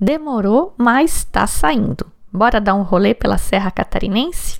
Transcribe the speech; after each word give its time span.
Demorou, 0.00 0.72
mas 0.78 1.24
tá 1.24 1.46
saindo. 1.46 2.06
Bora 2.32 2.58
dar 2.58 2.74
um 2.74 2.82
rolê 2.82 3.12
pela 3.12 3.36
Serra 3.36 3.70
Catarinense? 3.70 4.58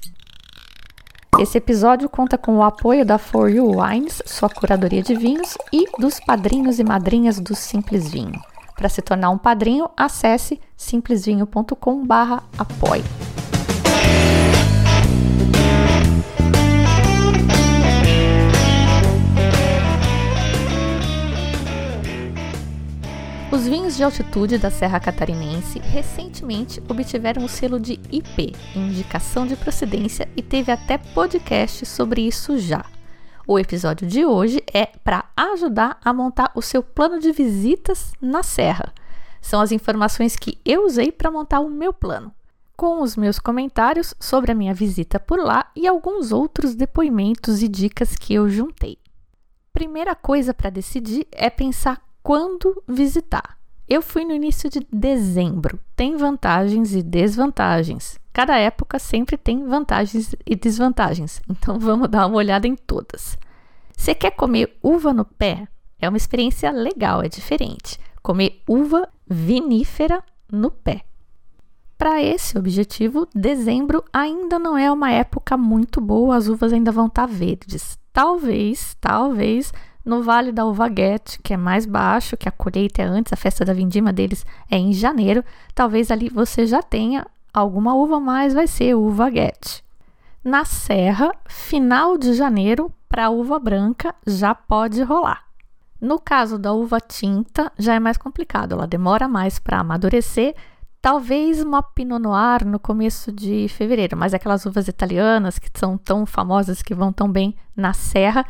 Esse 1.39 1.57
episódio 1.57 2.11
conta 2.11 2.37
com 2.37 2.59
o 2.59 2.63
apoio 2.63 3.07
da 3.07 3.17
For 3.17 3.49
You 3.49 3.81
Wines, 3.81 4.21
sua 4.27 4.51
curadoria 4.51 5.03
de 5.03 5.15
vinhos, 5.15 5.57
e 5.73 5.87
dos 5.99 6.21
padrinhos 6.21 6.79
e 6.79 6.85
madrinhas 6.85 7.41
do 7.41 7.55
Simples 7.55 8.11
Vinho. 8.11 8.39
Para 8.77 8.91
se 8.91 9.01
tornar 9.01 9.31
um 9.31 9.39
padrinho, 9.39 9.89
acesse 9.97 10.61
simplesvinho.com/apoie. 10.77 13.30
Os 23.53 23.67
vinhos 23.67 23.97
de 23.97 24.05
altitude 24.05 24.59
da 24.59 24.71
Serra 24.71 25.01
Catarinense 25.01 25.81
recentemente 25.81 26.81
obtiveram 26.89 27.45
o 27.45 27.49
selo 27.49 27.81
de 27.81 27.95
IP, 28.13 28.55
Indicação 28.77 29.45
de 29.45 29.57
Procedência, 29.57 30.29
e 30.37 30.43
teve 30.43 30.71
até 30.71 30.97
podcast 30.97 31.85
sobre 31.85 32.21
isso 32.23 32.57
já. 32.59 32.85
O 33.49 33.59
episódio 33.59 34.07
de 34.07 34.25
hoje 34.25 34.63
é 34.73 34.87
para 34.87 35.25
ajudar 35.37 35.99
a 36.05 36.13
montar 36.13 36.53
o 36.55 36.63
seu 36.63 36.81
plano 36.81 37.19
de 37.19 37.33
visitas 37.33 38.13
na 38.21 38.45
Serra. 38.45 38.95
São 39.43 39.61
as 39.61 39.73
informações 39.73 40.37
que 40.37 40.57
eu 40.65 40.87
usei 40.87 41.11
para 41.11 41.29
montar 41.29 41.59
o 41.59 41.69
meu 41.69 41.93
plano, 41.93 42.33
com 42.77 43.03
os 43.03 43.17
meus 43.17 43.41
comentários 43.41 44.15
sobre 44.21 44.53
a 44.53 44.55
minha 44.55 44.73
visita 44.73 45.19
por 45.19 45.41
lá 45.41 45.73
e 45.75 45.89
alguns 45.89 46.31
outros 46.31 46.77
depoimentos 46.77 47.65
e 47.65 47.69
dicas 47.69 48.15
que 48.15 48.33
eu 48.33 48.49
juntei. 48.49 48.97
Primeira 49.73 50.15
coisa 50.15 50.55
para 50.55 50.71
decidir 50.71 51.27
é 51.33 51.51
pensar 51.51 52.01
quando 52.23 52.83
visitar. 52.87 53.59
Eu 53.89 54.01
fui 54.03 54.25
no 54.25 54.33
início 54.33 54.71
de 54.71 54.87
dezembro. 54.93 55.81
Tem 55.97 56.17
vantagens 56.17 56.95
e 56.95 57.03
desvantagens. 57.03 58.19
Cada 58.33 58.57
época 58.57 58.99
sempre 58.99 59.37
tem 59.37 59.67
vantagens 59.67 60.35
e 60.47 60.55
desvantagens. 60.55 61.43
Então 61.49 61.79
vamos 61.81 62.09
dar 62.09 62.27
uma 62.27 62.37
olhada 62.37 62.69
em 62.69 62.77
todas. 62.77 63.37
Você 63.97 64.15
quer 64.15 64.31
comer 64.31 64.79
uva 64.83 65.13
no 65.13 65.25
pé? 65.25 65.67
É 65.99 66.09
uma 66.09 66.17
experiência 66.17 66.71
legal, 66.71 67.23
é 67.23 67.29
diferente. 67.29 67.99
Comer 68.23 68.63
uva 68.67 69.09
vinífera 69.29 70.23
no 70.51 70.71
pé. 70.71 71.03
Para 71.99 72.23
esse 72.23 72.57
objetivo, 72.57 73.29
dezembro 73.35 74.03
ainda 74.11 74.59
não 74.59 74.79
é 74.79 74.91
uma 74.91 75.11
época 75.11 75.55
muito 75.57 76.01
boa, 76.01 76.37
as 76.37 76.49
uvas 76.49 76.73
ainda 76.73 76.91
vão 76.91 77.09
estar 77.09 77.27
tá 77.29 77.33
verdes. 77.33 77.99
Talvez, 78.11 78.97
talvez 79.01 79.71
no 80.11 80.25
Vale 80.25 80.51
da 80.51 80.67
Uvaguete, 80.67 81.39
que 81.41 81.55
é 81.55 81.57
mais 81.57 81.87
baixo, 81.87 82.37
que 82.37 82.49
a 82.49 82.53
colheita 82.53 83.01
é 83.01 83.05
antes, 83.05 83.33
a 83.33 83.37
festa 83.37 83.65
da 83.65 83.73
vindima 83.73 84.13
deles 84.13 84.45
é 84.69 84.77
em 84.77 84.93
janeiro, 84.93 85.45
talvez 85.73 86.11
ali 86.11 86.29
você 86.29 86.67
já 86.67 86.83
tenha 86.83 87.25
alguma 87.55 87.95
uva, 87.95 88.19
mas 88.19 88.53
vai 88.53 88.67
ser 88.67 88.97
uva 88.97 89.31
guete. 89.31 89.85
Na 90.43 90.65
Serra, 90.65 91.31
final 91.47 92.19
de 92.19 92.35
janeiro 92.35 92.93
para 93.09 93.31
uva 93.31 93.57
branca 93.61 94.13
já 94.27 94.53
pode 94.53 95.01
rolar. 95.05 95.45
No 96.01 96.19
caso 96.19 96.59
da 96.59 96.73
uva 96.73 96.99
tinta, 96.99 97.71
já 97.79 97.95
é 97.95 98.01
mais 98.01 98.17
complicado, 98.17 98.73
ela 98.73 98.89
demora 98.89 99.29
mais 99.29 99.61
para 99.61 99.79
amadurecer. 99.79 100.57
Talvez 101.01 101.63
uma 101.63 101.85
Pinot 101.85 102.19
Noir 102.19 102.67
no 102.67 102.81
começo 102.81 103.31
de 103.31 103.69
fevereiro, 103.69 104.17
mas 104.17 104.35
aquelas 104.35 104.67
uvas 104.67 104.89
italianas 104.89 105.57
que 105.57 105.71
são 105.73 105.97
tão 105.97 106.27
famosas 106.27 106.83
que 106.83 106.97
vão 106.97 107.13
tão 107.13 107.31
bem 107.31 107.55
na 107.77 107.93
serra, 107.93 108.45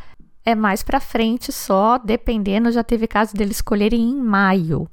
é 0.45 0.55
mais 0.55 0.83
para 0.83 0.99
frente 0.99 1.51
só, 1.51 1.97
dependendo, 1.97 2.71
já 2.71 2.83
teve 2.83 3.07
caso 3.07 3.35
deles 3.35 3.57
escolherem 3.57 4.01
em 4.01 4.15
maio. 4.15 4.89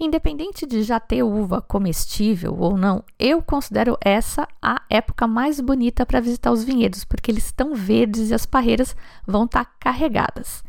Independente 0.00 0.64
de 0.64 0.84
já 0.84 1.00
ter 1.00 1.24
uva 1.24 1.60
comestível 1.60 2.56
ou 2.56 2.76
não, 2.76 3.02
eu 3.18 3.42
considero 3.42 3.98
essa 4.00 4.46
a 4.62 4.80
época 4.88 5.26
mais 5.26 5.60
bonita 5.60 6.06
para 6.06 6.20
visitar 6.20 6.52
os 6.52 6.62
vinhedos, 6.62 7.04
porque 7.04 7.32
eles 7.32 7.46
estão 7.46 7.74
verdes 7.74 8.30
e 8.30 8.34
as 8.34 8.46
parreiras 8.46 8.94
vão 9.26 9.44
estar 9.44 9.64
tá 9.64 9.70
carregadas. 9.80 10.62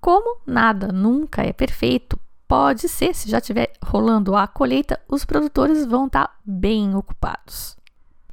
Como 0.00 0.38
nada 0.46 0.88
nunca 0.88 1.42
é 1.42 1.52
perfeito, 1.52 2.18
pode 2.48 2.88
ser, 2.88 3.14
se 3.14 3.28
já 3.28 3.36
estiver 3.36 3.70
rolando 3.84 4.34
a 4.34 4.46
colheita, 4.46 4.98
os 5.06 5.26
produtores 5.26 5.84
vão 5.84 6.06
estar 6.06 6.28
tá 6.28 6.34
bem 6.42 6.94
ocupados. 6.96 7.76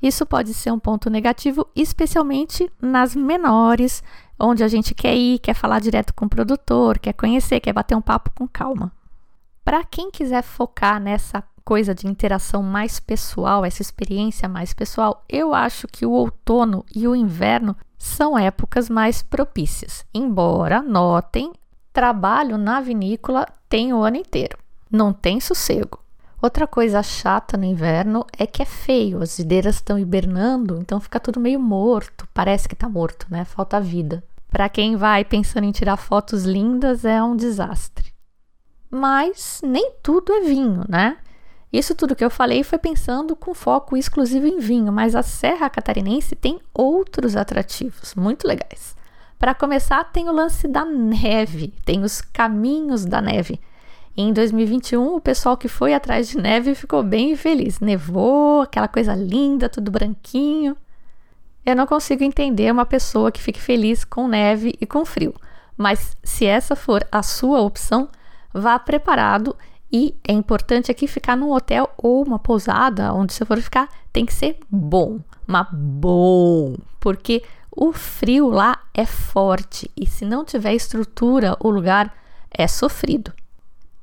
Isso 0.02 0.26
pode 0.26 0.54
ser 0.54 0.72
um 0.72 0.80
ponto 0.80 1.10
negativo, 1.10 1.68
especialmente 1.76 2.72
nas 2.82 3.16
menores 3.16 4.02
onde 4.40 4.64
a 4.64 4.68
gente 4.68 4.94
quer 4.94 5.16
ir, 5.16 5.40
quer 5.40 5.54
falar 5.54 5.80
direto 5.80 6.14
com 6.14 6.26
o 6.26 6.30
produtor, 6.30 7.00
quer 7.00 7.14
conhecer, 7.14 7.60
quer 7.60 7.74
bater 7.74 7.96
um 7.96 8.02
papo 8.02 8.32
com 8.36 8.48
calma. 8.48 8.92
Para 9.64 9.84
quem 9.84 10.10
quiser 10.10 10.44
focar 10.44 11.00
nessa 11.00 11.44
coisa 11.64 11.94
de 11.94 12.08
interação 12.08 12.64
mais 12.64 13.00
pessoal, 13.00 13.66
essa 13.66 13.82
experiência 13.82 14.48
mais 14.48 14.74
pessoal, 14.74 15.26
eu 15.28 15.54
acho 15.54 15.88
que 15.88 16.06
o 16.06 16.12
outono 16.12 16.86
e 16.96 17.06
o 17.08 17.16
inverno 17.16 17.76
são 17.98 18.38
épocas 18.40 18.90
mais 18.90 19.22
propícias. 19.22 20.06
Embora, 20.14 20.82
notem, 20.82 21.52
trabalho 21.92 22.58
na 22.58 22.80
vinícola 22.80 23.46
tem 23.68 23.92
o 23.92 24.02
ano 24.02 24.16
inteiro. 24.16 24.58
Não 24.90 25.12
tem 25.12 25.42
sossego. 25.42 26.00
Outra 26.42 26.68
coisa 26.68 27.02
chata 27.02 27.58
no 27.58 27.66
inverno 27.66 28.26
é 28.38 28.46
que 28.46 28.62
é 28.62 28.66
feio, 28.66 29.22
as 29.22 29.38
videiras 29.38 29.76
estão 29.76 29.98
hibernando, 29.98 30.78
então 30.80 31.00
fica 31.00 31.20
tudo 31.20 31.40
meio 31.40 31.60
morto, 31.60 32.28
parece 32.32 32.68
que 32.68 32.76
está 32.76 32.88
morto, 32.88 33.26
né? 33.30 33.44
Falta 33.44 33.82
vida. 33.82 34.24
Para 34.50 34.70
quem 34.70 34.96
vai 34.96 35.26
pensando 35.26 35.66
em 35.66 35.72
tirar 35.72 35.98
fotos 35.98 36.44
lindas, 36.44 37.06
é 37.06 37.22
um 37.22 37.36
desastre. 37.36 38.14
Mas 38.90 39.62
nem 39.64 39.92
tudo 40.02 40.32
é 40.34 40.42
vinho, 40.42 40.84
né? 40.88 41.18
Isso 41.72 41.94
tudo 41.94 42.16
que 42.16 42.24
eu 42.24 42.30
falei 42.30 42.64
foi 42.64 42.80
pensando 42.80 43.36
com 43.36 43.54
foco 43.54 43.98
exclusivo 43.98 44.48
em 44.48 44.60
vinho, 44.60 44.92
mas 44.92 45.16
a 45.16 45.22
Serra 45.22 45.70
Catarinense 45.70 46.36
tem 46.36 46.60
outros 46.74 47.36
atrativos 47.36 48.16
muito 48.16 48.48
legais. 48.48 48.96
Para 49.38 49.54
começar, 49.54 50.04
tem 50.06 50.30
o 50.30 50.34
lance 50.34 50.68
da 50.68 50.86
neve, 50.86 51.74
tem 51.86 52.04
os 52.04 52.22
caminhos 52.22 53.06
da 53.06 53.22
neve 53.22 53.60
em 54.20 54.34
2021, 54.34 55.16
o 55.16 55.22
pessoal 55.22 55.56
que 55.56 55.68
foi 55.68 55.94
atrás 55.94 56.28
de 56.28 56.40
neve 56.40 56.74
ficou 56.74 57.04
bem 57.04 57.36
feliz. 57.36 57.80
Nevou, 57.80 58.62
aquela 58.62 58.88
coisa 58.88 59.14
linda, 59.14 59.70
tudo 59.70 59.92
branquinho. 59.92 60.76
Eu 61.68 61.76
não 61.76 61.86
consigo 61.86 62.24
entender 62.24 62.72
uma 62.72 62.86
pessoa 62.86 63.30
que 63.30 63.44
fique 63.44 63.60
feliz 63.60 64.06
com 64.06 64.26
neve 64.26 64.74
e 64.80 64.86
com 64.86 65.04
frio, 65.04 65.36
mas 65.76 66.16
se 66.24 66.46
essa 66.46 66.78
for 66.78 67.06
a 67.12 67.22
sua 67.22 67.60
opção, 67.60 68.08
vá 68.54 68.80
preparado 68.80 69.54
e 69.92 70.16
é 70.26 70.32
importante 70.32 70.90
aqui 70.90 71.08
ficar 71.08 71.36
num 71.36 71.52
hotel 71.52 71.90
ou 71.98 72.24
uma 72.26 72.40
pousada, 72.40 73.14
onde 73.14 73.34
você 73.34 73.44
for 73.44 73.62
ficar, 73.62 73.90
tem 74.14 74.26
que 74.26 74.34
ser 74.34 74.58
bom, 74.70 75.20
mas 75.46 75.68
bom, 75.74 76.78
porque 77.02 77.44
o 77.70 77.92
frio 77.92 78.48
lá 78.48 78.80
é 78.94 79.06
forte 79.06 79.92
e 79.94 80.08
se 80.08 80.24
não 80.24 80.46
tiver 80.46 80.74
estrutura, 80.74 81.58
o 81.60 81.70
lugar 81.70 82.16
é 82.50 82.66
sofrido. 82.66 83.34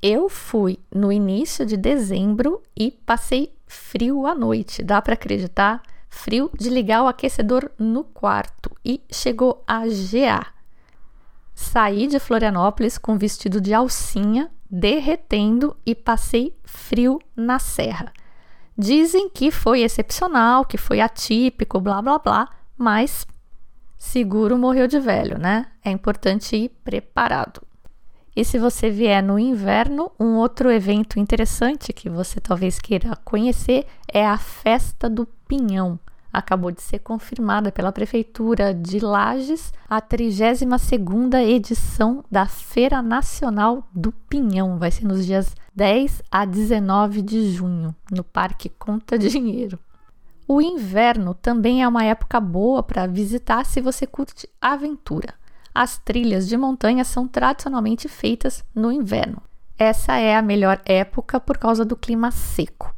Eu 0.02 0.28
fui 0.28 0.78
no 0.94 1.10
início 1.10 1.64
de 1.64 1.78
dezembro 1.78 2.62
e 2.76 2.90
passei 2.90 3.54
frio 3.66 4.26
à 4.26 4.34
noite, 4.34 4.82
dá 4.82 5.00
para 5.00 5.14
acreditar? 5.14 5.80
Frio 6.14 6.48
de 6.58 6.70
ligar 6.70 7.02
o 7.02 7.08
aquecedor 7.08 7.70
no 7.78 8.02
quarto 8.02 8.70
e 8.82 9.02
chegou 9.12 9.62
a 9.66 9.86
gear. 9.88 10.54
Saí 11.54 12.06
de 12.06 12.18
Florianópolis 12.18 12.96
com 12.96 13.18
vestido 13.18 13.60
de 13.60 13.74
alcinha, 13.74 14.50
derretendo 14.70 15.76
e 15.84 15.94
passei 15.94 16.56
frio 16.64 17.20
na 17.36 17.58
serra. 17.58 18.10
Dizem 18.78 19.28
que 19.28 19.50
foi 19.50 19.82
excepcional, 19.82 20.64
que 20.64 20.78
foi 20.78 21.00
atípico, 21.00 21.78
blá 21.78 22.00
blá 22.00 22.18
blá, 22.18 22.48
mas 22.78 23.26
seguro 23.98 24.56
morreu 24.56 24.86
de 24.86 25.00
velho, 25.00 25.36
né? 25.36 25.66
É 25.84 25.90
importante 25.90 26.56
ir 26.56 26.70
preparado. 26.82 27.60
E 28.34 28.44
se 28.44 28.58
você 28.58 28.88
vier 28.88 29.22
no 29.22 29.38
inverno, 29.38 30.10
um 30.18 30.36
outro 30.36 30.70
evento 30.70 31.18
interessante 31.18 31.92
que 31.92 32.08
você 32.08 32.40
talvez 32.40 32.78
queira 32.78 33.14
conhecer 33.24 33.84
é 34.08 34.26
a 34.26 34.38
Festa 34.38 35.10
do 35.10 35.26
Pinhão. 35.46 35.98
Acabou 36.34 36.72
de 36.72 36.82
ser 36.82 36.98
confirmada 36.98 37.70
pela 37.70 37.92
Prefeitura 37.92 38.74
de 38.74 38.98
Lages 38.98 39.72
a 39.88 40.02
32ª 40.02 41.40
edição 41.40 42.24
da 42.28 42.44
Feira 42.44 43.00
Nacional 43.00 43.86
do 43.94 44.10
Pinhão. 44.10 44.76
Vai 44.76 44.90
ser 44.90 45.04
nos 45.04 45.24
dias 45.24 45.54
10 45.76 46.22
a 46.32 46.44
19 46.44 47.22
de 47.22 47.52
junho, 47.52 47.94
no 48.10 48.24
Parque 48.24 48.68
Conta 48.68 49.16
Dinheiro. 49.16 49.78
O 50.48 50.60
inverno 50.60 51.34
também 51.34 51.84
é 51.84 51.86
uma 51.86 52.02
época 52.02 52.40
boa 52.40 52.82
para 52.82 53.06
visitar 53.06 53.64
se 53.64 53.80
você 53.80 54.04
curte 54.04 54.48
aventura. 54.60 55.34
As 55.72 55.98
trilhas 55.98 56.48
de 56.48 56.56
montanha 56.56 57.04
são 57.04 57.28
tradicionalmente 57.28 58.08
feitas 58.08 58.64
no 58.74 58.90
inverno. 58.90 59.40
Essa 59.78 60.16
é 60.16 60.34
a 60.34 60.42
melhor 60.42 60.82
época 60.84 61.38
por 61.38 61.58
causa 61.58 61.84
do 61.84 61.94
clima 61.94 62.32
seco. 62.32 62.92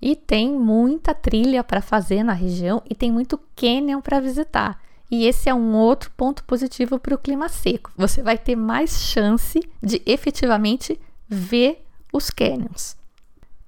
E 0.00 0.16
tem 0.16 0.52
muita 0.52 1.14
trilha 1.14 1.62
para 1.62 1.82
fazer 1.82 2.22
na 2.22 2.32
região 2.32 2.82
e 2.88 2.94
tem 2.94 3.12
muito 3.12 3.38
canyon 3.54 4.00
para 4.00 4.20
visitar. 4.20 4.80
E 5.10 5.26
esse 5.26 5.48
é 5.48 5.54
um 5.54 5.74
outro 5.74 6.10
ponto 6.16 6.44
positivo 6.44 6.98
para 6.98 7.14
o 7.14 7.18
clima 7.18 7.48
seco. 7.48 7.90
Você 7.96 8.22
vai 8.22 8.38
ter 8.38 8.54
mais 8.54 9.00
chance 9.00 9.60
de 9.82 10.00
efetivamente 10.06 10.98
ver 11.28 11.84
os 12.12 12.30
canyons. 12.30 12.96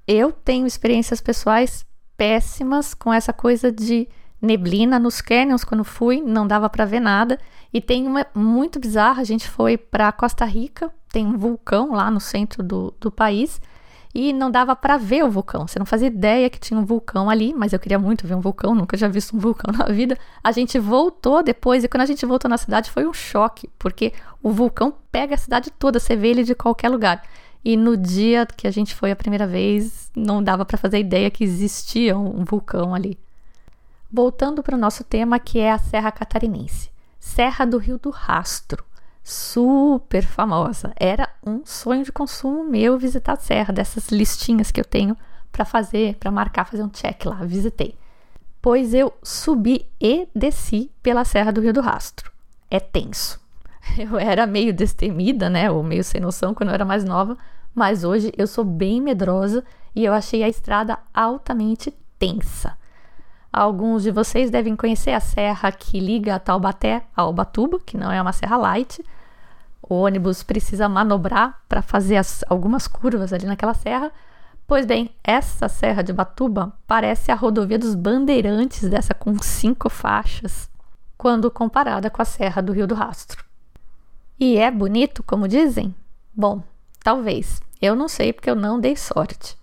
eu 0.07 0.33
tenho 0.33 0.67
experiências 0.67 1.21
pessoais 1.21 1.87
péssimas 2.17 2.93
com 2.93 3.13
essa 3.13 3.33
coisa 3.33 3.71
de 3.71 4.09
neblina 4.41 4.99
nos 4.99 5.21
canyons 5.21 5.63
quando 5.63 5.85
fui, 5.85 6.21
não 6.21 6.47
dava 6.47 6.69
para 6.69 6.85
ver 6.85 7.01
nada. 7.01 7.39
E 7.73 7.81
tem 7.81 8.07
uma 8.07 8.27
muito 8.35 8.81
bizarra, 8.81 9.23
a 9.23 9.25
gente 9.25 9.49
foi 9.49 9.77
para 9.77 10.11
Costa 10.13 10.45
Rica, 10.45 10.93
tem 11.09 11.27
um 11.27 11.39
vulcão 11.39 11.93
lá 11.93 12.11
no 12.11 12.21
centro 12.21 12.63
do, 12.63 12.93
do 13.01 13.11
país 13.11 13.61
e 14.15 14.33
não 14.33 14.51
dava 14.51 14.77
para 14.77 14.97
ver 14.97 15.25
o 15.25 15.31
vulcão. 15.31 15.67
Você 15.67 15.79
não 15.79 15.87
fazia 15.87 16.09
ideia 16.09 16.51
que 16.51 16.61
tinha 16.61 16.79
um 16.79 16.85
vulcão 16.85 17.31
ali, 17.31 17.55
mas 17.55 17.73
eu 17.73 17.79
queria 17.79 17.99
muito 17.99 18.27
ver 18.27 18.35
um 18.35 18.41
vulcão, 18.41 18.75
nunca 18.75 18.97
já 18.97 19.09
visto 19.09 19.35
um 19.37 19.39
vulcão 19.39 19.73
na 19.77 19.87
vida. 19.87 20.19
A 20.43 20.53
gente 20.53 20.79
voltou 20.79 21.43
depois 21.43 21.83
e 21.83 21.89
quando 21.89 22.03
a 22.03 22.07
gente 22.07 22.25
voltou 22.27 22.49
na 22.49 22.59
cidade 22.59 22.91
foi 22.91 23.07
um 23.07 23.13
choque, 23.13 23.71
porque 23.79 24.13
o 24.43 24.51
vulcão 24.51 24.95
pega 25.11 25.35
a 25.35 25.39
cidade 25.39 25.71
toda, 25.71 25.99
você 25.99 26.15
vê 26.15 26.29
ele 26.29 26.45
de 26.45 26.55
qualquer 26.55 26.91
lugar. 26.91 27.23
E 27.65 27.77
no 27.77 27.97
dia 27.97 28.45
que 28.45 28.67
a 28.67 28.71
gente 28.71 28.95
foi 28.95 29.11
a 29.13 29.17
primeira 29.17 29.47
vez, 29.47 30.11
não 30.17 30.43
dava 30.43 30.65
para 30.65 30.77
fazer 30.77 30.99
ideia 30.99 31.31
que 31.31 31.45
existia 31.45 32.19
um 32.19 32.45
vulcão 32.45 32.95
ali. 32.95 33.19
Voltando 34.11 34.63
para 34.63 34.77
o 34.77 34.79
nosso 34.79 35.05
tema, 35.05 35.39
que 35.39 35.59
é 35.59 35.71
a 35.71 35.79
Serra 35.79 36.13
Catarinense. 36.13 36.91
Serra 37.19 37.65
do 37.65 37.79
Rio 37.79 37.99
do 37.99 38.11
Rastro 38.11 38.85
super 39.23 40.25
famosa. 40.25 40.93
Era 40.97 41.29
um 41.47 41.63
sonho 41.65 42.05
de 42.05 42.13
consumo 42.13 42.65
meu 42.65 42.99
visitar 42.99 43.35
a 43.35 43.37
serra, 43.37 43.73
dessas 43.73 44.09
listinhas 44.09 44.71
que 44.71 44.81
eu 44.81 44.85
tenho 44.85 45.17
para 45.51 45.65
fazer, 45.65 46.17
para 46.17 46.31
marcar, 46.31 46.65
fazer 46.65 46.83
um 46.83 46.89
check 46.89 47.25
lá. 47.25 47.37
Visitei. 47.45 47.95
Pois 48.61 48.95
eu 48.95 49.13
subi 49.23 49.87
e 50.01 50.29
desci 50.35 50.91
pela 51.03 51.25
Serra 51.25 51.53
do 51.53 51.61
Rio 51.61 51.73
do 51.73 51.81
Rastro. 51.81 52.31
É 52.71 52.79
tenso. 52.79 53.41
Eu 53.99 54.17
era 54.17 54.47
meio 54.47 54.73
destemida, 54.73 55.51
né, 55.51 55.69
ou 55.69 55.83
meio 55.83 56.05
sem 56.05 56.21
noção 56.21 56.55
quando 56.55 56.69
eu 56.69 56.75
era 56.75 56.85
mais 56.85 57.05
nova, 57.05 57.37
mas 57.75 58.05
hoje 58.05 58.33
eu 58.39 58.47
sou 58.47 58.65
bem 58.65 59.01
medrosa 59.01 59.65
e 59.93 60.05
eu 60.05 60.13
achei 60.13 60.45
a 60.45 60.49
estrada 60.49 60.97
altamente 61.13 61.93
tensa. 62.17 62.79
Alguns 63.53 64.03
de 64.03 64.11
vocês 64.11 64.51
devem 64.51 64.75
conhecer 64.75 65.11
a 65.11 65.21
serra 65.21 65.71
que 65.71 66.01
liga 66.01 66.41
Taubaté 66.41 67.03
a 67.15 67.27
Ubatuba, 67.27 67.79
que 67.79 67.99
não 67.99 68.11
é 68.11 68.23
uma 68.23 68.33
serra 68.33 68.57
light. 68.57 69.05
O 69.83 69.95
ônibus 69.97 70.43
precisa 70.43 70.89
manobrar 70.89 71.61
para 71.69 71.83
fazer 71.83 72.17
as, 72.17 72.43
algumas 72.49 72.89
curvas 72.89 73.31
ali 73.31 73.45
naquela 73.45 73.75
serra. 73.75 74.11
Pois 74.67 74.87
bem, 74.87 75.11
essa 75.23 75.69
serra 75.69 76.01
de 76.01 76.15
Batuba 76.15 76.73
parece 76.87 77.31
a 77.31 77.35
rodovia 77.35 77.79
dos 77.79 77.95
Bandeirantes, 77.95 78.89
dessa 78.89 79.13
com 79.13 79.37
cinco 79.43 79.91
faixas, 79.91 80.71
quando 81.19 81.51
comparada 81.51 82.09
com 82.09 82.23
a 82.23 82.25
Serra 82.25 82.63
do 82.63 82.73
Rio 82.73 82.87
do 82.87 82.95
Rastro. 82.95 83.45
E 84.41 84.57
é 84.57 84.71
bonito, 84.71 85.23
como 85.23 85.47
dizem? 85.47 85.95
Bom, 86.35 86.63
talvez. 87.05 87.61
Eu 87.83 87.95
não 87.95 88.09
sei 88.09 88.33
porque 88.33 88.49
eu 88.49 88.57
não 88.57 88.81
dei 88.81 88.97
sorte. 88.97 89.59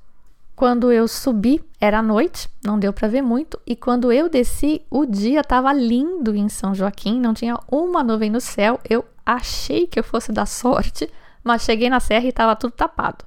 Quando 0.59 0.91
eu 0.91 1.07
subi, 1.07 1.63
era 1.79 2.01
noite, 2.01 2.49
não 2.61 2.77
deu 2.77 2.91
para 2.91 3.07
ver 3.07 3.21
muito, 3.21 3.57
e 3.65 3.77
quando 3.77 4.11
eu 4.11 4.27
desci, 4.27 4.81
o 4.91 5.05
dia 5.05 5.39
estava 5.39 5.71
lindo 5.71 6.35
em 6.35 6.49
São 6.49 6.75
Joaquim, 6.75 7.17
não 7.17 7.33
tinha 7.33 7.57
uma 7.71 8.03
nuvem 8.03 8.29
no 8.29 8.41
céu. 8.41 8.77
Eu 8.89 9.05
achei 9.25 9.87
que 9.87 9.97
eu 9.97 10.03
fosse 10.03 10.33
dar 10.33 10.45
sorte, 10.45 11.09
mas 11.41 11.61
cheguei 11.61 11.89
na 11.89 12.01
serra 12.01 12.25
e 12.25 12.27
estava 12.27 12.57
tudo 12.57 12.73
tapado. 12.73 13.23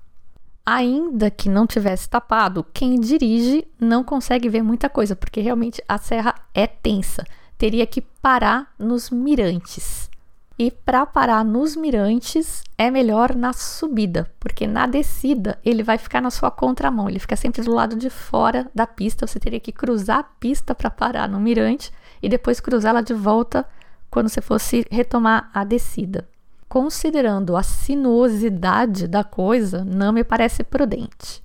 Ainda 0.66 1.30
que 1.30 1.48
não 1.48 1.66
tivesse 1.66 2.06
tapado, 2.06 2.66
quem 2.70 3.00
dirige 3.00 3.66
não 3.80 4.04
consegue 4.04 4.50
ver 4.50 4.60
muita 4.60 4.90
coisa, 4.90 5.16
porque 5.16 5.40
realmente 5.40 5.82
a 5.88 5.96
serra 5.96 6.34
é 6.52 6.66
tensa. 6.66 7.24
Teria 7.56 7.86
que 7.86 8.02
parar 8.02 8.74
nos 8.78 9.08
mirantes. 9.08 10.10
E 10.58 10.70
para 10.70 11.06
parar 11.06 11.44
nos 11.44 11.74
mirantes 11.74 12.62
é 12.76 12.90
melhor 12.90 13.34
na 13.34 13.52
subida, 13.52 14.30
porque 14.38 14.66
na 14.66 14.86
descida 14.86 15.58
ele 15.64 15.82
vai 15.82 15.96
ficar 15.96 16.20
na 16.20 16.30
sua 16.30 16.50
contramão, 16.50 17.08
ele 17.08 17.18
fica 17.18 17.36
sempre 17.36 17.62
do 17.62 17.72
lado 17.72 17.96
de 17.96 18.10
fora 18.10 18.70
da 18.74 18.86
pista. 18.86 19.26
Você 19.26 19.40
teria 19.40 19.60
que 19.60 19.72
cruzar 19.72 20.18
a 20.18 20.24
pista 20.24 20.74
para 20.74 20.90
parar 20.90 21.28
no 21.28 21.40
mirante 21.40 21.90
e 22.22 22.28
depois 22.28 22.60
cruzá-la 22.60 23.00
de 23.00 23.14
volta 23.14 23.66
quando 24.10 24.28
você 24.28 24.40
fosse 24.40 24.84
retomar 24.90 25.50
a 25.54 25.64
descida. 25.64 26.28
Considerando 26.68 27.56
a 27.56 27.62
sinuosidade 27.62 29.06
da 29.06 29.24
coisa, 29.24 29.84
não 29.84 30.12
me 30.12 30.22
parece 30.22 30.62
prudente. 30.62 31.42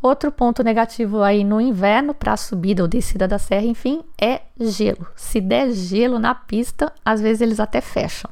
Outro 0.00 0.30
ponto 0.30 0.62
negativo 0.62 1.22
aí 1.22 1.42
no 1.42 1.60
inverno 1.60 2.12
para 2.12 2.34
a 2.34 2.36
subida 2.36 2.82
ou 2.82 2.88
descida 2.88 3.26
da 3.26 3.38
serra, 3.38 3.64
enfim, 3.64 4.02
é 4.20 4.42
gelo. 4.60 5.06
Se 5.16 5.40
der 5.40 5.72
gelo 5.72 6.18
na 6.18 6.34
pista, 6.34 6.92
às 7.04 7.20
vezes 7.20 7.40
eles 7.40 7.58
até 7.58 7.80
fecham. 7.80 8.30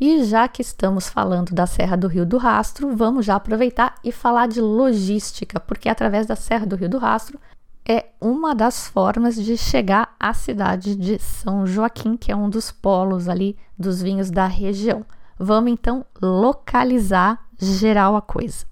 E 0.00 0.24
já 0.24 0.48
que 0.48 0.60
estamos 0.60 1.08
falando 1.08 1.54
da 1.54 1.66
Serra 1.66 1.96
do 1.96 2.08
Rio 2.08 2.26
do 2.26 2.36
Rastro, 2.36 2.94
vamos 2.96 3.24
já 3.24 3.36
aproveitar 3.36 3.94
e 4.02 4.10
falar 4.10 4.48
de 4.48 4.60
logística, 4.60 5.60
porque 5.60 5.88
através 5.88 6.26
da 6.26 6.34
Serra 6.34 6.66
do 6.66 6.74
Rio 6.74 6.88
do 6.88 6.98
Rastro 6.98 7.38
é 7.86 8.06
uma 8.20 8.54
das 8.54 8.88
formas 8.88 9.36
de 9.36 9.56
chegar 9.56 10.14
à 10.18 10.32
cidade 10.34 10.96
de 10.96 11.18
São 11.18 11.66
Joaquim, 11.66 12.16
que 12.16 12.32
é 12.32 12.36
um 12.36 12.50
dos 12.50 12.72
polos 12.72 13.28
ali 13.28 13.56
dos 13.78 14.02
vinhos 14.02 14.30
da 14.30 14.46
região. 14.46 15.04
Vamos 15.38 15.70
então 15.70 16.04
localizar 16.20 17.46
geral 17.58 18.16
a 18.16 18.22
coisa. 18.22 18.66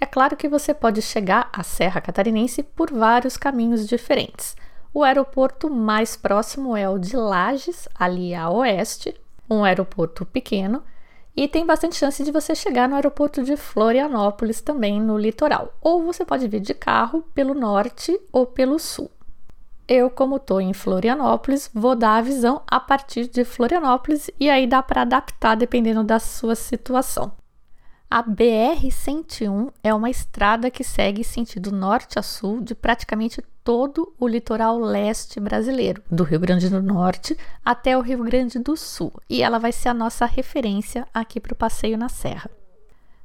É 0.00 0.06
claro 0.06 0.36
que 0.36 0.48
você 0.48 0.72
pode 0.72 1.02
chegar 1.02 1.50
à 1.52 1.62
Serra 1.62 2.00
Catarinense 2.00 2.62
por 2.62 2.90
vários 2.90 3.36
caminhos 3.36 3.86
diferentes. 3.86 4.56
O 4.92 5.02
aeroporto 5.02 5.68
mais 5.68 6.16
próximo 6.16 6.76
é 6.76 6.88
o 6.88 6.98
de 6.98 7.16
Lages, 7.16 7.88
ali 7.94 8.34
a 8.34 8.48
oeste, 8.48 9.14
um 9.48 9.64
aeroporto 9.64 10.24
pequeno, 10.24 10.82
e 11.36 11.46
tem 11.46 11.66
bastante 11.66 11.96
chance 11.96 12.24
de 12.24 12.32
você 12.32 12.54
chegar 12.54 12.88
no 12.88 12.94
aeroporto 12.94 13.42
de 13.42 13.56
Florianópolis 13.56 14.62
também 14.62 15.00
no 15.00 15.18
litoral. 15.18 15.74
Ou 15.82 16.02
você 16.02 16.24
pode 16.24 16.48
vir 16.48 16.60
de 16.60 16.72
carro 16.72 17.22
pelo 17.34 17.52
norte 17.52 18.18
ou 18.32 18.46
pelo 18.46 18.78
sul. 18.78 19.10
Eu, 19.86 20.10
como 20.10 20.36
estou 20.36 20.60
em 20.60 20.72
Florianópolis, 20.72 21.70
vou 21.72 21.94
dar 21.94 22.16
a 22.16 22.22
visão 22.22 22.62
a 22.66 22.80
partir 22.80 23.28
de 23.28 23.44
Florianópolis 23.44 24.30
e 24.40 24.48
aí 24.50 24.66
dá 24.66 24.82
para 24.82 25.02
adaptar 25.02 25.54
dependendo 25.54 26.02
da 26.02 26.18
sua 26.18 26.54
situação. 26.54 27.30
A 28.08 28.22
BR-101 28.22 29.72
é 29.82 29.92
uma 29.92 30.08
estrada 30.08 30.70
que 30.70 30.84
segue 30.84 31.24
sentido 31.24 31.72
norte 31.72 32.20
a 32.20 32.22
sul 32.22 32.60
de 32.60 32.72
praticamente 32.72 33.42
todo 33.64 34.14
o 34.16 34.28
litoral 34.28 34.78
leste 34.78 35.40
brasileiro, 35.40 36.00
do 36.08 36.22
Rio 36.22 36.38
Grande 36.38 36.70
do 36.70 36.80
Norte 36.80 37.36
até 37.64 37.98
o 37.98 38.00
Rio 38.00 38.22
Grande 38.22 38.60
do 38.60 38.76
Sul, 38.76 39.12
e 39.28 39.42
ela 39.42 39.58
vai 39.58 39.72
ser 39.72 39.88
a 39.88 39.94
nossa 39.94 40.24
referência 40.24 41.04
aqui 41.12 41.40
para 41.40 41.52
o 41.52 41.56
passeio 41.56 41.98
na 41.98 42.08
Serra. 42.08 42.48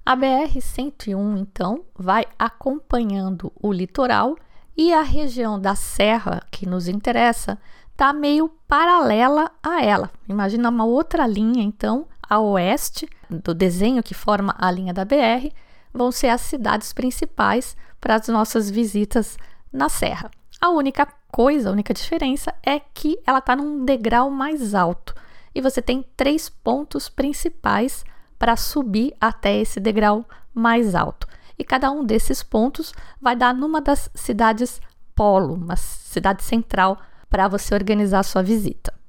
A 0.03 0.17
BR-101, 0.17 1.37
então, 1.37 1.85
vai 1.95 2.25
acompanhando 2.39 3.53
o 3.61 3.71
litoral 3.71 4.35
e 4.75 4.91
a 4.91 5.03
região 5.03 5.59
da 5.59 5.75
Serra 5.75 6.41
que 6.49 6.65
nos 6.65 6.87
interessa 6.87 7.55
está 7.91 8.11
meio 8.11 8.49
paralela 8.67 9.51
a 9.61 9.83
ela. 9.85 10.09
Imagina 10.27 10.69
uma 10.69 10.85
outra 10.85 11.27
linha, 11.27 11.61
então, 11.63 12.07
a 12.31 12.39
oeste 12.39 13.09
do 13.29 13.53
desenho 13.53 14.01
que 14.01 14.13
forma 14.13 14.55
a 14.57 14.71
linha 14.71 14.93
da 14.93 15.03
BR 15.03 15.51
vão 15.93 16.13
ser 16.13 16.29
as 16.29 16.39
cidades 16.39 16.93
principais 16.93 17.75
para 17.99 18.15
as 18.15 18.29
nossas 18.29 18.69
visitas 18.69 19.37
na 19.69 19.89
serra. 19.89 20.31
A 20.61 20.69
única 20.69 21.05
coisa, 21.29 21.67
a 21.67 21.73
única 21.73 21.93
diferença 21.93 22.53
é 22.65 22.79
que 22.79 23.19
ela 23.27 23.39
está 23.39 23.53
num 23.53 23.83
degrau 23.83 24.31
mais 24.31 24.73
alto 24.73 25.13
e 25.53 25.59
você 25.59 25.81
tem 25.81 26.05
três 26.15 26.47
pontos 26.47 27.09
principais 27.09 28.05
para 28.39 28.55
subir 28.55 29.13
até 29.19 29.57
esse 29.57 29.81
degrau 29.81 30.23
mais 30.53 30.95
alto. 30.95 31.27
E 31.59 31.65
cada 31.65 31.91
um 31.91 32.01
desses 32.01 32.41
pontos 32.41 32.93
vai 33.21 33.35
dar 33.35 33.53
numa 33.53 33.81
das 33.81 34.09
cidades 34.15 34.79
polo, 35.13 35.55
uma 35.55 35.75
cidade 35.75 36.43
central 36.43 36.97
para 37.29 37.49
você 37.49 37.73
organizar 37.73 38.23
sua 38.23 38.41
visita. 38.41 39.00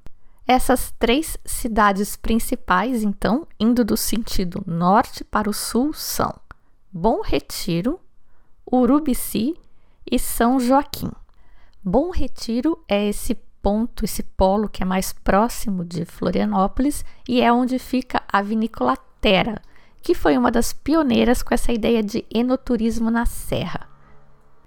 Essas 0.46 0.92
três 0.98 1.38
cidades 1.44 2.16
principais, 2.16 3.02
então, 3.02 3.46
indo 3.58 3.84
do 3.84 3.96
sentido 3.96 4.62
norte 4.66 5.22
para 5.22 5.48
o 5.48 5.52
sul, 5.52 5.92
são 5.92 6.34
Bom 6.92 7.20
Retiro, 7.22 8.00
Urubici 8.70 9.54
e 10.10 10.18
São 10.18 10.58
Joaquim. 10.58 11.10
Bom 11.82 12.10
Retiro 12.10 12.82
é 12.88 13.08
esse 13.08 13.34
ponto, 13.62 14.04
esse 14.04 14.22
polo 14.22 14.68
que 14.68 14.82
é 14.82 14.86
mais 14.86 15.12
próximo 15.12 15.84
de 15.84 16.04
Florianópolis 16.04 17.04
e 17.28 17.40
é 17.40 17.52
onde 17.52 17.78
fica 17.78 18.22
a 18.28 18.42
vinícola 18.42 18.96
Terra, 19.20 19.62
que 20.02 20.14
foi 20.14 20.36
uma 20.36 20.50
das 20.50 20.72
pioneiras 20.72 21.42
com 21.42 21.54
essa 21.54 21.72
ideia 21.72 22.02
de 22.02 22.26
enoturismo 22.28 23.10
na 23.10 23.24
serra. 23.24 23.91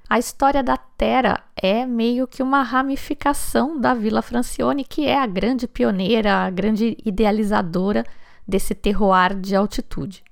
A 0.08 0.20
história 0.20 0.62
da 0.62 0.78
Terra 0.78 1.44
é 1.56 1.86
meio 1.86 2.28
que 2.28 2.44
uma 2.44 2.62
ramificação 2.62 3.80
da 3.80 3.94
Vila 3.96 4.22
Francione, 4.22 4.84
que 4.84 5.08
é 5.08 5.18
a 5.18 5.26
grande 5.26 5.68
pioneira, 5.68 6.46
a 6.46 6.50
grande 6.50 6.96
idealizadora 7.04 8.06
desse 8.48 8.76
terroir 8.76 9.36
de 9.36 9.56
altitude. 9.56 10.24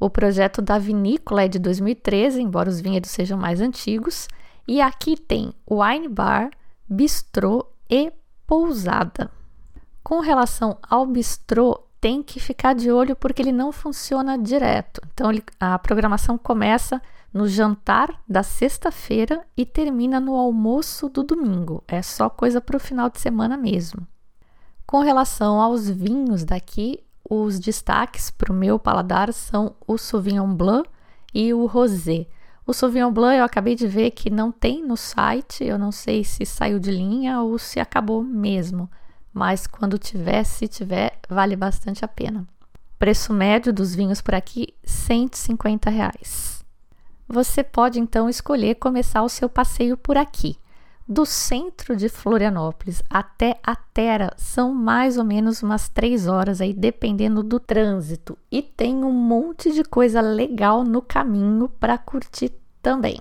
O 0.00 0.10
projeto 0.10 0.60
da 0.60 0.78
vinícola 0.78 1.44
é 1.44 1.48
de 1.48 1.58
2013, 1.58 2.42
embora 2.42 2.68
os 2.68 2.80
vinhedos 2.80 3.10
sejam 3.10 3.38
mais 3.38 3.60
antigos, 3.60 4.26
e 4.66 4.80
aqui 4.80 5.16
tem 5.16 5.52
wine 5.70 6.08
bar, 6.08 6.50
bistrô 6.88 7.66
e 7.88 8.12
pousada. 8.46 9.30
Com 10.02 10.18
relação 10.20 10.76
ao 10.82 11.06
bistrô, 11.06 11.86
tem 12.00 12.22
que 12.22 12.40
ficar 12.40 12.74
de 12.74 12.90
olho 12.90 13.14
porque 13.14 13.42
ele 13.42 13.52
não 13.52 13.70
funciona 13.70 14.38
direto. 14.38 15.00
Então 15.12 15.30
ele, 15.30 15.44
a 15.60 15.78
programação 15.78 16.36
começa 16.38 17.00
no 17.32 17.46
jantar 17.46 18.20
da 18.28 18.42
sexta-feira 18.42 19.44
e 19.56 19.64
termina 19.64 20.18
no 20.18 20.34
almoço 20.34 21.08
do 21.08 21.22
domingo. 21.22 21.82
É 21.86 22.02
só 22.02 22.28
coisa 22.28 22.60
para 22.60 22.76
o 22.76 22.80
final 22.80 23.08
de 23.08 23.20
semana 23.20 23.56
mesmo. 23.56 24.06
Com 24.86 25.00
relação 25.00 25.60
aos 25.60 25.88
vinhos 25.88 26.44
daqui, 26.44 27.04
os 27.28 27.60
destaques 27.60 28.30
para 28.30 28.52
o 28.52 28.56
meu 28.56 28.78
paladar 28.78 29.32
são 29.32 29.76
o 29.86 29.96
Sauvignon 29.96 30.52
Blanc 30.52 30.88
e 31.32 31.54
o 31.54 31.66
Rosé. 31.66 32.26
O 32.66 32.72
Sauvignon 32.72 33.12
Blanc 33.12 33.38
eu 33.38 33.44
acabei 33.44 33.76
de 33.76 33.86
ver 33.86 34.10
que 34.10 34.28
não 34.28 34.50
tem 34.50 34.84
no 34.84 34.96
site, 34.96 35.64
eu 35.64 35.78
não 35.78 35.92
sei 35.92 36.24
se 36.24 36.44
saiu 36.44 36.80
de 36.80 36.90
linha 36.90 37.40
ou 37.40 37.56
se 37.56 37.78
acabou 37.78 38.22
mesmo, 38.22 38.90
mas 39.32 39.66
quando 39.66 39.96
tiver, 39.96 40.42
se 40.44 40.66
tiver, 40.66 41.18
vale 41.28 41.54
bastante 41.54 42.04
a 42.04 42.08
pena. 42.08 42.46
Preço 42.98 43.32
médio 43.32 43.72
dos 43.72 43.94
vinhos 43.94 44.20
por 44.20 44.34
aqui, 44.34 44.74
150 44.84 45.88
reais. 45.88 46.59
Você 47.32 47.62
pode 47.62 48.00
então 48.00 48.28
escolher 48.28 48.74
começar 48.74 49.22
o 49.22 49.28
seu 49.28 49.48
passeio 49.48 49.96
por 49.96 50.16
aqui. 50.16 50.58
Do 51.06 51.24
centro 51.24 51.94
de 51.94 52.08
Florianópolis 52.08 53.04
até 53.08 53.56
a 53.62 53.76
Terra 53.76 54.32
são 54.36 54.74
mais 54.74 55.16
ou 55.16 55.22
menos 55.22 55.62
umas 55.62 55.88
três 55.88 56.26
horas 56.26 56.60
aí, 56.60 56.74
dependendo 56.74 57.44
do 57.44 57.60
trânsito. 57.60 58.36
E 58.50 58.60
tem 58.60 59.04
um 59.04 59.12
monte 59.12 59.72
de 59.72 59.84
coisa 59.84 60.20
legal 60.20 60.82
no 60.82 61.00
caminho 61.00 61.68
para 61.68 61.96
curtir 61.96 62.52
também. 62.82 63.20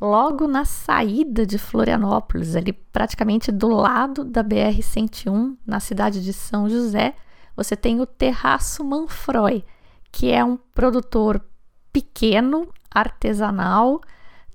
Logo 0.00 0.46
na 0.46 0.64
saída 0.64 1.44
de 1.44 1.58
Florianópolis, 1.58 2.54
ali 2.54 2.72
praticamente 2.72 3.50
do 3.50 3.66
lado 3.66 4.22
da 4.22 4.44
BR-101, 4.44 5.56
na 5.66 5.80
cidade 5.80 6.22
de 6.22 6.32
São 6.32 6.68
José, 6.68 7.12
você 7.56 7.74
tem 7.74 8.00
o 8.00 8.06
Terraço 8.06 8.84
Manfroy, 8.84 9.64
que 10.12 10.30
é 10.30 10.44
um 10.44 10.56
produtor 10.56 11.44
pequeno, 11.92 12.68
artesanal, 12.98 14.00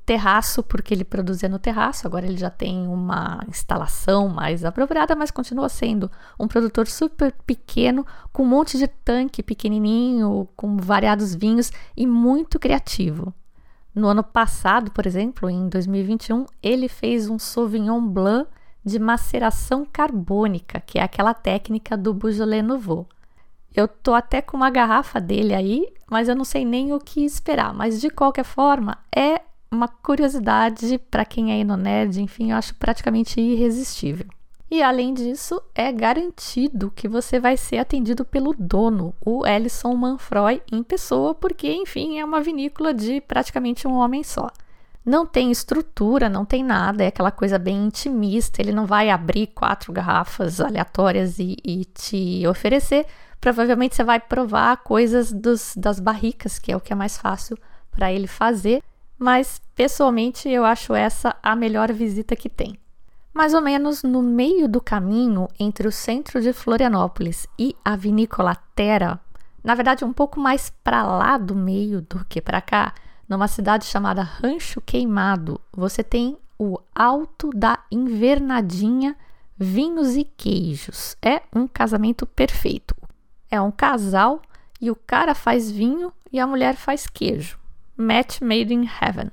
terraço, 0.05 0.61
porque 0.61 0.93
ele 0.93 1.03
produzia 1.03 1.47
no 1.47 1.59
terraço, 1.59 2.05
agora 2.05 2.25
ele 2.25 2.37
já 2.37 2.49
tem 2.49 2.87
uma 2.87 3.41
instalação 3.47 4.27
mais 4.27 4.65
apropriada, 4.65 5.15
mas 5.15 5.31
continua 5.31 5.69
sendo 5.69 6.11
um 6.39 6.47
produtor 6.47 6.87
super 6.87 7.31
pequeno, 7.45 8.05
com 8.31 8.43
um 8.43 8.47
monte 8.47 8.77
de 8.77 8.87
tanque 8.87 9.41
pequenininho, 9.41 10.47
com 10.55 10.77
variados 10.77 11.33
vinhos 11.33 11.71
e 11.95 12.05
muito 12.05 12.59
criativo. 12.59 13.33
No 13.95 14.07
ano 14.07 14.23
passado, 14.23 14.91
por 14.91 15.05
exemplo, 15.05 15.49
em 15.49 15.69
2021, 15.69 16.45
ele 16.61 16.89
fez 16.89 17.29
um 17.29 17.37
Sauvignon 17.37 18.01
Blanc 18.01 18.49
de 18.83 18.99
maceração 18.99 19.85
carbônica, 19.85 20.81
que 20.81 20.99
é 20.99 21.03
aquela 21.03 21.33
técnica 21.33 21.95
do 21.95 22.13
Beaujolais 22.13 22.63
Nouveau. 22.63 23.07
Eu 23.73 23.87
tô 23.87 24.13
até 24.13 24.41
com 24.41 24.57
uma 24.57 24.69
garrafa 24.69 25.21
dele 25.21 25.53
aí, 25.53 25.87
mas 26.13 26.29
eu 26.29 26.35
não 26.35 26.45
sei 26.45 26.63
nem 26.63 26.93
o 26.93 26.99
que 26.99 27.25
esperar. 27.25 27.73
Mas 27.73 27.99
de 27.99 28.07
qualquer 28.07 28.45
forma, 28.45 28.99
é 29.13 29.41
uma 29.71 29.87
curiosidade 29.87 30.99
para 31.09 31.25
quem 31.25 31.59
é 31.59 31.63
nerd, 31.63 32.21
enfim, 32.21 32.51
eu 32.51 32.57
acho 32.57 32.75
praticamente 32.75 33.41
irresistível. 33.41 34.27
E 34.69 34.81
além 34.83 35.11
disso, 35.13 35.59
é 35.73 35.91
garantido 35.91 36.91
que 36.95 37.07
você 37.07 37.39
vai 37.39 37.57
ser 37.57 37.79
atendido 37.79 38.23
pelo 38.23 38.53
dono, 38.57 39.13
o 39.25 39.45
Ellison 39.45 39.95
Manfroy, 39.95 40.61
em 40.71 40.83
pessoa, 40.83 41.33
porque, 41.33 41.71
enfim, 41.71 42.19
é 42.19 42.25
uma 42.25 42.41
vinícola 42.41 42.93
de 42.93 43.19
praticamente 43.21 43.87
um 43.87 43.93
homem 43.93 44.23
só. 44.23 44.51
Não 45.05 45.25
tem 45.25 45.51
estrutura, 45.51 46.29
não 46.29 46.45
tem 46.45 46.63
nada, 46.63 47.03
é 47.03 47.07
aquela 47.07 47.31
coisa 47.31 47.59
bem 47.59 47.85
intimista. 47.85 48.61
Ele 48.61 48.71
não 48.71 48.85
vai 48.85 49.09
abrir 49.09 49.47
quatro 49.47 49.91
garrafas 49.91 50.61
aleatórias 50.61 51.39
e, 51.39 51.57
e 51.63 51.85
te 51.85 52.47
oferecer. 52.47 53.05
Provavelmente 53.41 53.95
você 53.95 54.03
vai 54.03 54.19
provar 54.19 54.77
coisas 54.77 55.31
dos, 55.31 55.73
das 55.75 55.99
barricas, 55.99 56.57
que 56.57 56.71
é 56.71 56.77
o 56.77 56.79
que 56.79 56.93
é 56.93 56.95
mais 56.95 57.17
fácil 57.17 57.57
para 57.91 58.11
ele 58.11 58.27
fazer 58.27 58.81
mas 59.23 59.61
pessoalmente 59.73 60.49
eu 60.49 60.65
acho 60.65 60.93
essa 60.93 61.33
a 61.41 61.55
melhor 61.55 61.93
visita 61.93 62.35
que 62.35 62.49
tem. 62.49 62.77
Mais 63.33 63.53
ou 63.53 63.61
menos 63.61 64.03
no 64.03 64.21
meio 64.21 64.67
do 64.67 64.81
caminho 64.81 65.47
entre 65.57 65.87
o 65.87 65.91
centro 65.93 66.41
de 66.41 66.51
Florianópolis 66.51 67.47
e 67.57 67.73
a 67.85 67.95
vinícola 67.95 68.57
Terra, 68.75 69.19
na 69.63 69.75
verdade 69.75 70.03
um 70.03 70.11
pouco 70.11 70.41
mais 70.41 70.71
para 70.83 71.03
lá 71.03 71.37
do 71.37 71.55
meio 71.55 72.01
do 72.01 72.25
que 72.25 72.41
para 72.41 72.59
cá, 72.59 72.93
numa 73.33 73.47
cidade 73.47 73.85
chamada 73.85 74.21
Rancho 74.21 74.79
Queimado, 74.79 75.59
você 75.75 76.03
tem 76.03 76.37
o 76.57 76.77
Alto 76.93 77.49
da 77.49 77.79
Invernadinha 77.91 79.17
Vinhos 79.57 80.15
e 80.15 80.23
Queijos. 80.23 81.17
É 81.19 81.41
um 81.51 81.67
casamento 81.67 82.27
perfeito. 82.27 82.95
É 83.49 83.59
um 83.59 83.71
casal 83.71 84.39
e 84.79 84.91
o 84.91 84.95
cara 84.95 85.33
faz 85.33 85.71
vinho 85.71 86.13
e 86.31 86.39
a 86.39 86.45
mulher 86.45 86.75
faz 86.75 87.07
queijo. 87.07 87.57
Match 87.97 88.39
Made 88.39 88.71
in 88.71 88.87
Heaven. 89.01 89.31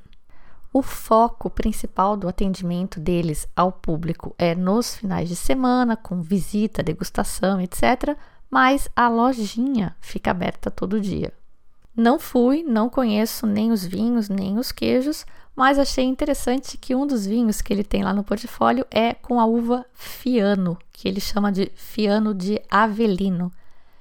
O 0.72 0.80
foco 0.80 1.50
principal 1.50 2.16
do 2.16 2.26
atendimento 2.26 2.98
deles 2.98 3.46
ao 3.54 3.70
público 3.70 4.34
é 4.38 4.54
nos 4.54 4.96
finais 4.96 5.28
de 5.28 5.36
semana, 5.36 5.94
com 5.94 6.22
visita, 6.22 6.82
degustação, 6.82 7.60
etc. 7.60 8.16
Mas 8.50 8.88
a 8.96 9.08
lojinha 9.08 9.94
fica 10.00 10.30
aberta 10.30 10.70
todo 10.70 11.00
dia. 11.00 11.32
Não 12.00 12.18
fui, 12.18 12.62
não 12.62 12.88
conheço 12.88 13.46
nem 13.46 13.70
os 13.70 13.84
vinhos, 13.84 14.30
nem 14.30 14.58
os 14.58 14.72
queijos, 14.72 15.26
mas 15.54 15.78
achei 15.78 16.02
interessante 16.02 16.78
que 16.78 16.94
um 16.94 17.06
dos 17.06 17.26
vinhos 17.26 17.60
que 17.60 17.74
ele 17.74 17.84
tem 17.84 18.02
lá 18.02 18.14
no 18.14 18.24
portfólio 18.24 18.86
é 18.90 19.12
com 19.12 19.38
a 19.38 19.44
uva 19.44 19.84
Fiano, 19.92 20.78
que 20.90 21.06
ele 21.06 21.20
chama 21.20 21.52
de 21.52 21.70
Fiano 21.74 22.32
de 22.32 22.58
Avelino. 22.70 23.52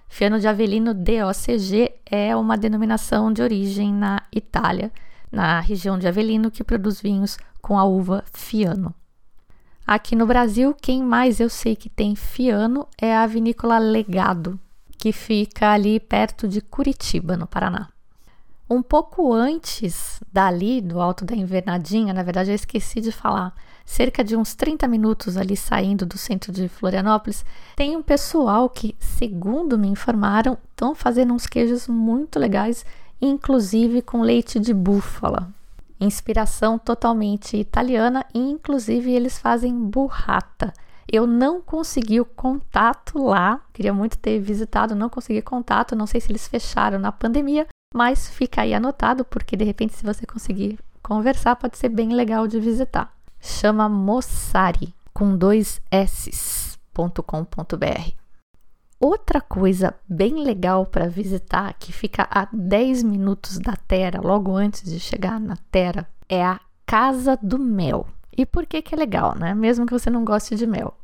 Fiano 0.07 0.39
de 0.39 0.47
Avellino 0.47 0.93
DOCG 0.93 1.91
é 2.05 2.33
uma 2.37 2.55
denominação 2.57 3.33
de 3.33 3.41
origem 3.41 3.93
na 3.93 4.21
Itália, 4.33 4.93
na 5.29 5.59
região 5.59 5.99
de 5.99 6.07
Avellino, 6.07 6.49
que 6.49 6.63
produz 6.63 7.01
vinhos 7.01 7.37
com 7.61 7.77
a 7.77 7.83
uva 7.83 8.23
Fiano. 8.31 8.95
Aqui 9.85 10.15
no 10.15 10.25
Brasil, 10.25 10.73
quem 10.73 11.03
mais 11.03 11.41
eu 11.41 11.49
sei 11.49 11.75
que 11.75 11.89
tem 11.89 12.15
Fiano 12.15 12.87
é 12.97 13.13
a 13.13 13.27
vinícola 13.27 13.77
Legado, 13.77 14.57
que 14.99 15.13
fica 15.13 15.71
ali 15.71 15.97
perto 15.97 16.45
de 16.45 16.59
Curitiba, 16.59 17.37
no 17.37 17.47
Paraná. 17.47 17.87
Um 18.69 18.83
pouco 18.83 19.33
antes 19.33 20.19
dali, 20.31 20.81
do 20.81 21.01
Alto 21.01 21.23
da 21.25 21.33
Invernadinha, 21.33 22.13
na 22.13 22.21
verdade 22.21 22.51
eu 22.51 22.55
esqueci 22.55 22.99
de 23.01 23.11
falar, 23.11 23.55
cerca 23.85 24.23
de 24.23 24.35
uns 24.35 24.53
30 24.53 24.87
minutos 24.87 25.37
ali 25.37 25.55
saindo 25.55 26.05
do 26.05 26.17
centro 26.17 26.51
de 26.51 26.67
Florianópolis, 26.67 27.43
tem 27.75 27.95
um 27.95 28.03
pessoal 28.03 28.69
que, 28.69 28.95
segundo 28.99 29.79
me 29.79 29.87
informaram, 29.87 30.57
estão 30.69 30.93
fazendo 30.93 31.33
uns 31.33 31.47
queijos 31.47 31.87
muito 31.87 32.37
legais, 32.37 32.85
inclusive 33.21 34.01
com 34.01 34.21
leite 34.21 34.59
de 34.59 34.73
búfala. 34.73 35.49
Inspiração 35.99 36.77
totalmente 36.77 37.57
italiana 37.57 38.25
e 38.33 38.39
inclusive 38.39 39.11
eles 39.11 39.39
fazem 39.39 39.73
burrata. 39.73 40.73
Eu 41.11 41.25
não 41.25 41.59
consegui 41.59 42.21
o 42.21 42.25
contato 42.25 43.17
lá, 43.17 43.61
queria 43.73 43.91
muito 43.91 44.15
ter 44.17 44.39
visitado, 44.39 44.93
não 44.93 45.09
consegui 45.09 45.41
contato, 45.41 45.95
não 45.95 46.05
sei 46.05 46.21
se 46.21 46.31
eles 46.31 46.47
fecharam 46.47 46.99
na 46.99 47.11
pandemia, 47.11 47.65
mas 47.93 48.29
fica 48.29 48.61
aí 48.61 48.75
anotado, 48.75 49.25
porque 49.25 49.57
de 49.57 49.65
repente, 49.65 49.95
se 49.95 50.03
você 50.03 50.23
conseguir 50.23 50.77
conversar, 51.01 51.55
pode 51.55 51.79
ser 51.79 51.89
bem 51.89 52.13
legal 52.13 52.47
de 52.47 52.59
visitar. 52.59 53.11
Chama 53.39 53.89
Mossari, 53.89 54.93
com 55.11 55.35
dois 55.35 55.81
s.com.br. 55.89 56.79
Outra 58.99 59.41
coisa 59.41 59.95
bem 60.07 60.43
legal 60.43 60.85
para 60.85 61.07
visitar, 61.07 61.73
que 61.79 61.91
fica 61.91 62.27
a 62.29 62.47
10 62.51 63.01
minutos 63.01 63.57
da 63.57 63.75
Terra, 63.75 64.21
logo 64.21 64.55
antes 64.55 64.83
de 64.83 64.99
chegar 64.99 65.39
na 65.39 65.55
Terra, 65.71 66.07
é 66.27 66.45
a 66.45 66.59
Casa 66.85 67.39
do 67.41 67.57
Mel. 67.57 68.05
E 68.35 68.45
por 68.45 68.65
que, 68.65 68.81
que 68.81 68.95
é 68.95 68.97
legal, 68.97 69.35
né? 69.37 69.53
Mesmo 69.53 69.85
que 69.85 69.93
você 69.93 70.09
não 70.09 70.23
goste 70.23 70.55
de 70.55 70.65
mel. 70.65 70.95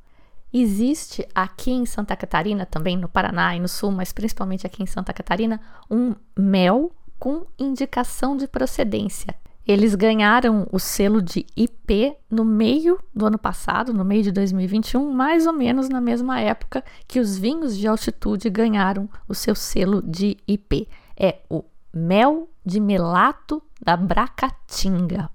Existe 0.53 1.27
aqui 1.35 1.71
em 1.71 1.85
Santa 1.85 2.15
Catarina, 2.15 2.65
também 2.65 2.95
no 2.95 3.09
Paraná 3.09 3.55
e 3.55 3.59
no 3.59 3.67
Sul, 3.67 3.91
mas 3.91 4.13
principalmente 4.13 4.65
aqui 4.65 4.81
em 4.81 4.85
Santa 4.85 5.11
Catarina, 5.11 5.59
um 5.91 6.15
mel 6.37 6.91
com 7.19 7.45
indicação 7.59 8.37
de 8.37 8.47
procedência. 8.47 9.35
Eles 9.67 9.95
ganharam 9.95 10.67
o 10.71 10.79
selo 10.79 11.21
de 11.21 11.45
IP 11.57 12.15
no 12.29 12.45
meio 12.45 12.99
do 13.13 13.25
ano 13.25 13.37
passado, 13.37 13.93
no 13.93 14.05
meio 14.05 14.21
de 14.21 14.31
2021, 14.31 15.11
mais 15.11 15.47
ou 15.47 15.53
menos 15.53 15.89
na 15.89 15.99
mesma 15.99 16.39
época 16.39 16.83
que 17.07 17.19
os 17.19 17.35
vinhos 17.37 17.75
de 17.75 17.87
altitude 17.87 18.47
ganharam 18.49 19.09
o 19.27 19.33
seu 19.33 19.55
selo 19.55 20.03
de 20.03 20.37
IP. 20.47 20.87
É 21.17 21.39
o 21.49 21.63
mel 21.91 22.47
de 22.63 22.79
melato 22.79 23.61
da 23.81 23.97
Bracatinga. 23.97 25.31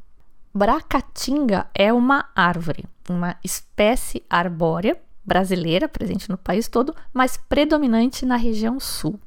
Bracatinga 0.53 1.69
é 1.73 1.93
uma 1.93 2.29
árvore, 2.35 2.85
uma 3.09 3.37
espécie 3.45 4.25
arbórea 4.29 5.01
brasileira, 5.25 5.89
presente 5.89 6.29
no 6.29 6.37
país 6.37 6.67
todo, 6.67 6.95
mas 7.13 7.37
predominante 7.37 8.27
na 8.27 8.35
região 8.35 8.81
sul. 8.81 9.19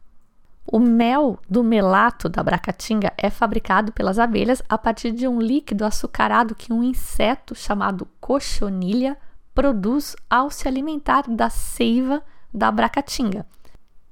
O 0.65 0.80
mel 0.80 1.39
do 1.50 1.63
melato 1.63 2.27
da 2.27 2.44
bracatinga 2.44 3.13
é 3.18 3.30
fabricado 3.30 3.94
pelas 3.94 4.20
abelhas 4.20 4.62
a 4.68 4.77
partir 4.77 5.12
de 5.12 5.27
um 5.27 5.39
líquido 5.39 5.86
açucarado 5.86 6.56
que 6.56 6.74
um 6.74 6.84
inseto 6.84 7.56
chamado 7.56 8.08
cochonilha 8.20 9.18
produz 9.53 10.15
ao 10.30 10.50
se 10.50 10.68
alimentar 10.68 11.24
da 11.30 11.50
seiva 11.50 12.22
da 12.53 12.70
bracatinga. 12.70 13.46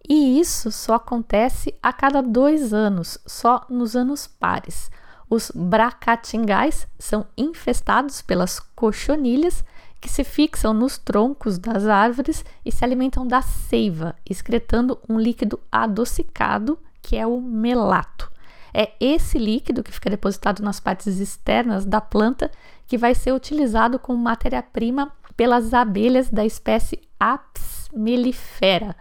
E 0.08 0.40
isso 0.40 0.72
só 0.72 0.96
acontece 0.96 1.76
a 1.82 1.92
cada 1.92 2.22
dois 2.22 2.74
anos, 2.74 3.18
só 3.26 3.66
nos 3.70 3.96
anos 3.96 4.28
pares. 4.28 4.90
Os 5.34 5.50
bracatingais 5.56 6.86
são 7.00 7.26
infestados 7.38 8.22
pelas 8.22 8.60
cochonilhas 8.60 9.64
que 10.02 10.10
se 10.10 10.26
fixam 10.26 10.74
nos 10.74 10.98
troncos 10.98 11.58
das 11.58 11.86
árvores 11.86 12.44
e 12.66 12.72
se 12.72 12.84
alimentam 12.84 13.26
da 13.26 13.42
seiva, 13.42 14.14
excretando 14.30 15.00
um 15.08 15.18
líquido 15.18 15.58
adocicado 15.72 16.78
que 17.02 17.16
é 17.16 17.26
o 17.26 17.40
melato. 17.40 18.30
É 18.74 18.92
esse 19.00 19.40
líquido 19.40 19.84
que 19.84 19.94
fica 19.94 20.10
depositado 20.10 20.62
nas 20.62 20.82
partes 20.82 21.18
externas 21.18 21.86
da 21.86 22.02
planta 22.02 22.52
que 22.86 22.98
vai 22.98 23.16
ser 23.16 23.32
utilizado 23.32 23.98
como 23.98 24.22
matéria-prima 24.22 25.14
pelas 25.38 25.74
abelhas 25.74 26.30
da 26.30 26.46
espécie 26.46 27.00
Apis 27.18 27.90
mellifera. 27.96 28.94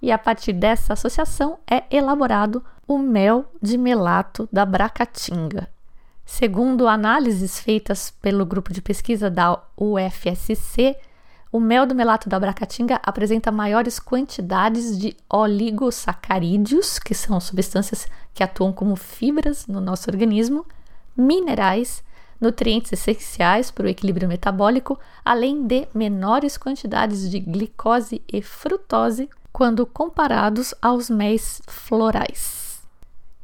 E 0.00 0.10
a 0.10 0.16
partir 0.16 0.54
dessa 0.54 0.94
associação 0.94 1.58
é 1.70 1.84
elaborado 1.94 2.64
o 2.88 2.96
mel 2.96 3.44
de 3.60 3.76
melato 3.76 4.48
da 4.50 4.64
bracatinga. 4.64 5.73
Segundo 6.24 6.88
análises 6.88 7.60
feitas 7.60 8.10
pelo 8.10 8.46
grupo 8.46 8.72
de 8.72 8.80
pesquisa 8.80 9.30
da 9.30 9.62
UFSC, 9.76 10.96
o 11.52 11.60
mel 11.60 11.86
do 11.86 11.94
melato 11.94 12.28
da 12.28 12.40
bracatinga 12.40 12.98
apresenta 13.02 13.52
maiores 13.52 14.00
quantidades 14.00 14.98
de 14.98 15.16
oligosacarídeos, 15.30 16.98
que 16.98 17.14
são 17.14 17.38
substâncias 17.38 18.08
que 18.32 18.42
atuam 18.42 18.72
como 18.72 18.96
fibras 18.96 19.66
no 19.66 19.80
nosso 19.80 20.10
organismo, 20.10 20.66
minerais, 21.16 22.02
nutrientes 22.40 22.92
essenciais 22.92 23.70
para 23.70 23.86
o 23.86 23.88
equilíbrio 23.88 24.26
metabólico, 24.26 24.98
além 25.24 25.64
de 25.64 25.86
menores 25.94 26.56
quantidades 26.56 27.30
de 27.30 27.38
glicose 27.38 28.20
e 28.26 28.42
frutose 28.42 29.30
quando 29.52 29.86
comparados 29.86 30.74
aos 30.82 31.08
méis 31.08 31.62
florais. 31.68 32.63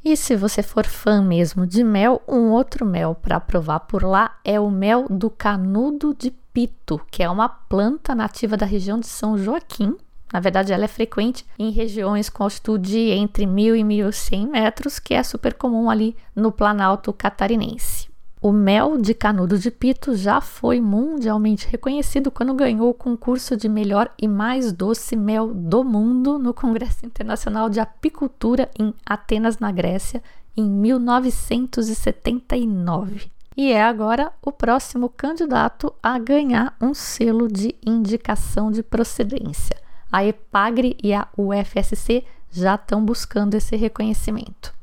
E 0.02 0.16
se 0.16 0.34
você 0.34 0.62
for 0.62 0.86
fã 0.86 1.20
mesmo 1.20 1.66
de 1.66 1.84
mel, 1.84 2.22
um 2.26 2.50
outro 2.50 2.86
mel 2.86 3.14
para 3.14 3.38
provar 3.38 3.80
por 3.80 4.02
lá 4.02 4.38
é 4.42 4.58
o 4.58 4.70
mel 4.70 5.06
do 5.10 5.28
canudo 5.28 6.14
de 6.18 6.30
pito, 6.30 6.98
que 7.10 7.22
é 7.22 7.28
uma 7.28 7.48
planta 7.48 8.14
nativa 8.14 8.56
da 8.56 8.64
região 8.64 8.98
de 8.98 9.06
São 9.06 9.36
Joaquim. 9.36 9.94
Na 10.32 10.40
verdade, 10.40 10.72
ela 10.72 10.84
é 10.84 10.88
frequente 10.88 11.44
em 11.58 11.70
regiões 11.70 12.30
com 12.30 12.44
altitude 12.44 12.98
entre 12.98 13.44
1.000 13.44 13.76
e 13.76 13.82
1.100 13.82 14.48
metros, 14.48 14.98
que 14.98 15.12
é 15.12 15.22
super 15.22 15.52
comum 15.54 15.90
ali 15.90 16.16
no 16.34 16.50
Planalto 16.50 17.12
Catarinense. 17.12 17.99
O 18.42 18.52
mel 18.52 18.96
de 18.96 19.12
canudo 19.12 19.58
de 19.58 19.70
pito 19.70 20.16
já 20.16 20.40
foi 20.40 20.80
mundialmente 20.80 21.68
reconhecido 21.68 22.30
quando 22.30 22.54
ganhou 22.54 22.88
o 22.88 22.94
concurso 22.94 23.54
de 23.56 23.68
melhor 23.68 24.10
e 24.20 24.26
mais 24.26 24.72
doce 24.72 25.14
mel 25.14 25.52
do 25.52 25.84
mundo 25.84 26.38
no 26.38 26.54
Congresso 26.54 27.04
Internacional 27.04 27.68
de 27.68 27.80
Apicultura 27.80 28.70
em 28.78 28.94
Atenas, 29.04 29.58
na 29.58 29.70
Grécia, 29.70 30.22
em 30.56 30.66
1979 30.68 33.30
e 33.56 33.72
é 33.72 33.82
agora 33.82 34.32
o 34.40 34.50
próximo 34.50 35.10
candidato 35.10 35.92
a 36.02 36.18
ganhar 36.18 36.74
um 36.80 36.94
selo 36.94 37.46
de 37.46 37.74
indicação 37.84 38.70
de 38.70 38.82
procedência. 38.82 39.76
A 40.10 40.24
EPAGRE 40.24 40.96
e 41.02 41.12
a 41.12 41.28
UFSC 41.36 42.24
já 42.50 42.76
estão 42.76 43.04
buscando 43.04 43.54
esse 43.54 43.76
reconhecimento. 43.76 44.79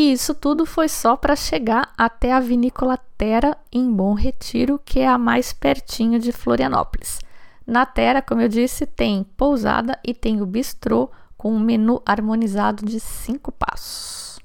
E 0.00 0.12
isso 0.12 0.34
tudo 0.34 0.64
foi 0.64 0.88
só 0.88 1.14
para 1.14 1.36
chegar 1.36 1.92
até 1.94 2.32
a 2.32 2.40
vinícola 2.40 2.98
Terra 3.18 3.54
em 3.70 3.92
Bom 3.92 4.14
Retiro, 4.14 4.80
que 4.82 5.00
é 5.00 5.06
a 5.06 5.18
mais 5.18 5.52
pertinho 5.52 6.18
de 6.18 6.32
Florianópolis. 6.32 7.18
Na 7.66 7.84
Terra, 7.84 8.22
como 8.22 8.40
eu 8.40 8.48
disse, 8.48 8.86
tem 8.86 9.26
pousada 9.36 9.98
e 10.02 10.14
tem 10.14 10.40
o 10.40 10.46
bistrô 10.46 11.10
com 11.36 11.52
um 11.52 11.60
menu 11.60 12.00
harmonizado 12.06 12.82
de 12.82 12.98
cinco 12.98 13.52
passos. 13.52 14.40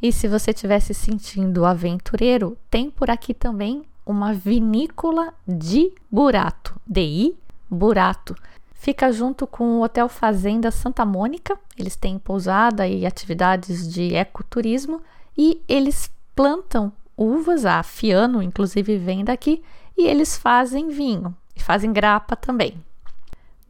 E 0.00 0.12
se 0.12 0.28
você 0.28 0.52
estiver 0.52 0.78
se 0.78 0.94
sentindo 0.94 1.64
aventureiro, 1.64 2.56
tem 2.70 2.88
por 2.88 3.10
aqui 3.10 3.34
também 3.34 3.82
uma 4.06 4.32
vinícola 4.32 5.34
de 5.44 5.90
Burato, 6.08 6.80
DI 6.86 7.36
Burato. 7.68 8.36
Fica 8.84 9.10
junto 9.10 9.46
com 9.46 9.78
o 9.78 9.82
Hotel 9.82 10.06
Fazenda 10.10 10.70
Santa 10.70 11.06
Mônica. 11.06 11.58
Eles 11.74 11.96
têm 11.96 12.18
pousada 12.18 12.86
e 12.86 13.06
atividades 13.06 13.90
de 13.90 14.14
ecoturismo 14.14 15.00
e 15.34 15.62
eles 15.66 16.10
plantam 16.36 16.92
uvas, 17.16 17.64
a 17.64 17.82
Fiano 17.82 18.42
inclusive 18.42 18.98
vem 18.98 19.24
daqui, 19.24 19.62
e 19.96 20.06
eles 20.06 20.36
fazem 20.36 20.90
vinho 20.90 21.34
e 21.56 21.62
fazem 21.62 21.94
grapa 21.94 22.36
também. 22.36 22.74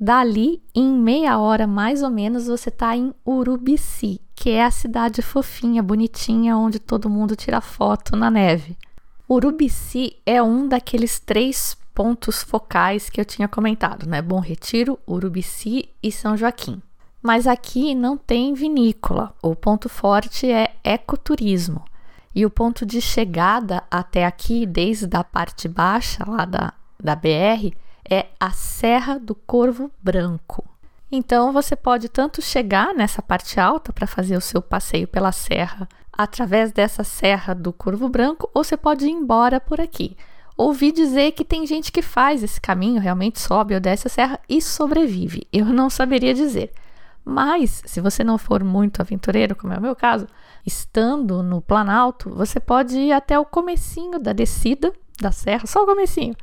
Dali, 0.00 0.60
em 0.74 0.92
meia 0.92 1.38
hora 1.38 1.64
mais 1.64 2.02
ou 2.02 2.10
menos, 2.10 2.48
você 2.48 2.68
está 2.68 2.96
em 2.96 3.14
Urubici, 3.24 4.20
que 4.34 4.50
é 4.50 4.64
a 4.64 4.70
cidade 4.72 5.22
fofinha, 5.22 5.80
bonitinha, 5.80 6.56
onde 6.56 6.80
todo 6.80 7.08
mundo 7.08 7.36
tira 7.36 7.60
foto 7.60 8.16
na 8.16 8.32
neve. 8.32 8.76
Urubici 9.30 10.16
é 10.26 10.42
um 10.42 10.66
daqueles 10.66 11.20
três 11.20 11.76
pontos 11.94 12.42
focais 12.42 13.08
que 13.08 13.20
eu 13.20 13.24
tinha 13.24 13.46
comentado, 13.46 14.06
né? 14.06 14.20
Bom 14.20 14.40
Retiro, 14.40 14.98
Urubici 15.08 15.88
e 16.02 16.10
São 16.10 16.36
Joaquim. 16.36 16.82
Mas 17.22 17.46
aqui 17.46 17.94
não 17.94 18.16
tem 18.16 18.52
vinícola. 18.52 19.34
O 19.40 19.54
ponto 19.54 19.88
forte 19.88 20.50
é 20.50 20.74
ecoturismo. 20.82 21.84
E 22.34 22.44
o 22.44 22.50
ponto 22.50 22.84
de 22.84 23.00
chegada 23.00 23.82
até 23.90 24.26
aqui, 24.26 24.66
desde 24.66 25.16
a 25.16 25.22
parte 25.22 25.68
baixa 25.68 26.24
lá 26.28 26.44
da, 26.44 26.74
da 27.00 27.14
BR, 27.14 27.72
é 28.10 28.26
a 28.38 28.50
Serra 28.50 29.18
do 29.18 29.34
Corvo 29.34 29.90
Branco. 30.02 30.64
Então 31.10 31.52
você 31.52 31.76
pode 31.76 32.08
tanto 32.08 32.42
chegar 32.42 32.92
nessa 32.92 33.22
parte 33.22 33.60
alta 33.60 33.92
para 33.92 34.06
fazer 34.06 34.36
o 34.36 34.40
seu 34.40 34.60
passeio 34.60 35.06
pela 35.06 35.30
serra 35.30 35.88
através 36.12 36.72
dessa 36.72 37.04
Serra 37.04 37.54
do 37.54 37.72
Corvo 37.72 38.08
Branco, 38.08 38.50
ou 38.52 38.64
você 38.64 38.76
pode 38.76 39.06
ir 39.06 39.10
embora 39.10 39.60
por 39.60 39.80
aqui. 39.80 40.16
Ouvi 40.56 40.92
dizer 40.92 41.32
que 41.32 41.44
tem 41.44 41.66
gente 41.66 41.90
que 41.90 42.02
faz 42.02 42.42
esse 42.42 42.60
caminho, 42.60 43.00
realmente 43.00 43.40
sobe 43.40 43.74
ou 43.74 43.80
desce 43.80 44.06
a 44.06 44.10
serra 44.10 44.40
e 44.48 44.62
sobrevive. 44.62 45.46
Eu 45.52 45.66
não 45.66 45.90
saberia 45.90 46.32
dizer. 46.32 46.72
Mas, 47.24 47.82
se 47.86 48.00
você 48.00 48.22
não 48.22 48.38
for 48.38 48.62
muito 48.62 49.00
aventureiro, 49.00 49.56
como 49.56 49.72
é 49.72 49.78
o 49.78 49.82
meu 49.82 49.96
caso, 49.96 50.26
estando 50.64 51.42
no 51.42 51.60
Planalto, 51.60 52.30
você 52.30 52.60
pode 52.60 52.98
ir 52.98 53.12
até 53.12 53.38
o 53.38 53.44
comecinho 53.44 54.18
da 54.18 54.32
descida 54.32 54.92
da 55.20 55.32
serra, 55.32 55.66
só 55.66 55.82
o 55.82 55.86
comecinho 55.86 56.34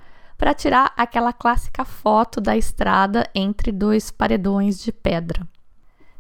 para 0.42 0.56
tirar 0.56 0.92
aquela 0.98 1.32
clássica 1.32 1.86
foto 1.86 2.42
da 2.42 2.58
estrada 2.58 3.30
entre 3.36 3.72
dois 3.72 4.10
paredões 4.10 4.84
de 4.84 4.92
pedra. 4.92 5.48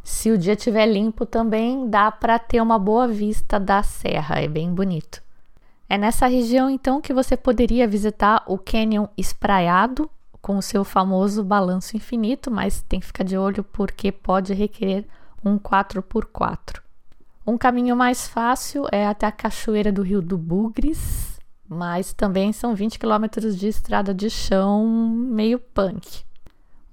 Se 0.04 0.30
o 0.30 0.38
dia 0.38 0.54
estiver 0.54 0.86
limpo 0.86 1.26
também 1.26 1.90
dá 1.90 2.12
para 2.12 2.38
ter 2.38 2.62
uma 2.62 2.78
boa 2.78 3.08
vista 3.08 3.60
da 3.60 3.82
serra, 3.82 4.40
é 4.40 4.48
bem 4.48 4.72
bonito. 4.72 5.24
É 5.92 5.98
nessa 5.98 6.26
região 6.26 6.70
então 6.70 7.02
que 7.02 7.14
você 7.14 7.36
poderia 7.36 7.86
visitar 7.86 8.46
o 8.48 8.58
Canyon 8.58 9.08
espraiado 9.18 10.10
com 10.42 10.56
o 10.56 10.62
seu 10.62 10.86
famoso 10.86 11.44
balanço 11.44 11.98
infinito, 11.98 12.50
mas 12.50 12.82
tem 12.82 13.02
que 13.02 13.08
ficar 13.08 13.26
de 13.26 13.38
olho 13.38 13.62
porque 13.62 14.10
pode 14.10 14.54
requerer 14.54 15.06
um 15.44 15.60
4x4. 15.60 16.80
Um 17.46 17.58
caminho 17.58 17.94
mais 17.94 18.26
fácil 18.26 18.88
é 18.90 19.06
até 19.06 19.28
a 19.28 19.34
cachoeira 19.34 19.92
do 19.92 20.02
Rio 20.02 20.22
do 20.22 20.38
Bugres, 20.38 21.38
mas 21.68 22.14
também 22.14 22.54
são 22.54 22.74
20 22.74 22.98
quilômetros 22.98 23.58
de 23.58 23.68
estrada 23.68 24.14
de 24.14 24.30
chão 24.30 24.88
meio 24.88 25.60
punk. 25.60 26.24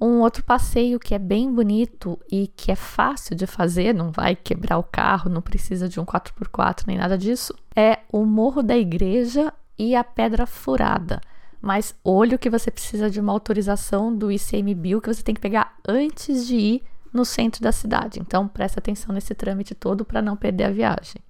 Um 0.00 0.20
outro 0.20 0.44
passeio 0.44 1.00
que 1.00 1.14
é 1.14 1.18
bem 1.18 1.52
bonito 1.52 2.18
e 2.30 2.46
que 2.46 2.70
é 2.70 2.76
fácil 2.76 3.34
de 3.34 3.46
fazer, 3.46 3.92
não 3.92 4.12
vai 4.12 4.36
quebrar 4.36 4.78
o 4.78 4.84
carro, 4.84 5.28
não 5.28 5.42
precisa 5.42 5.88
de 5.88 5.98
um 5.98 6.04
4x4 6.04 6.84
nem 6.86 6.96
nada 6.96 7.18
disso, 7.18 7.52
é 7.74 7.98
o 8.12 8.24
Morro 8.24 8.62
da 8.62 8.76
Igreja 8.76 9.52
e 9.76 9.96
a 9.96 10.04
Pedra 10.04 10.46
Furada. 10.46 11.20
Mas 11.60 11.94
olho 12.04 12.38
que 12.38 12.48
você 12.48 12.70
precisa 12.70 13.10
de 13.10 13.18
uma 13.20 13.32
autorização 13.32 14.14
do 14.14 14.30
ICMBio 14.30 15.00
que 15.00 15.12
você 15.12 15.22
tem 15.22 15.34
que 15.34 15.40
pegar 15.40 15.76
antes 15.86 16.46
de 16.46 16.56
ir 16.56 16.82
no 17.12 17.24
centro 17.24 17.60
da 17.60 17.72
cidade. 17.72 18.20
Então 18.20 18.46
presta 18.46 18.78
atenção 18.78 19.12
nesse 19.12 19.34
trâmite 19.34 19.74
todo 19.74 20.04
para 20.04 20.22
não 20.22 20.36
perder 20.36 20.64
a 20.64 20.70
viagem. 20.70 21.20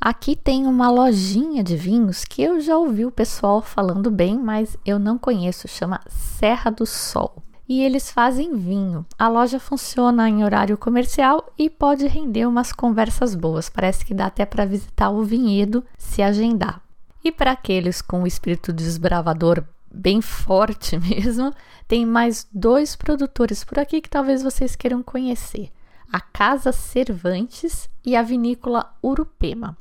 Aqui 0.00 0.34
tem 0.34 0.66
uma 0.66 0.90
lojinha 0.90 1.62
de 1.62 1.76
vinhos 1.76 2.24
que 2.24 2.42
eu 2.42 2.58
já 2.58 2.76
ouvi 2.76 3.04
o 3.04 3.10
pessoal 3.10 3.60
falando 3.60 4.10
bem, 4.10 4.38
mas 4.38 4.76
eu 4.84 4.98
não 4.98 5.18
conheço, 5.18 5.68
chama 5.68 6.00
Serra 6.08 6.70
do 6.70 6.86
Sol. 6.86 7.39
E 7.70 7.84
eles 7.84 8.10
fazem 8.10 8.56
vinho. 8.56 9.06
A 9.16 9.28
loja 9.28 9.60
funciona 9.60 10.28
em 10.28 10.42
horário 10.42 10.76
comercial 10.76 11.52
e 11.56 11.70
pode 11.70 12.04
render 12.08 12.44
umas 12.44 12.72
conversas 12.72 13.32
boas. 13.32 13.70
Parece 13.70 14.04
que 14.04 14.12
dá 14.12 14.26
até 14.26 14.44
para 14.44 14.66
visitar 14.66 15.08
o 15.10 15.22
vinhedo 15.22 15.84
se 15.96 16.20
agendar. 16.20 16.82
E 17.22 17.30
para 17.30 17.52
aqueles 17.52 18.02
com 18.02 18.24
o 18.24 18.26
espírito 18.26 18.72
desbravador 18.72 19.62
bem 19.88 20.20
forte 20.20 20.98
mesmo, 20.98 21.54
tem 21.86 22.04
mais 22.04 22.44
dois 22.52 22.96
produtores 22.96 23.62
por 23.62 23.78
aqui 23.78 24.00
que 24.00 24.10
talvez 24.10 24.42
vocês 24.42 24.74
queiram 24.74 25.00
conhecer: 25.00 25.70
a 26.12 26.20
Casa 26.20 26.72
Cervantes 26.72 27.88
e 28.04 28.16
a 28.16 28.22
Vinícola 28.22 28.92
Urupema. 29.00 29.78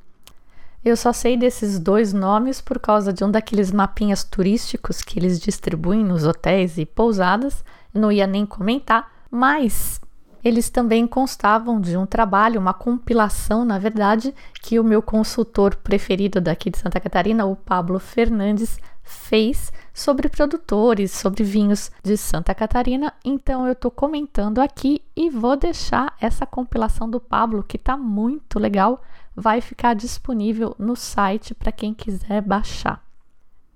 Eu 0.83 0.95
só 0.95 1.11
sei 1.11 1.35
desses 1.37 1.79
dois 1.79 2.13
nomes 2.13 2.61
por 2.61 2.79
causa 2.79 3.11
de 3.11 3.23
um 3.23 3.29
daqueles 3.31 3.71
mapinhas 3.71 4.23
turísticos 4.23 5.01
que 5.01 5.19
eles 5.19 5.39
distribuem 5.39 6.03
nos 6.03 6.25
hotéis 6.25 6.77
e 6.77 6.85
pousadas. 6.85 7.63
Não 7.93 8.11
ia 8.11 8.25
nem 8.25 8.45
comentar, 8.45 9.11
mas 9.29 9.99
Eles 10.43 10.69
também 10.69 11.05
constavam 11.05 11.81
de 11.81 11.97
um 11.97 12.05
trabalho, 12.05 12.59
uma 12.59 12.73
compilação, 12.73 13.65
na 13.65 13.77
verdade, 13.77 14.33
que 14.61 14.79
o 14.79 14.83
meu 14.83 15.01
consultor 15.01 15.75
preferido 15.75 16.39
daqui 16.39 16.69
de 16.69 16.77
Santa 16.77 16.99
Catarina, 16.99 17.45
o 17.45 17.55
Pablo 17.55 17.99
Fernandes, 17.99 18.79
fez 19.03 19.71
sobre 19.93 20.29
produtores, 20.29 21.11
sobre 21.11 21.43
vinhos 21.43 21.91
de 22.03 22.15
Santa 22.15 22.55
Catarina. 22.55 23.13
Então 23.25 23.65
eu 23.65 23.73
estou 23.73 23.91
comentando 23.91 24.59
aqui 24.59 25.01
e 25.15 25.29
vou 25.29 25.57
deixar 25.57 26.15
essa 26.21 26.45
compilação 26.45 27.09
do 27.09 27.19
Pablo, 27.19 27.63
que 27.63 27.75
está 27.75 27.97
muito 27.97 28.59
legal, 28.59 29.03
vai 29.39 29.61
ficar 29.61 29.93
disponível 29.93 30.75
no 30.77 30.95
site 30.95 31.55
para 31.55 31.71
quem 31.71 31.93
quiser 31.93 32.41
baixar. 32.41 33.01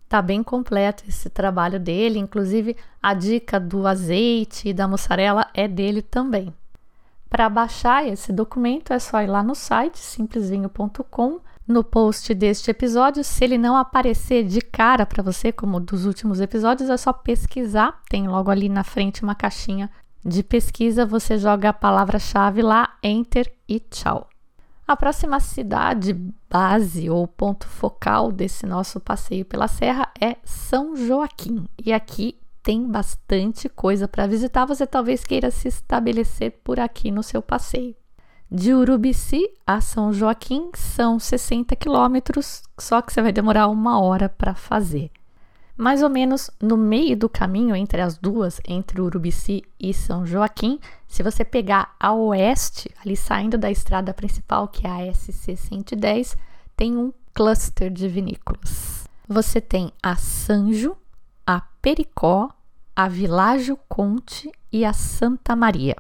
Tá 0.10 0.21
bem 0.21 0.43
completo 0.43 1.06
esse 1.08 1.30
trabalho 1.30 1.80
dele, 1.80 2.19
inclusive 2.19 2.76
a 3.02 3.13
dica 3.13 3.60
do 3.60 3.88
azeite 3.88 4.69
e 4.69 4.73
da 4.73 4.88
mussarela 4.88 5.47
é 5.54 5.67
dele 5.67 6.02
também. 6.02 6.54
Para 7.30 7.49
baixar 7.49 8.06
esse 8.06 8.32
documento 8.32 8.93
é 8.93 8.99
só 8.99 9.21
ir 9.21 9.28
lá 9.28 9.41
no 9.41 9.56
site 9.56 9.97
simplesvinho.com. 9.97 11.39
No 11.65 11.82
post 11.82 12.34
deste 12.34 12.69
episódio, 12.69 13.23
se 13.23 13.43
ele 13.43 13.58
não 13.58 13.78
aparecer 13.78 14.43
de 14.43 14.60
cara 14.60 15.06
para 15.06 15.23
você, 15.23 15.52
como 15.52 15.80
dos 15.80 16.06
últimos 16.06 16.41
episódios, 16.41 16.89
é 16.89 16.97
só 16.97 17.13
pesquisar. 17.13 18.02
Tem 18.10 18.28
logo 18.28 18.52
ali 18.52 18.67
na 18.67 18.84
frente 18.84 19.23
uma 19.23 19.34
caixinha 19.34 19.89
de 20.23 20.43
pesquisa, 20.43 21.06
você 21.06 21.38
joga 21.38 21.69
a 21.69 21.73
palavra-chave 21.73 22.62
lá, 22.62 22.97
enter 23.02 23.52
e 23.67 23.80
tchau. 23.80 24.28
A 24.85 24.97
próxima 24.97 25.39
cidade 25.39 26.13
base 26.49 27.09
ou 27.09 27.25
ponto 27.25 27.67
focal 27.67 28.31
desse 28.31 28.65
nosso 28.65 28.99
passeio 28.99 29.45
pela 29.45 29.67
serra 29.67 30.11
é 30.19 30.35
São 30.43 30.95
Joaquim. 30.95 31.65
E 31.83 31.93
aqui 31.93 32.37
tem 32.61 32.85
bastante 32.85 33.69
coisa 33.69 34.07
para 34.07 34.27
visitar, 34.27 34.65
você 34.65 34.85
talvez 34.85 35.23
queira 35.23 35.49
se 35.51 35.69
estabelecer 35.69 36.59
por 36.63 36.79
aqui 36.79 37.11
no 37.11 37.23
seu 37.23 37.41
passeio. 37.41 37.95
De 38.51 38.73
Urubici 38.73 39.49
a 39.65 39.81
São 39.81 40.13
Joaquim 40.13 40.69
são 40.75 41.17
60 41.17 41.75
quilômetros, 41.75 42.61
só 42.77 43.01
que 43.01 43.11
você 43.11 43.21
vai 43.21 43.31
demorar 43.31 43.67
uma 43.67 43.99
hora 43.99 44.29
para 44.29 44.53
fazer 44.53 45.09
mais 45.75 46.03
ou 46.03 46.09
menos 46.09 46.51
no 46.62 46.77
meio 46.77 47.17
do 47.17 47.27
caminho 47.27 47.75
entre 47.75 48.01
as 48.01 48.17
duas, 48.17 48.59
entre 48.67 49.01
Urubici 49.01 49.63
e 49.79 49.93
São 49.93 50.25
Joaquim, 50.25 50.79
se 51.07 51.23
você 51.23 51.43
pegar 51.43 51.95
a 51.99 52.13
oeste, 52.13 52.89
ali 53.03 53.15
saindo 53.15 53.57
da 53.57 53.71
estrada 53.71 54.13
principal, 54.13 54.67
que 54.67 54.86
é 54.86 54.89
a 54.89 55.13
SC 55.13 55.55
110, 55.55 56.38
tem 56.75 56.95
um 56.95 57.12
cluster 57.33 57.89
de 57.89 58.07
vinícolas. 58.07 59.07
Você 59.27 59.59
tem 59.59 59.91
a 60.01 60.15
Sanjo, 60.15 60.95
a 61.45 61.62
Pericó, 61.81 62.49
a 62.95 63.07
Világio 63.07 63.77
Conte 63.89 64.51
e 64.71 64.86
a 64.86 64.93
Santa 64.93 65.55
Maria. 65.55 65.95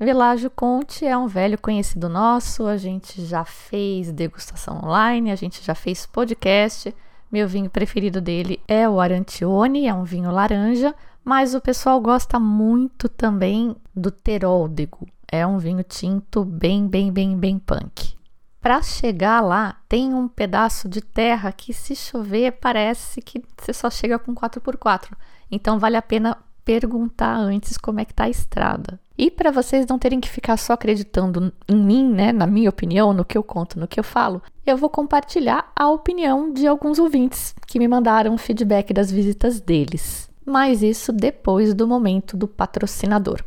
Világio 0.00 0.48
Conte 0.48 1.04
é 1.04 1.16
um 1.18 1.26
velho 1.26 1.58
conhecido 1.58 2.08
nosso, 2.08 2.66
a 2.66 2.76
gente 2.76 3.24
já 3.24 3.44
fez 3.44 4.12
degustação 4.12 4.80
online, 4.84 5.32
a 5.32 5.36
gente 5.36 5.62
já 5.62 5.74
fez 5.74 6.06
podcast. 6.06 6.94
Meu 7.30 7.46
vinho 7.46 7.68
preferido 7.68 8.20
dele 8.20 8.60
é 8.66 8.88
o 8.88 9.00
Arantione, 9.00 9.86
é 9.86 9.92
um 9.92 10.04
vinho 10.04 10.30
laranja, 10.30 10.94
mas 11.22 11.54
o 11.54 11.60
pessoal 11.60 12.00
gosta 12.00 12.40
muito 12.40 13.08
também 13.08 13.76
do 13.94 14.10
Teróldego. 14.10 15.06
É 15.30 15.46
um 15.46 15.58
vinho 15.58 15.82
tinto 15.82 16.42
bem, 16.42 16.88
bem, 16.88 17.12
bem, 17.12 17.36
bem 17.36 17.58
punk. 17.58 18.16
Para 18.60 18.82
chegar 18.82 19.40
lá, 19.40 19.76
tem 19.88 20.14
um 20.14 20.26
pedaço 20.26 20.88
de 20.88 21.00
terra 21.00 21.52
que, 21.52 21.72
se 21.72 21.94
chover, 21.94 22.52
parece 22.52 23.20
que 23.20 23.42
você 23.56 23.72
só 23.72 23.90
chega 23.90 24.18
com 24.18 24.34
4x4. 24.34 25.12
Então, 25.50 25.78
vale 25.78 25.96
a 25.96 26.02
pena 26.02 26.36
perguntar 26.64 27.36
antes 27.36 27.76
como 27.76 28.00
é 28.00 28.04
que 28.04 28.14
tá 28.14 28.24
a 28.24 28.30
estrada. 28.30 28.98
E 29.18 29.32
para 29.32 29.50
vocês 29.50 29.84
não 29.84 29.98
terem 29.98 30.20
que 30.20 30.28
ficar 30.28 30.56
só 30.56 30.74
acreditando 30.74 31.52
em 31.68 31.76
mim, 31.76 32.08
né, 32.08 32.30
na 32.30 32.46
minha 32.46 32.70
opinião, 32.70 33.12
no 33.12 33.24
que 33.24 33.36
eu 33.36 33.42
conto, 33.42 33.76
no 33.76 33.88
que 33.88 33.98
eu 33.98 34.04
falo, 34.04 34.40
eu 34.64 34.76
vou 34.76 34.88
compartilhar 34.88 35.72
a 35.74 35.90
opinião 35.90 36.52
de 36.52 36.68
alguns 36.68 37.00
ouvintes 37.00 37.52
que 37.66 37.80
me 37.80 37.88
mandaram 37.88 38.38
feedback 38.38 38.94
das 38.94 39.10
visitas 39.10 39.60
deles. 39.60 40.30
Mas 40.46 40.84
isso 40.84 41.12
depois 41.12 41.74
do 41.74 41.84
momento 41.84 42.36
do 42.36 42.46
patrocinador. 42.46 43.42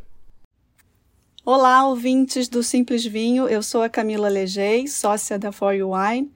Olá, 1.45 1.87
ouvintes 1.87 2.49
do 2.49 2.61
Simples 2.61 3.05
Vinho. 3.05 3.47
Eu 3.47 3.63
sou 3.63 3.81
a 3.81 3.89
Camila 3.89 4.27
Legei, 4.27 4.87
sócia 4.87 5.39
da 5.39 5.53
For 5.53 5.73
You 5.73 5.91
Wine, 5.93 6.29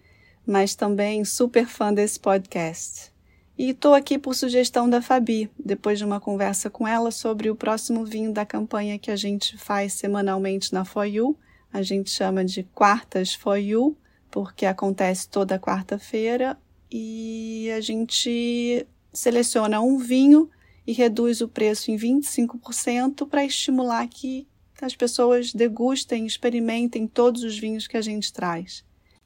mas 0.48 0.76
também 0.76 1.26
super 1.26 1.67
fã 1.67 1.93
desse 1.93 2.17
podcast. 2.17 3.12
E 3.58 3.70
estou 3.70 3.94
aqui 3.94 4.18
por 4.18 4.36
sugestão 4.36 4.89
da 4.89 5.02
Fabi, 5.02 5.50
depois 5.58 5.98
de 5.98 6.04
uma 6.04 6.20
conversa 6.20 6.70
com 6.70 6.86
ela 6.86 7.10
sobre 7.10 7.50
o 7.50 7.56
próximo 7.56 8.04
vinho 8.04 8.34
da 8.34 8.46
campanha 8.46 9.00
que 9.00 9.10
a 9.10 9.15
gente 9.15 9.58
faz 9.58 9.94
semanalmente 9.94 10.74
na 10.74 10.84
For 10.84 11.06
You. 11.06 11.38
A 11.72 11.82
gente 11.82 12.10
chama 12.10 12.44
de 12.44 12.63
Quartas 12.63 13.34
For 13.34 13.58
You, 13.58 13.98
porque 14.30 14.65
acontece 14.65 15.30
toda 15.30 15.58
quarta-feira 15.58 16.58
e 16.91 17.72
a 17.72 17.80
gente 17.80 18.86
seleciona 19.13 19.80
um 19.80 19.98
vinho 19.98 20.50
e 20.86 20.91
reduz 20.91 21.39
o 21.39 21.48
preço 21.48 21.91
em 21.91 21.96
25% 21.96 23.26
para 23.28 23.46
estimular 23.46 24.06
que 24.08 24.46
as 24.82 24.96
pessoas 24.96 25.54
degustem, 25.54 26.26
experimentem 26.26 27.08
todos 27.08 27.44
os 27.44 27.58
vinhos 27.58 27.88
que 27.88 27.96
a 27.96 28.02
gente 28.02 28.32
traz. 28.32 28.84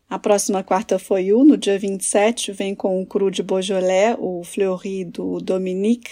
A 0.09 0.17
próxima 0.17 0.63
quarta 0.63 0.97
foi 0.97 1.31
o, 1.31 1.45
no 1.45 1.55
dia 1.55 1.77
27, 1.77 2.51
vem 2.51 2.73
com 2.73 2.99
o 2.99 3.05
cru 3.05 3.29
de 3.29 3.43
Beaujolais, 3.43 4.17
o 4.19 4.43
Fleury 4.43 5.05
do 5.05 5.39
Dominique, 5.39 6.09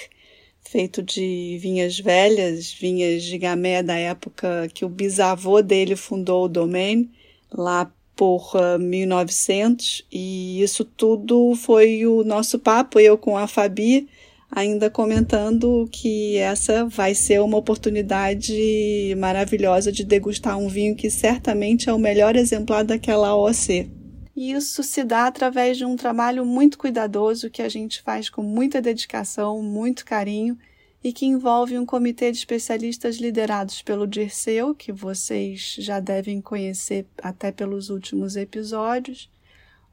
feito 0.62 1.02
de 1.02 1.58
vinhas 1.60 2.00
velhas, 2.00 2.72
vinhas 2.72 3.24
de 3.24 3.36
gamé 3.40 3.82
da 3.82 3.96
época 3.96 4.70
que 4.72 4.86
o 4.86 4.90
bisavô 4.90 5.64
dele 5.64 5.96
fundou 5.96 6.46
o 6.46 6.48
domaine, 6.48 7.10
lá 7.52 7.92
por 8.16 8.52
uh, 8.56 8.78
1900. 8.78 10.06
E 10.12 10.62
isso 10.62 10.86
tudo 10.86 11.56
foi 11.56 12.06
o 12.06 12.24
nosso 12.24 12.60
papo, 12.60 13.00
eu 13.00 13.18
com 13.18 13.36
a 13.36 13.48
Fabi, 13.48 14.08
ainda 14.52 14.90
comentando 14.90 15.88
que 15.92 16.38
essa 16.38 16.86
vai 16.86 17.14
ser 17.14 17.42
uma 17.42 17.58
oportunidade 17.58 19.16
maravilhosa 19.18 19.92
de 19.92 20.04
degustar 20.04 20.58
um 20.58 20.68
vinho 20.68 20.96
que 20.96 21.10
certamente 21.10 21.90
é 21.90 21.94
o 21.94 22.00
melhor 22.00 22.36
exemplar 22.36 22.84
daquela 22.84 23.36
OC. 23.36 23.90
E 24.36 24.52
isso 24.52 24.84
se 24.84 25.04
dá 25.04 25.26
através 25.26 25.78
de 25.78 25.86
um 25.86 25.96
trabalho 25.96 26.46
muito 26.46 26.78
cuidadoso 26.78 27.50
que 27.50 27.62
a 27.62 27.70
gente 27.70 28.02
faz 28.02 28.30
com 28.30 28.44
muita 28.44 28.82
dedicação, 28.82 29.62
muito 29.64 30.06
carinho 30.06 30.58
e 31.04 31.12
que 31.12 31.26
envolve 31.26 31.78
um 31.78 31.86
comitê 31.86 32.32
de 32.32 32.38
especialistas 32.38 33.18
liderados 33.18 33.82
pelo 33.82 34.08
Dirceu, 34.08 34.76
que 34.76 34.92
vocês 34.92 35.76
já 35.80 36.00
devem 36.00 36.42
conhecer 36.42 37.06
até 37.22 37.52
pelos 37.52 37.90
últimos 37.90 38.36
episódios, 38.36 39.30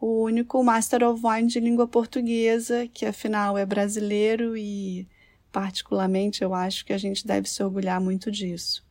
o 0.00 0.22
único 0.22 0.62
Master 0.62 1.02
of 1.04 1.22
Wine 1.24 1.48
de 1.48 1.60
língua 1.60 1.86
portuguesa, 1.86 2.88
que 2.92 3.06
afinal 3.06 3.56
é 3.56 3.64
brasileiro 3.64 4.56
e, 4.56 5.08
particularmente, 5.50 6.42
eu 6.42 6.54
acho 6.54 6.84
que 6.84 6.92
a 6.92 6.98
gente 6.98 7.26
deve 7.26 7.48
se 7.48 7.62
orgulhar 7.62 8.00
muito 8.00 8.30
disso. 8.30 8.84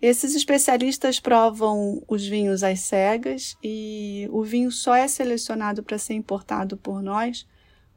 Esses 0.00 0.34
especialistas 0.34 1.20
provam 1.20 2.02
os 2.08 2.26
vinhos 2.26 2.62
às 2.62 2.80
cegas 2.80 3.56
e 3.62 4.26
o 4.32 4.42
vinho 4.42 4.70
só 4.70 4.94
é 4.94 5.06
selecionado 5.06 5.82
para 5.82 5.98
ser 5.98 6.14
importado 6.14 6.76
por 6.76 7.02
nós 7.02 7.46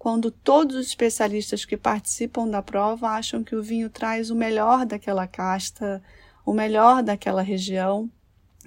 quando 0.04 0.30
todos 0.30 0.76
os 0.76 0.88
especialistas 0.88 1.64
que 1.64 1.78
participam 1.78 2.46
da 2.46 2.62
prova 2.62 3.08
acham 3.12 3.42
que 3.42 3.56
o 3.56 3.64
vinho 3.64 3.90
traz 3.90 4.30
o 4.30 4.36
melhor 4.36 4.86
daquela 4.86 5.26
casta, 5.26 6.04
o 6.46 6.52
melhor 6.52 7.02
daquela 7.02 7.42
região, 7.42 8.12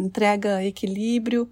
entrega 0.00 0.64
equilíbrio 0.64 1.46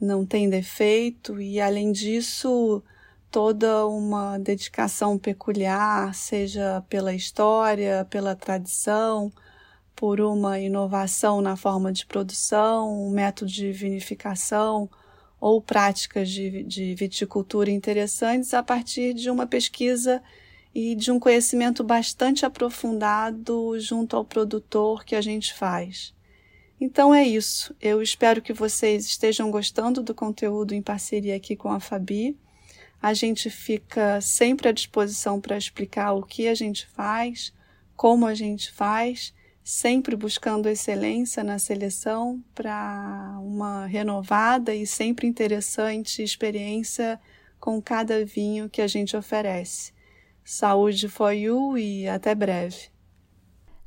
não 0.00 0.26
tem 0.26 0.48
defeito 0.48 1.40
e, 1.40 1.60
além 1.60 1.92
disso, 1.92 2.82
toda 3.30 3.86
uma 3.86 4.38
dedicação 4.38 5.18
peculiar, 5.18 6.14
seja 6.14 6.82
pela 6.88 7.14
história, 7.14 8.06
pela 8.08 8.34
tradição, 8.34 9.32
por 9.94 10.20
uma 10.20 10.58
inovação 10.58 11.40
na 11.40 11.56
forma 11.56 11.92
de 11.92 12.06
produção, 12.06 13.06
um 13.06 13.10
método 13.10 13.50
de 13.50 13.72
vinificação 13.72 14.88
ou 15.40 15.60
práticas 15.60 16.30
de, 16.30 16.62
de 16.64 16.94
viticultura 16.94 17.70
interessantes 17.70 18.52
a 18.54 18.62
partir 18.62 19.14
de 19.14 19.30
uma 19.30 19.46
pesquisa 19.46 20.22
e 20.74 20.94
de 20.94 21.10
um 21.10 21.18
conhecimento 21.18 21.82
bastante 21.82 22.44
aprofundado 22.44 23.78
junto 23.78 24.16
ao 24.16 24.24
produtor 24.24 25.04
que 25.04 25.14
a 25.14 25.20
gente 25.20 25.54
faz. 25.54 26.15
Então 26.80 27.14
é 27.14 27.24
isso. 27.26 27.74
Eu 27.80 28.02
espero 28.02 28.42
que 28.42 28.52
vocês 28.52 29.06
estejam 29.06 29.50
gostando 29.50 30.02
do 30.02 30.14
conteúdo 30.14 30.74
em 30.74 30.82
parceria 30.82 31.36
aqui 31.36 31.56
com 31.56 31.70
a 31.70 31.80
Fabi. 31.80 32.36
A 33.00 33.14
gente 33.14 33.48
fica 33.48 34.20
sempre 34.20 34.68
à 34.68 34.72
disposição 34.72 35.40
para 35.40 35.56
explicar 35.56 36.12
o 36.12 36.22
que 36.22 36.48
a 36.48 36.54
gente 36.54 36.86
faz, 36.86 37.52
como 37.94 38.26
a 38.26 38.34
gente 38.34 38.70
faz, 38.72 39.32
sempre 39.64 40.14
buscando 40.16 40.68
excelência 40.68 41.42
na 41.42 41.58
seleção 41.58 42.42
para 42.54 43.38
uma 43.40 43.86
renovada 43.86 44.74
e 44.74 44.86
sempre 44.86 45.26
interessante 45.26 46.22
experiência 46.22 47.18
com 47.58 47.80
cada 47.80 48.24
vinho 48.24 48.68
que 48.68 48.82
a 48.82 48.86
gente 48.86 49.16
oferece. 49.16 49.92
Saúde 50.44 51.08
for 51.08 51.32
you 51.32 51.76
e 51.76 52.06
até 52.06 52.34
breve. 52.34 52.95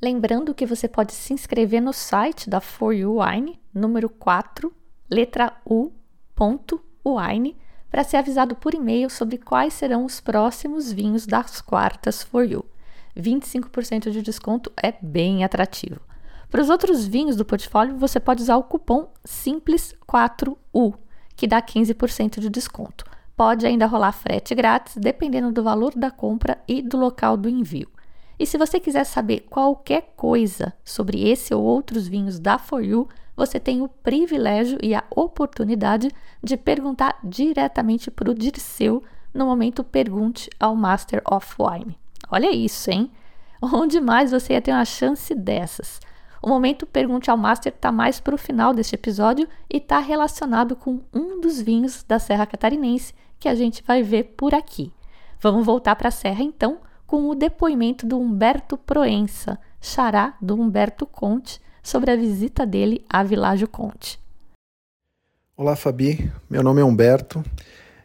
Lembrando 0.01 0.53
que 0.53 0.65
você 0.65 0.88
pode 0.88 1.12
se 1.12 1.33
inscrever 1.33 1.81
no 1.81 1.91
site 1.91 2.49
da 2.49 2.62
For 2.62 2.93
You 2.93 3.17
Wine, 3.19 3.59
número 3.73 4.07
4, 4.07 4.73
letra 5.12 5.51
U, 5.65 5.91
ponto, 6.33 6.81
wine, 7.05 7.57
para 7.91 8.05
ser 8.05 8.15
avisado 8.15 8.55
por 8.55 8.73
e-mail 8.73 9.09
sobre 9.09 9.38
quais 9.38 9.73
serão 9.73 10.05
os 10.05 10.21
próximos 10.21 10.89
vinhos 10.89 11.25
das 11.25 11.59
quartas 11.59 12.23
For 12.23 12.45
You. 12.45 12.63
25% 13.17 14.09
de 14.09 14.21
desconto 14.21 14.71
é 14.81 14.93
bem 15.01 15.43
atrativo. 15.43 15.99
Para 16.49 16.62
os 16.62 16.69
outros 16.69 17.05
vinhos 17.05 17.35
do 17.35 17.43
portfólio, 17.43 17.97
você 17.97 18.21
pode 18.21 18.41
usar 18.41 18.55
o 18.55 18.63
cupom 18.63 19.12
Simples4U, 19.27 20.95
que 21.35 21.45
dá 21.45 21.62
15% 21.62 22.39
de 22.39 22.49
desconto. 22.49 23.03
Pode 23.35 23.65
ainda 23.65 23.85
rolar 23.85 24.13
frete 24.13 24.55
grátis, 24.55 24.95
dependendo 24.95 25.51
do 25.51 25.62
valor 25.62 25.93
da 25.93 26.09
compra 26.09 26.57
e 26.65 26.81
do 26.81 26.95
local 26.95 27.35
do 27.35 27.49
envio. 27.49 27.89
E 28.39 28.45
se 28.45 28.58
você 28.58 28.80
quiser 28.80 29.04
saber 29.04 29.41
qualquer 29.49 30.13
coisa 30.15 30.73
sobre 30.84 31.28
esse 31.30 31.54
ou 31.54 31.62
outros 31.62 32.08
vinhos 32.08 32.39
da 32.39 32.58
For 32.58 32.82
You, 32.82 33.10
você 33.36 33.60
tem 33.60 33.82
o 33.82 33.89
privilégio 33.89 34.78
e 34.82 34.95
a 34.95 35.04
oportunidade 35.10 36.10
de 36.41 36.56
perguntar 36.56 37.19
diretamente 37.21 38.10
para 38.10 38.32
o 38.32 38.34
Dirceu 38.34 39.04
no 39.34 39.45
momento 39.45 39.84
Pergunte 39.84 40.49
ao 40.58 40.73
Master 40.73 41.21
of 41.30 41.54
Wine. 41.60 41.99
Olha 42.32 42.49
isso, 42.52 42.89
hein? 42.89 43.12
Onde 43.62 43.99
mais 43.99 44.32
você 44.32 44.54
ia 44.54 44.62
ter 44.62 44.71
uma 44.71 44.86
chance 44.86 45.36
dessas? 45.36 45.99
O 46.41 46.47
momento 46.47 46.86
Pergunte 46.86 47.30
ao 47.30 47.38
Master 47.38 47.73
está 47.73 47.91
mais 47.91 48.21
para 48.21 48.36
o 48.36 48.38
final 48.38 48.73
deste 48.73 48.95
episódio 48.95 49.49
e 49.69 49.78
está 49.78 49.99
relacionado 49.99 50.78
com 50.78 51.02
um 51.13 51.41
dos 51.41 51.62
vinhos 51.62 52.04
da 52.04 52.19
Serra 52.19 52.45
Catarinense 52.45 53.13
que 53.38 53.49
a 53.49 53.56
gente 53.56 53.84
vai 53.86 54.02
ver 54.02 54.36
por 54.38 54.56
aqui. 54.56 54.93
Vamos 55.41 55.65
voltar 55.65 55.95
para 55.97 56.08
a 56.08 56.12
Serra 56.12 56.41
então 56.41 56.80
com 57.10 57.28
o 57.28 57.34
depoimento 57.34 58.06
do 58.06 58.19
Humberto 58.19 58.78
Proença, 58.78 59.58
xará 59.82 60.36
do 60.39 60.54
Humberto 60.54 61.08
Conte, 61.08 61.60
sobre 61.82 62.12
a 62.12 62.15
visita 62.15 62.67
dele 62.67 63.04
à 63.10 63.24
Világio 63.24 63.67
Conte. 63.67 64.19
Olá, 65.58 65.76
Fabi. 65.76 66.32
Meu 66.48 66.62
nome 66.62 66.82
é 66.82 66.86
Humberto. 66.86 67.43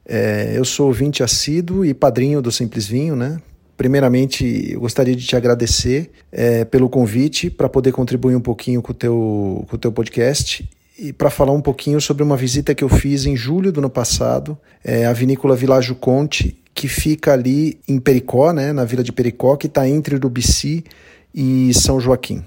É, 0.06 0.54
eu 0.56 0.64
sou 0.64 0.86
ouvinte 0.86 1.22
assíduo 1.22 1.84
e 1.84 1.92
padrinho 1.92 2.40
do 2.40 2.50
Simples 2.50 2.86
Vinho, 2.86 3.14
né? 3.14 3.42
Primeiramente, 3.76 4.72
eu 4.72 4.80
gostaria 4.80 5.14
de 5.14 5.26
te 5.26 5.36
agradecer 5.36 6.10
é, 6.32 6.64
pelo 6.64 6.88
convite 6.88 7.50
para 7.50 7.68
poder 7.68 7.92
contribuir 7.92 8.36
um 8.36 8.40
pouquinho 8.40 8.80
com 8.80 8.92
o 8.92 8.94
teu, 8.94 9.66
com 9.68 9.76
o 9.76 9.78
teu 9.78 9.92
podcast 9.92 10.66
e 10.98 11.12
para 11.12 11.28
falar 11.28 11.52
um 11.52 11.60
pouquinho 11.60 12.00
sobre 12.00 12.22
uma 12.22 12.38
visita 12.38 12.74
que 12.74 12.82
eu 12.82 12.88
fiz 12.88 13.26
em 13.26 13.36
julho 13.36 13.70
do 13.70 13.80
ano 13.80 13.90
passado, 13.90 14.56
é, 14.82 15.04
à 15.04 15.12
vinícola 15.12 15.54
Világio 15.54 15.94
Conte, 15.94 16.63
que 16.74 16.88
fica 16.88 17.32
ali 17.32 17.78
em 17.88 17.98
Pericó, 17.98 18.52
né, 18.52 18.72
na 18.72 18.84
vila 18.84 19.02
de 19.02 19.12
Pericó, 19.12 19.56
que 19.56 19.66
está 19.66 19.88
entre 19.88 20.16
Urubici 20.16 20.84
e 21.34 21.72
São 21.74 22.00
Joaquim. 22.00 22.42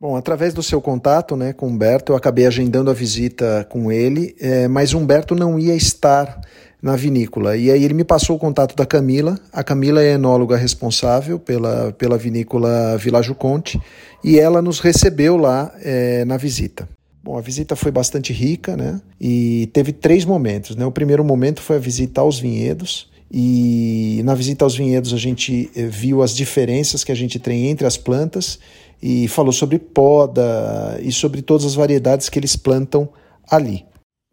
Bom, 0.00 0.16
através 0.16 0.52
do 0.52 0.62
seu 0.62 0.80
contato 0.80 1.36
né, 1.36 1.52
com 1.52 1.68
Humberto, 1.68 2.12
eu 2.12 2.16
acabei 2.16 2.46
agendando 2.46 2.90
a 2.90 2.94
visita 2.94 3.66
com 3.70 3.90
ele, 3.90 4.34
é, 4.40 4.68
mas 4.68 4.92
Humberto 4.92 5.34
não 5.34 5.58
ia 5.58 5.74
estar 5.74 6.40
na 6.82 6.94
vinícola. 6.94 7.56
E 7.56 7.70
aí 7.70 7.82
ele 7.82 7.94
me 7.94 8.04
passou 8.04 8.36
o 8.36 8.38
contato 8.38 8.76
da 8.76 8.84
Camila. 8.84 9.38
A 9.52 9.64
Camila 9.64 10.02
é 10.02 10.12
enóloga 10.12 10.56
responsável 10.56 11.38
pela, 11.38 11.92
pela 11.92 12.18
vinícola 12.18 12.96
Vilagio 12.98 13.34
Conte 13.34 13.80
e 14.22 14.38
ela 14.38 14.60
nos 14.60 14.80
recebeu 14.80 15.36
lá 15.36 15.72
é, 15.82 16.24
na 16.24 16.36
visita. 16.36 16.88
Bom, 17.24 17.36
a 17.36 17.40
visita 17.40 17.74
foi 17.74 17.90
bastante 17.90 18.32
rica, 18.32 18.76
né? 18.76 19.00
E 19.20 19.68
teve 19.72 19.92
três 19.92 20.24
momentos, 20.24 20.76
né? 20.76 20.86
O 20.86 20.92
primeiro 20.92 21.24
momento 21.24 21.60
foi 21.60 21.76
a 21.76 21.80
visita 21.80 22.20
aos 22.20 22.38
vinhedos. 22.38 23.10
E 23.30 24.20
na 24.24 24.34
visita 24.34 24.64
aos 24.64 24.76
vinhedos 24.76 25.12
a 25.12 25.16
gente 25.16 25.70
eh, 25.74 25.86
viu 25.86 26.22
as 26.22 26.34
diferenças 26.34 27.02
que 27.02 27.10
a 27.10 27.14
gente 27.14 27.38
tem 27.38 27.66
entre 27.66 27.86
as 27.86 27.96
plantas 27.96 28.58
e 29.02 29.28
falou 29.28 29.52
sobre 29.52 29.78
poda 29.78 30.98
e 31.02 31.10
sobre 31.12 31.42
todas 31.42 31.66
as 31.66 31.74
variedades 31.74 32.28
que 32.28 32.38
eles 32.38 32.56
plantam 32.56 33.08
ali. 33.50 33.84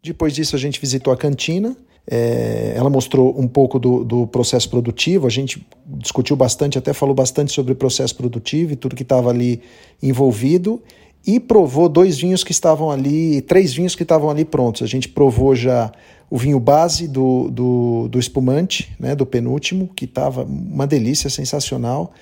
Depois 0.02 0.34
disso 0.34 0.54
a 0.54 0.58
gente 0.58 0.80
visitou 0.80 1.12
a 1.12 1.16
cantina, 1.16 1.76
é, 2.06 2.74
ela 2.76 2.90
mostrou 2.90 3.34
um 3.38 3.48
pouco 3.48 3.78
do, 3.78 4.04
do, 4.04 4.26
processo 4.26 4.68
produtivo, 4.68 5.26
a 5.26 5.30
gente 5.30 5.66
discutiu 5.86 6.36
bastante, 6.36 6.76
até 6.76 6.92
falou 6.92 7.14
bastante 7.14 7.52
sobre 7.52 7.72
o 7.72 7.76
processo 7.76 8.14
produtivo 8.14 8.72
e 8.72 8.76
tudo 8.76 8.94
que 8.94 9.02
estava 9.02 9.30
ali 9.30 9.62
envolvido 10.02 10.82
e 11.26 11.40
provou 11.40 11.88
dois 11.88 12.18
vinhos 12.18 12.44
que 12.44 12.52
estavam 12.52 12.90
ali, 12.90 13.40
três 13.40 13.72
vinhos 13.72 13.94
que 13.94 14.02
estavam 14.02 14.28
ali 14.28 14.44
prontos. 14.44 14.82
A 14.82 14.86
gente 14.86 15.08
provou 15.08 15.54
já 15.54 15.90
o 16.34 16.36
vinho 16.36 16.58
base 16.58 17.06
do, 17.06 17.48
do, 17.48 18.08
do 18.08 18.18
espumante, 18.18 18.92
né, 18.98 19.14
do 19.14 19.24
penúltimo, 19.24 19.88
que 19.94 20.04
estava 20.04 20.42
uma 20.42 20.84
delícia, 20.84 21.30
sensacional. 21.30 22.12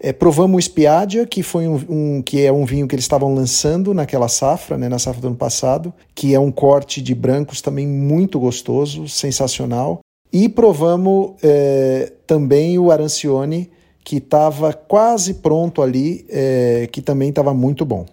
É, 0.00 0.12
provamos 0.12 0.58
o 0.58 0.66
Spiadia, 0.66 1.24
que 1.24 1.40
foi 1.40 1.68
um, 1.68 1.76
um, 1.88 2.20
que 2.20 2.44
é 2.44 2.50
um 2.50 2.64
vinho 2.64 2.88
que 2.88 2.96
eles 2.96 3.04
estavam 3.04 3.32
lançando 3.32 3.94
naquela 3.94 4.26
safra, 4.26 4.76
né, 4.76 4.88
na 4.88 4.98
safra 4.98 5.20
do 5.20 5.28
ano 5.28 5.36
passado, 5.36 5.94
que 6.16 6.34
é 6.34 6.40
um 6.40 6.50
corte 6.50 7.00
de 7.00 7.14
brancos 7.14 7.62
também 7.62 7.86
muito 7.86 8.40
gostoso, 8.40 9.08
sensacional. 9.08 10.00
E 10.32 10.48
provamos 10.48 11.34
é, 11.40 12.12
também 12.26 12.76
o 12.76 12.90
Arancione, 12.90 13.70
que 14.02 14.16
estava 14.16 14.72
quase 14.72 15.34
pronto 15.34 15.80
ali, 15.80 16.26
é, 16.28 16.88
que 16.90 17.00
também 17.00 17.28
estava 17.28 17.54
muito 17.54 17.84
bom. 17.84 18.04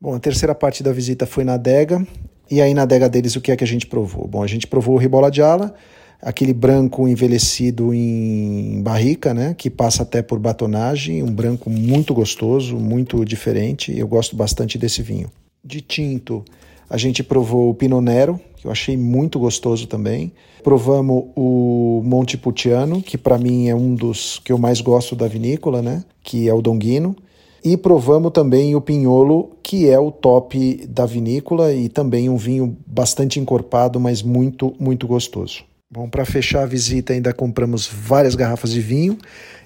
Bom, 0.00 0.16
a 0.16 0.18
terceira 0.18 0.52
parte 0.52 0.82
da 0.82 0.92
visita 0.92 1.26
foi 1.26 1.44
na 1.44 1.54
adega. 1.54 2.04
E 2.50 2.60
aí 2.60 2.74
na 2.74 2.82
adega 2.82 3.08
deles 3.08 3.36
o 3.36 3.40
que 3.40 3.52
é 3.52 3.56
que 3.56 3.62
a 3.62 3.66
gente 3.66 3.86
provou? 3.86 4.26
Bom, 4.26 4.42
a 4.42 4.46
gente 4.46 4.66
provou 4.66 4.96
o 4.96 4.98
Ribola 4.98 5.30
de 5.30 5.40
Ala, 5.40 5.72
aquele 6.20 6.52
branco 6.52 7.06
envelhecido 7.06 7.94
em 7.94 8.82
barrica, 8.82 9.32
né, 9.32 9.54
que 9.56 9.70
passa 9.70 10.02
até 10.02 10.20
por 10.20 10.38
batonagem, 10.38 11.22
um 11.22 11.32
branco 11.32 11.70
muito 11.70 12.12
gostoso, 12.12 12.76
muito 12.76 13.24
diferente. 13.24 13.96
Eu 13.96 14.08
gosto 14.08 14.34
bastante 14.34 14.76
desse 14.76 15.00
vinho. 15.00 15.30
De 15.64 15.80
tinto, 15.80 16.44
a 16.88 16.96
gente 16.96 17.22
provou 17.22 17.70
o 17.70 17.74
Pinot 17.74 18.02
Nero, 18.02 18.40
que 18.56 18.66
eu 18.66 18.70
achei 18.72 18.96
muito 18.96 19.38
gostoso 19.38 19.86
também. 19.86 20.32
Provamos 20.64 21.26
o 21.36 22.02
Montepulciano, 22.04 23.00
que 23.00 23.16
para 23.16 23.38
mim 23.38 23.68
é 23.68 23.74
um 23.74 23.94
dos 23.94 24.40
que 24.44 24.52
eu 24.52 24.58
mais 24.58 24.80
gosto 24.80 25.14
da 25.14 25.28
vinícola, 25.28 25.80
né, 25.80 26.02
que 26.22 26.48
é 26.48 26.52
o 26.52 26.60
Donguino. 26.60 27.14
E 27.62 27.76
provamos 27.76 28.32
também 28.32 28.74
o 28.74 28.80
Pinholo, 28.80 29.50
que 29.62 29.88
é 29.88 29.98
o 29.98 30.10
top 30.10 30.86
da 30.88 31.04
vinícola 31.04 31.72
e 31.72 31.88
também 31.88 32.28
um 32.28 32.36
vinho 32.36 32.76
bastante 32.86 33.38
encorpado, 33.38 34.00
mas 34.00 34.22
muito, 34.22 34.74
muito 34.78 35.06
gostoso. 35.06 35.64
Bom, 35.92 36.08
para 36.08 36.24
fechar 36.24 36.62
a 36.62 36.66
visita, 36.66 37.12
ainda 37.12 37.32
compramos 37.32 37.86
várias 37.86 38.36
garrafas 38.36 38.70
de 38.70 38.80
vinho, 38.80 39.18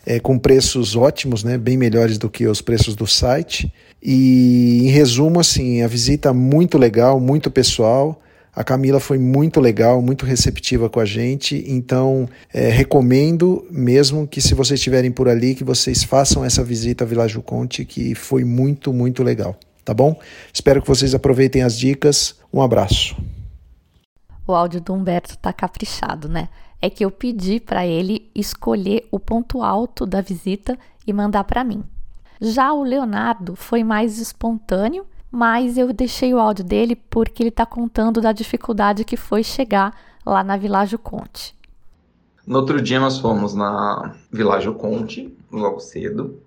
é, 0.07 0.19
com 0.19 0.39
preços 0.39 0.97
ótimos, 0.97 1.45
né, 1.45 1.59
bem 1.59 1.77
melhores 1.77 2.17
do 2.17 2.31
que 2.31 2.47
os 2.47 2.63
preços 2.63 2.97
do 2.97 3.07
site. 3.07 3.71
E, 4.03 4.81
em 4.85 4.89
resumo, 4.89 5.39
assim, 5.39 5.83
a 5.83 5.87
visita 5.87 6.33
muito 6.33 6.79
legal, 6.79 7.21
muito 7.21 7.51
pessoal. 7.51 8.21
A 8.55 8.63
Camila 8.63 9.01
foi 9.01 9.19
muito 9.19 9.61
legal, 9.61 10.01
muito 10.01 10.25
receptiva 10.25 10.89
com 10.89 11.01
a 11.01 11.05
gente, 11.05 11.65
então 11.67 12.29
é, 12.53 12.69
recomendo 12.69 13.67
mesmo 13.69 14.29
que 14.29 14.41
se 14.41 14.55
vocês 14.55 14.79
estiverem 14.79 15.11
por 15.11 15.29
ali, 15.29 15.57
que 15.57 15.65
vocês 15.65 16.05
façam 16.05 16.45
essa 16.45 16.63
visita 16.63 17.03
à 17.03 17.07
Vila 17.07 17.27
Conte, 17.45 17.85
que 17.85 18.15
foi 18.15 18.45
muito, 18.45 18.93
muito 18.93 19.25
legal, 19.25 19.57
tá 19.85 19.93
bom? 19.93 20.21
Espero 20.53 20.81
que 20.81 20.87
vocês 20.87 21.15
aproveitem 21.15 21.63
as 21.63 21.77
dicas. 21.77 22.37
Um 22.53 22.63
abraço. 22.63 23.17
O 24.47 24.53
áudio 24.53 24.81
do 24.81 24.93
Humberto 24.93 25.37
tá 25.39 25.53
caprichado, 25.53 26.29
né? 26.29 26.49
É 26.81 26.89
que 26.89 27.05
eu 27.05 27.11
pedi 27.11 27.59
para 27.59 27.85
ele 27.85 28.31
escolher 28.35 29.09
o 29.11 29.19
ponto 29.19 29.63
alto 29.63 30.07
da 30.07 30.21
visita 30.21 30.79
e 31.07 31.13
mandar 31.13 31.45
para 31.45 31.65
mim. 31.65 31.83
Já 32.41 32.73
o 32.73 32.85
Leonardo 32.85 33.57
foi 33.57 33.83
mais 33.83 34.19
espontâneo 34.19 35.07
mas 35.35 35.77
eu 35.77 35.93
deixei 35.93 36.33
o 36.33 36.39
áudio 36.39 36.65
dele 36.65 36.95
porque 36.95 37.43
ele 37.43 37.49
está 37.49 37.67
contando 37.67 38.21
da 38.21 38.31
dificuldade 38.31 39.05
que 39.05 39.17
foi 39.17 39.43
chegar 39.43 39.93
lá 40.25 40.45
na 40.45 40.57
Világio 40.57 40.97
Conte. 40.97 41.57
No 42.47 42.59
outro 42.61 42.81
dia 42.81 43.01
nós 43.01 43.19
fomos 43.19 43.53
na 43.53 44.15
Világio 44.31 44.75
Conte, 44.75 45.37
logo 45.51 45.81
cedo. 45.81 46.39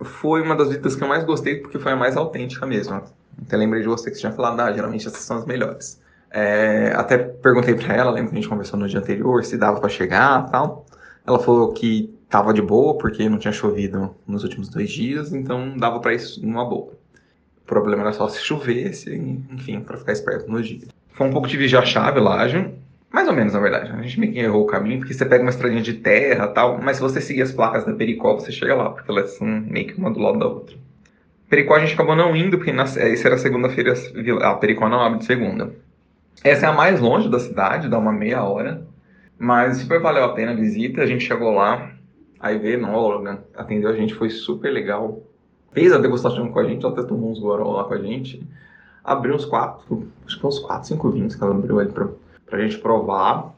Foi 0.00 0.40
uma 0.40 0.54
das 0.54 0.68
visitas 0.68 0.94
que 0.94 1.02
eu 1.02 1.08
mais 1.08 1.24
gostei 1.24 1.56
porque 1.56 1.80
foi 1.80 1.90
a 1.90 1.96
mais 1.96 2.16
autêntica 2.16 2.64
mesmo. 2.64 3.02
Até 3.42 3.56
lembrei 3.56 3.82
de 3.82 3.88
você 3.88 4.08
que 4.08 4.14
você 4.14 4.20
tinha 4.20 4.32
falado, 4.32 4.60
ah, 4.60 4.72
geralmente 4.72 5.08
essas 5.08 5.22
são 5.22 5.38
as 5.38 5.44
melhores. 5.44 6.00
É, 6.30 6.92
até 6.94 7.18
perguntei 7.18 7.74
para 7.74 7.92
ela, 7.92 8.12
lembro 8.12 8.30
que 8.30 8.36
a 8.36 8.40
gente 8.40 8.48
conversou 8.48 8.78
no 8.78 8.86
dia 8.86 9.00
anterior, 9.00 9.44
se 9.44 9.58
dava 9.58 9.80
para 9.80 9.88
chegar 9.88 10.48
tal. 10.48 10.86
Ela 11.26 11.40
falou 11.40 11.72
que 11.72 12.14
tava 12.28 12.54
de 12.54 12.62
boa 12.62 12.96
porque 12.98 13.28
não 13.28 13.38
tinha 13.38 13.52
chovido 13.52 14.14
nos 14.24 14.44
últimos 14.44 14.68
dois 14.68 14.90
dias, 14.90 15.32
então 15.32 15.76
dava 15.76 15.98
para 15.98 16.14
isso 16.14 16.40
numa 16.46 16.64
boa. 16.64 16.97
Problema 17.68 18.00
era 18.04 18.12
só 18.14 18.26
se 18.28 18.40
chovesse, 18.40 19.14
enfim, 19.52 19.80
para 19.80 19.98
ficar 19.98 20.12
esperto 20.12 20.50
nos 20.50 20.66
dias. 20.66 20.88
Foi 21.12 21.26
um 21.26 21.30
pouco 21.30 21.46
de 21.46 21.54
vigiar 21.58 21.84
a 21.84 22.10
Laje. 22.18 22.72
Mais 23.12 23.28
ou 23.28 23.34
menos, 23.34 23.52
na 23.52 23.60
verdade. 23.60 23.92
A 23.92 24.00
gente 24.00 24.18
meio 24.18 24.32
que 24.32 24.38
errou 24.38 24.62
o 24.62 24.66
caminho, 24.66 25.00
porque 25.00 25.12
você 25.12 25.26
pega 25.26 25.44
uma 25.44 25.50
estradinha 25.50 25.82
de 25.82 25.92
terra 25.92 26.48
tal, 26.48 26.80
mas 26.80 26.96
se 26.96 27.02
você 27.02 27.20
seguir 27.20 27.42
as 27.42 27.52
placas 27.52 27.84
da 27.84 27.92
Pericó, 27.92 28.34
você 28.34 28.50
chega 28.50 28.74
lá, 28.74 28.88
porque 28.88 29.10
elas 29.10 29.32
são 29.32 29.46
meio 29.46 29.86
que 29.86 29.98
uma 29.98 30.10
do 30.10 30.18
lado 30.18 30.38
da 30.38 30.46
outra. 30.46 30.76
Pericó 31.46 31.74
a 31.74 31.80
gente 31.80 31.92
acabou 31.92 32.16
não 32.16 32.34
indo, 32.34 32.56
porque 32.56 32.72
na, 32.72 32.84
essa 32.84 33.28
era 33.28 33.36
segunda-feira, 33.36 33.92
a 34.42 34.54
Pericó 34.54 34.88
não 34.88 35.02
abre 35.02 35.18
de 35.18 35.26
segunda. 35.26 35.70
Essa 36.42 36.66
é 36.66 36.68
a 36.70 36.72
mais 36.72 37.00
longe 37.00 37.28
da 37.28 37.38
cidade, 37.38 37.90
dá 37.90 37.98
uma 37.98 38.12
meia 38.12 38.42
hora, 38.44 38.82
mas 39.38 39.76
super 39.76 40.00
valeu 40.00 40.24
a 40.24 40.32
pena 40.32 40.52
a 40.52 40.54
visita, 40.54 41.02
a 41.02 41.06
gente 41.06 41.24
chegou 41.24 41.52
lá, 41.52 41.90
aí 42.40 42.56
veio 42.58 42.78
enóloga, 42.78 43.44
atendeu 43.54 43.90
a 43.90 43.94
gente, 43.94 44.14
foi 44.14 44.30
super 44.30 44.70
legal 44.70 45.27
fez 45.72 45.92
a 45.92 45.98
degustação 45.98 46.50
com 46.50 46.58
a 46.58 46.64
gente, 46.64 46.84
ela 46.84 46.92
até 46.92 47.02
tomou 47.02 47.30
uns 47.30 47.38
goró 47.38 47.72
lá 47.72 47.84
com 47.84 47.94
a 47.94 47.98
gente. 47.98 48.46
Abriu 49.02 49.34
uns 49.34 49.44
quatro, 49.44 50.08
acho 50.26 50.38
que 50.38 50.46
uns 50.46 50.58
quatro, 50.58 50.88
cinco 50.88 51.10
vinhos 51.10 51.34
que 51.34 51.42
ela 51.42 51.54
abriu 51.54 51.78
ali 51.78 51.90
pra, 51.90 52.08
pra 52.46 52.60
gente 52.60 52.78
provar. 52.78 53.54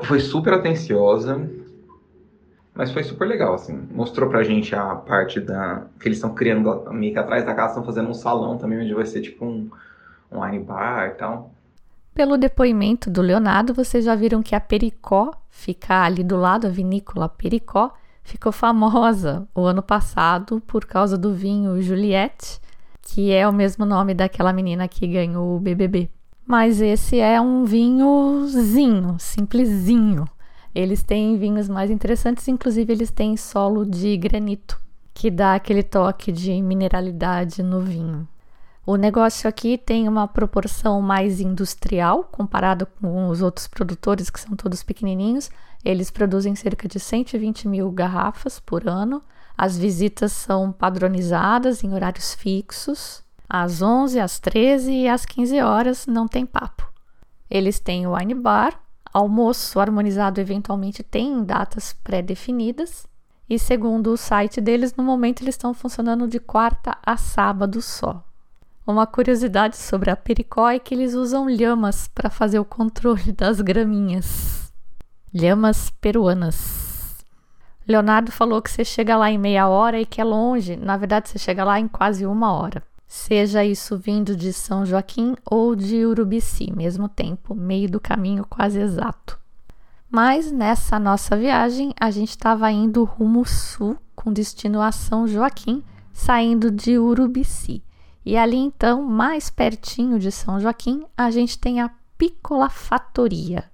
Foi 0.00 0.20
super 0.20 0.54
atenciosa, 0.54 1.50
mas 2.78 2.92
foi 2.92 3.02
super 3.02 3.26
legal, 3.26 3.54
assim. 3.54 3.88
Mostrou 3.90 4.30
pra 4.30 4.44
gente 4.44 4.74
a 4.74 4.94
parte 4.94 5.40
da. 5.40 5.86
que 5.98 6.06
eles 6.06 6.18
estão 6.18 6.32
criando 6.32 6.88
meio 6.92 7.12
que 7.12 7.18
atrás 7.18 7.44
da 7.44 7.52
casa, 7.52 7.70
estão 7.70 7.84
fazendo 7.84 8.08
um 8.08 8.14
salão 8.14 8.56
também, 8.56 8.80
onde 8.80 8.94
vai 8.94 9.04
ser 9.04 9.20
tipo 9.20 9.44
um, 9.44 9.68
um 10.30 10.40
wine 10.40 10.60
bar 10.60 11.08
e 11.08 11.14
tal. 11.14 11.50
Pelo 12.14 12.36
depoimento 12.36 13.10
do 13.10 13.20
Leonardo, 13.20 13.74
vocês 13.74 14.04
já 14.04 14.14
viram 14.14 14.42
que 14.42 14.54
a 14.54 14.60
Pericó 14.60 15.32
fica 15.50 16.04
ali 16.04 16.22
do 16.22 16.36
lado, 16.36 16.66
a 16.66 16.70
vinícola 16.70 17.28
Pericó, 17.28 17.92
ficou 18.28 18.52
famosa 18.52 19.48
o 19.54 19.62
ano 19.62 19.82
passado 19.82 20.60
por 20.66 20.84
causa 20.84 21.16
do 21.16 21.32
vinho 21.32 21.80
Juliette, 21.80 22.60
que 23.00 23.32
é 23.32 23.48
o 23.48 23.52
mesmo 23.52 23.86
nome 23.86 24.12
daquela 24.12 24.52
menina 24.52 24.86
que 24.86 25.06
ganhou 25.06 25.56
o 25.56 25.60
BBB. 25.60 26.10
Mas 26.46 26.80
esse 26.80 27.18
é 27.18 27.40
um 27.40 27.64
vinhozinho, 27.64 29.16
simplesinho. 29.18 30.26
Eles 30.74 31.02
têm 31.02 31.38
vinhos 31.38 31.70
mais 31.70 31.90
interessantes, 31.90 32.46
inclusive 32.48 32.92
eles 32.92 33.10
têm 33.10 33.34
solo 33.34 33.86
de 33.86 34.14
granito, 34.18 34.78
que 35.14 35.30
dá 35.30 35.54
aquele 35.54 35.82
toque 35.82 36.30
de 36.30 36.60
mineralidade 36.60 37.62
no 37.62 37.80
vinho. 37.80 38.28
O 38.84 38.96
negócio 38.96 39.48
aqui 39.48 39.78
tem 39.78 40.06
uma 40.06 40.28
proporção 40.28 41.00
mais 41.00 41.40
industrial 41.40 42.24
comparado 42.24 42.86
com 42.86 43.28
os 43.28 43.40
outros 43.40 43.66
produtores, 43.66 44.28
que 44.30 44.40
são 44.40 44.54
todos 44.54 44.82
pequenininhos. 44.82 45.50
Eles 45.84 46.10
produzem 46.10 46.54
cerca 46.54 46.88
de 46.88 46.98
120 46.98 47.68
mil 47.68 47.90
garrafas 47.90 48.58
por 48.58 48.88
ano. 48.88 49.22
As 49.56 49.76
visitas 49.78 50.32
são 50.32 50.72
padronizadas 50.72 51.82
em 51.82 51.94
horários 51.94 52.34
fixos. 52.34 53.22
Às 53.48 53.80
11, 53.80 54.20
às 54.20 54.38
13 54.38 54.92
e 54.92 55.08
às 55.08 55.24
15 55.24 55.60
horas 55.60 56.06
não 56.06 56.28
tem 56.28 56.44
papo. 56.44 56.86
Eles 57.50 57.80
têm 57.80 58.06
o 58.06 58.14
wine 58.14 58.34
bar, 58.34 58.78
almoço 59.12 59.80
harmonizado 59.80 60.40
eventualmente 60.40 61.02
tem 61.02 61.42
datas 61.42 61.94
pré-definidas. 62.04 63.06
E 63.48 63.58
segundo 63.58 64.12
o 64.12 64.16
site 64.16 64.60
deles, 64.60 64.94
no 64.94 65.02
momento 65.02 65.42
eles 65.42 65.54
estão 65.54 65.72
funcionando 65.72 66.28
de 66.28 66.38
quarta 66.38 66.98
a 67.02 67.16
sábado 67.16 67.80
só. 67.80 68.22
Uma 68.86 69.06
curiosidade 69.06 69.76
sobre 69.76 70.10
a 70.10 70.16
pericó 70.16 70.68
é 70.68 70.78
que 70.78 70.94
eles 70.94 71.14
usam 71.14 71.48
lhamas 71.48 72.08
para 72.08 72.28
fazer 72.28 72.58
o 72.58 72.64
controle 72.64 73.32
das 73.32 73.60
graminhas. 73.62 74.67
Lhamas 75.34 75.90
peruanas. 76.00 77.22
Leonardo 77.86 78.32
falou 78.32 78.62
que 78.62 78.70
você 78.70 78.82
chega 78.82 79.14
lá 79.14 79.30
em 79.30 79.36
meia 79.36 79.68
hora 79.68 80.00
e 80.00 80.06
que 80.06 80.22
é 80.22 80.24
longe. 80.24 80.74
Na 80.74 80.96
verdade, 80.96 81.28
você 81.28 81.38
chega 81.38 81.64
lá 81.64 81.78
em 81.78 81.86
quase 81.86 82.24
uma 82.24 82.52
hora. 82.54 82.82
Seja 83.06 83.62
isso 83.62 83.98
vindo 83.98 84.34
de 84.34 84.54
São 84.54 84.86
Joaquim 84.86 85.34
ou 85.44 85.76
de 85.76 86.04
Urubici, 86.06 86.72
mesmo 86.74 87.10
tempo, 87.10 87.54
meio 87.54 87.90
do 87.90 88.00
caminho 88.00 88.46
quase 88.48 88.78
exato. 88.78 89.38
Mas 90.10 90.50
nessa 90.50 90.98
nossa 90.98 91.36
viagem, 91.36 91.92
a 92.00 92.10
gente 92.10 92.30
estava 92.30 92.70
indo 92.70 93.04
rumo 93.04 93.44
sul, 93.46 93.98
com 94.16 94.32
destino 94.32 94.80
a 94.80 94.90
São 94.90 95.26
Joaquim, 95.26 95.84
saindo 96.10 96.70
de 96.70 96.98
Urubici. 96.98 97.82
E 98.24 98.34
ali 98.34 98.56
então, 98.56 99.02
mais 99.02 99.50
pertinho 99.50 100.18
de 100.18 100.32
São 100.32 100.58
Joaquim, 100.58 101.04
a 101.14 101.30
gente 101.30 101.58
tem 101.58 101.82
a 101.82 101.90
Piccola 102.16 102.70
Fattoria, 102.70 103.64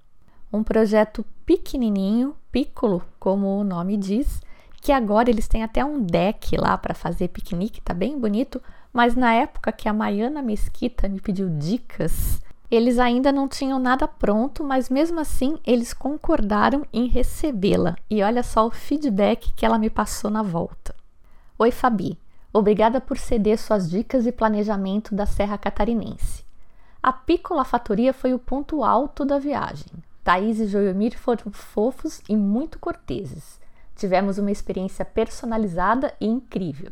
um 0.55 0.63
projeto 0.63 1.25
pequenininho, 1.45 2.35
piccolo, 2.51 3.03
como 3.19 3.59
o 3.59 3.63
nome 3.63 3.97
diz, 3.97 4.41
que 4.81 4.91
agora 4.91 5.29
eles 5.29 5.47
têm 5.47 5.63
até 5.63 5.83
um 5.83 6.01
deck 6.01 6.55
lá 6.57 6.77
para 6.77 6.93
fazer 6.93 7.27
piquenique, 7.29 7.81
tá 7.81 7.93
bem 7.93 8.19
bonito, 8.19 8.61
mas 8.93 9.15
na 9.15 9.33
época 9.33 9.71
que 9.71 9.89
a 9.89 9.93
Maiana 9.93 10.41
Mesquita 10.41 11.09
me 11.09 11.19
pediu 11.19 11.49
dicas, 11.49 12.39
eles 12.69 12.97
ainda 12.97 13.31
não 13.31 13.47
tinham 13.47 13.79
nada 13.79 14.07
pronto, 14.07 14.63
mas 14.63 14.89
mesmo 14.89 15.19
assim 15.19 15.57
eles 15.65 15.93
concordaram 15.93 16.85
em 16.91 17.07
recebê-la. 17.07 17.95
E 18.09 18.23
olha 18.23 18.43
só 18.43 18.65
o 18.65 18.71
feedback 18.71 19.53
que 19.53 19.65
ela 19.65 19.77
me 19.77 19.89
passou 19.89 20.31
na 20.31 20.41
volta. 20.41 20.95
Oi, 21.57 21.71
Fabi. 21.71 22.17
Obrigada 22.51 23.01
por 23.01 23.17
ceder 23.17 23.57
suas 23.57 23.89
dicas 23.89 24.25
e 24.25 24.31
planejamento 24.31 25.13
da 25.13 25.25
Serra 25.25 25.57
Catarinense. 25.57 26.45
A 27.03 27.13
Piccola 27.13 27.63
Fatoria 27.63 28.13
foi 28.13 28.33
o 28.33 28.39
ponto 28.39 28.83
alto 28.83 29.25
da 29.25 29.37
viagem. 29.37 29.91
Thaís 30.25 30.59
e 30.59 30.65
Joiomir 30.65 31.15
foram 31.19 31.51
fofos 31.51 32.19
e 32.27 32.35
muito 32.35 32.79
corteses. 32.79 33.59
Tivemos 33.95 34.39
uma 34.39 34.49
experiência 34.49 35.05
personalizada 35.05 36.15
e 36.19 36.25
incrível. 36.25 36.91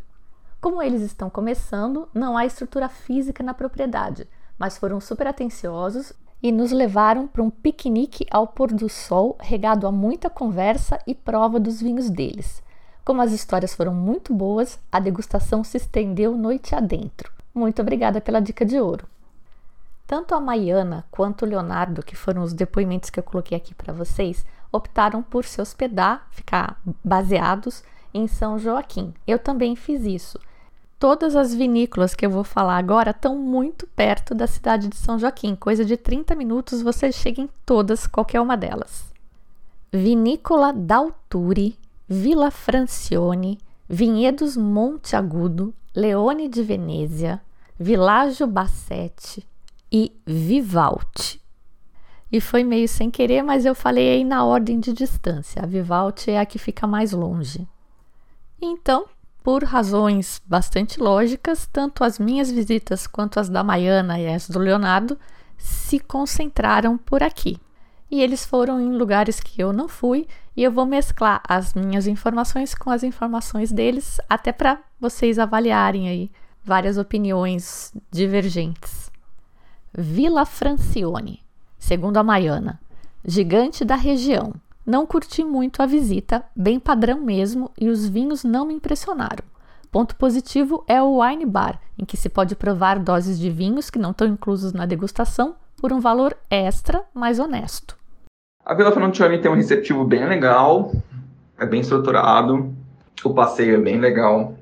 Como 0.61 0.79
eles 0.83 1.01
estão 1.01 1.31
começando, 1.31 2.07
não 2.13 2.37
há 2.37 2.45
estrutura 2.45 2.87
física 2.87 3.41
na 3.43 3.55
propriedade, 3.55 4.27
mas 4.55 4.77
foram 4.77 5.01
super 5.01 5.25
atenciosos 5.25 6.13
e 6.43 6.51
nos 6.51 6.71
levaram 6.71 7.25
para 7.25 7.41
um 7.41 7.49
piquenique 7.49 8.27
ao 8.29 8.45
pôr 8.45 8.71
do 8.71 8.87
sol, 8.87 9.35
regado 9.41 9.87
a 9.87 9.91
muita 9.91 10.29
conversa 10.29 10.99
e 11.07 11.15
prova 11.15 11.59
dos 11.59 11.81
vinhos 11.81 12.11
deles. 12.11 12.61
Como 13.03 13.19
as 13.19 13.31
histórias 13.31 13.73
foram 13.73 13.95
muito 13.95 14.31
boas, 14.31 14.79
a 14.91 14.99
degustação 14.99 15.63
se 15.63 15.77
estendeu 15.77 16.37
noite 16.37 16.75
adentro. 16.75 17.33
Muito 17.51 17.81
obrigada 17.81 18.21
pela 18.21 18.39
dica 18.39 18.63
de 18.63 18.79
ouro. 18.79 19.07
Tanto 20.13 20.35
a 20.35 20.39
Maiana 20.39 21.03
quanto 21.09 21.41
o 21.43 21.47
Leonardo, 21.47 22.03
que 22.03 22.15
foram 22.15 22.43
os 22.43 22.53
depoimentos 22.53 23.09
que 23.09 23.19
eu 23.19 23.23
coloquei 23.23 23.57
aqui 23.57 23.73
para 23.73 23.91
vocês, 23.91 24.45
optaram 24.71 25.23
por 25.23 25.43
se 25.43 25.59
hospedar, 25.59 26.27
ficar 26.29 26.79
baseados 27.03 27.83
em 28.13 28.27
São 28.27 28.59
Joaquim. 28.59 29.11
Eu 29.25 29.39
também 29.39 29.75
fiz 29.75 30.03
isso. 30.05 30.37
Todas 30.99 31.35
as 31.35 31.55
vinícolas 31.55 32.13
que 32.13 32.23
eu 32.23 32.29
vou 32.29 32.43
falar 32.43 32.77
agora 32.77 33.09
estão 33.09 33.35
muito 33.39 33.87
perto 33.87 34.35
da 34.35 34.45
cidade 34.45 34.87
de 34.87 34.97
São 34.97 35.17
Joaquim, 35.17 35.55
coisa 35.55 35.83
de 35.83 35.97
30 35.97 36.35
minutos 36.35 36.83
você 36.83 37.11
chega 37.11 37.41
em 37.41 37.49
todas, 37.65 38.05
qualquer 38.05 38.39
uma 38.39 38.55
delas. 38.55 39.11
Vinícola 39.91 40.71
Dalturi 40.71 41.75
Vila 42.07 42.51
Francione, 42.51 43.57
Vinhedos 43.89 44.55
Monte 44.55 45.15
Agudo, 45.15 45.73
Leone 45.95 46.47
de 46.47 46.61
Venezia, 46.61 47.41
Világio 47.79 48.45
Bassetti 48.45 49.51
e 49.93 50.11
Vivalte. 50.25 51.39
E 52.31 52.41
foi 52.41 52.63
meio 52.63 52.87
sem 52.87 53.11
querer, 53.11 53.43
mas 53.43 53.63
eu 53.63 53.75
falei 53.75 54.09
aí 54.09 54.23
na 54.23 54.43
ordem 54.43 54.79
de 54.79 54.91
distância. 54.91 55.61
A 55.61 55.67
Vivalte 55.67 56.31
é 56.31 56.39
a 56.39 56.45
que 56.45 56.57
fica 56.57 56.87
mais 56.87 57.11
longe. 57.11 57.67
Então, 58.59 59.05
por 59.43 59.63
razões 59.63 60.41
bastante 60.43 60.99
lógicas, 60.99 61.69
tanto 61.71 62.03
as 62.03 62.17
minhas 62.17 62.49
visitas 62.49 63.05
quanto 63.05 63.39
as 63.39 63.49
da 63.49 63.63
Maiana 63.63 64.19
e 64.19 64.27
as 64.27 64.49
do 64.49 64.57
Leonardo 64.57 65.19
se 65.57 65.99
concentraram 65.99 66.97
por 66.97 67.21
aqui 67.21 67.61
e 68.13 68.21
eles 68.21 68.45
foram 68.45 68.79
em 68.79 68.91
lugares 68.95 69.39
que 69.39 69.59
eu 69.59 69.73
não 69.73 69.87
fui 69.87 70.27
e 70.55 70.61
eu 70.61 70.71
vou 70.71 70.85
mesclar 70.85 71.41
as 71.49 71.73
minhas 71.73 72.05
informações 72.05 72.75
com 72.75 72.91
as 72.91 73.01
informações 73.01 73.71
deles 73.71 74.21
até 74.29 74.51
para 74.51 74.79
vocês 74.99 75.39
avaliarem 75.39 76.07
aí 76.07 76.31
várias 76.63 76.99
opiniões 76.99 77.91
divergentes. 78.11 79.11
Vila 79.95 80.43
Francione, 80.43 81.39
segundo 81.77 82.17
a 82.17 82.23
Maiana, 82.23 82.79
gigante 83.23 83.85
da 83.85 83.95
região. 83.95 84.51
Não 84.83 85.05
curti 85.05 85.43
muito 85.43 85.83
a 85.83 85.85
visita, 85.85 86.43
bem 86.55 86.79
padrão 86.79 87.21
mesmo, 87.21 87.69
e 87.79 87.87
os 87.89 88.07
vinhos 88.07 88.43
não 88.43 88.65
me 88.65 88.73
impressionaram. 88.73 89.43
Ponto 89.91 90.15
positivo 90.15 90.83
é 90.87 90.99
o 90.99 91.21
wine 91.21 91.45
bar, 91.45 91.79
em 91.95 92.05
que 92.05 92.17
se 92.17 92.27
pode 92.27 92.55
provar 92.55 92.97
doses 92.97 93.37
de 93.37 93.51
vinhos 93.51 93.91
que 93.91 93.99
não 93.99 94.09
estão 94.09 94.27
inclusos 94.27 94.73
na 94.73 94.87
degustação 94.87 95.53
por 95.79 95.93
um 95.93 95.99
valor 95.99 96.35
extra, 96.49 97.03
mas 97.13 97.37
honesto. 97.37 97.95
A 98.65 98.73
Vila 98.73 98.91
Frontione 98.91 99.37
tem 99.37 99.51
um 99.51 99.55
receptivo 99.55 100.03
bem 100.03 100.27
legal, 100.27 100.91
é 101.55 101.67
bem 101.67 101.81
estruturado, 101.81 102.73
o 103.23 103.31
passeio 103.31 103.75
é 103.75 103.79
bem 103.79 103.99
legal. 103.99 104.55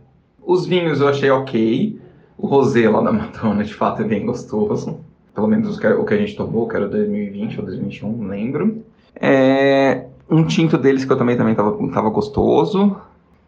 Os 0.45 0.65
vinhos 0.65 0.99
eu 0.99 1.07
achei 1.07 1.31
ok, 1.31 2.01
o 2.37 2.47
rosé 2.47 2.89
lá 2.89 2.99
da 2.99 3.13
Madonna 3.13 3.63
de 3.63 3.73
fato 3.73 4.01
é 4.01 4.05
bem 4.05 4.25
gostoso, 4.25 4.99
pelo 5.33 5.47
menos 5.47 5.77
o 5.77 6.05
que 6.05 6.13
a 6.13 6.17
gente 6.17 6.35
tomou, 6.35 6.67
que 6.67 6.75
era 6.75 6.87
2020 6.87 7.59
ou 7.59 7.65
2021, 7.65 8.11
não 8.11 8.27
lembro. 8.27 8.83
É, 9.15 10.05
um 10.29 10.45
tinto 10.45 10.77
deles 10.77 11.05
que 11.05 11.11
eu 11.11 11.17
também 11.17 11.37
também 11.37 11.55
tava, 11.55 11.75
tava 11.89 12.09
gostoso, 12.09 12.97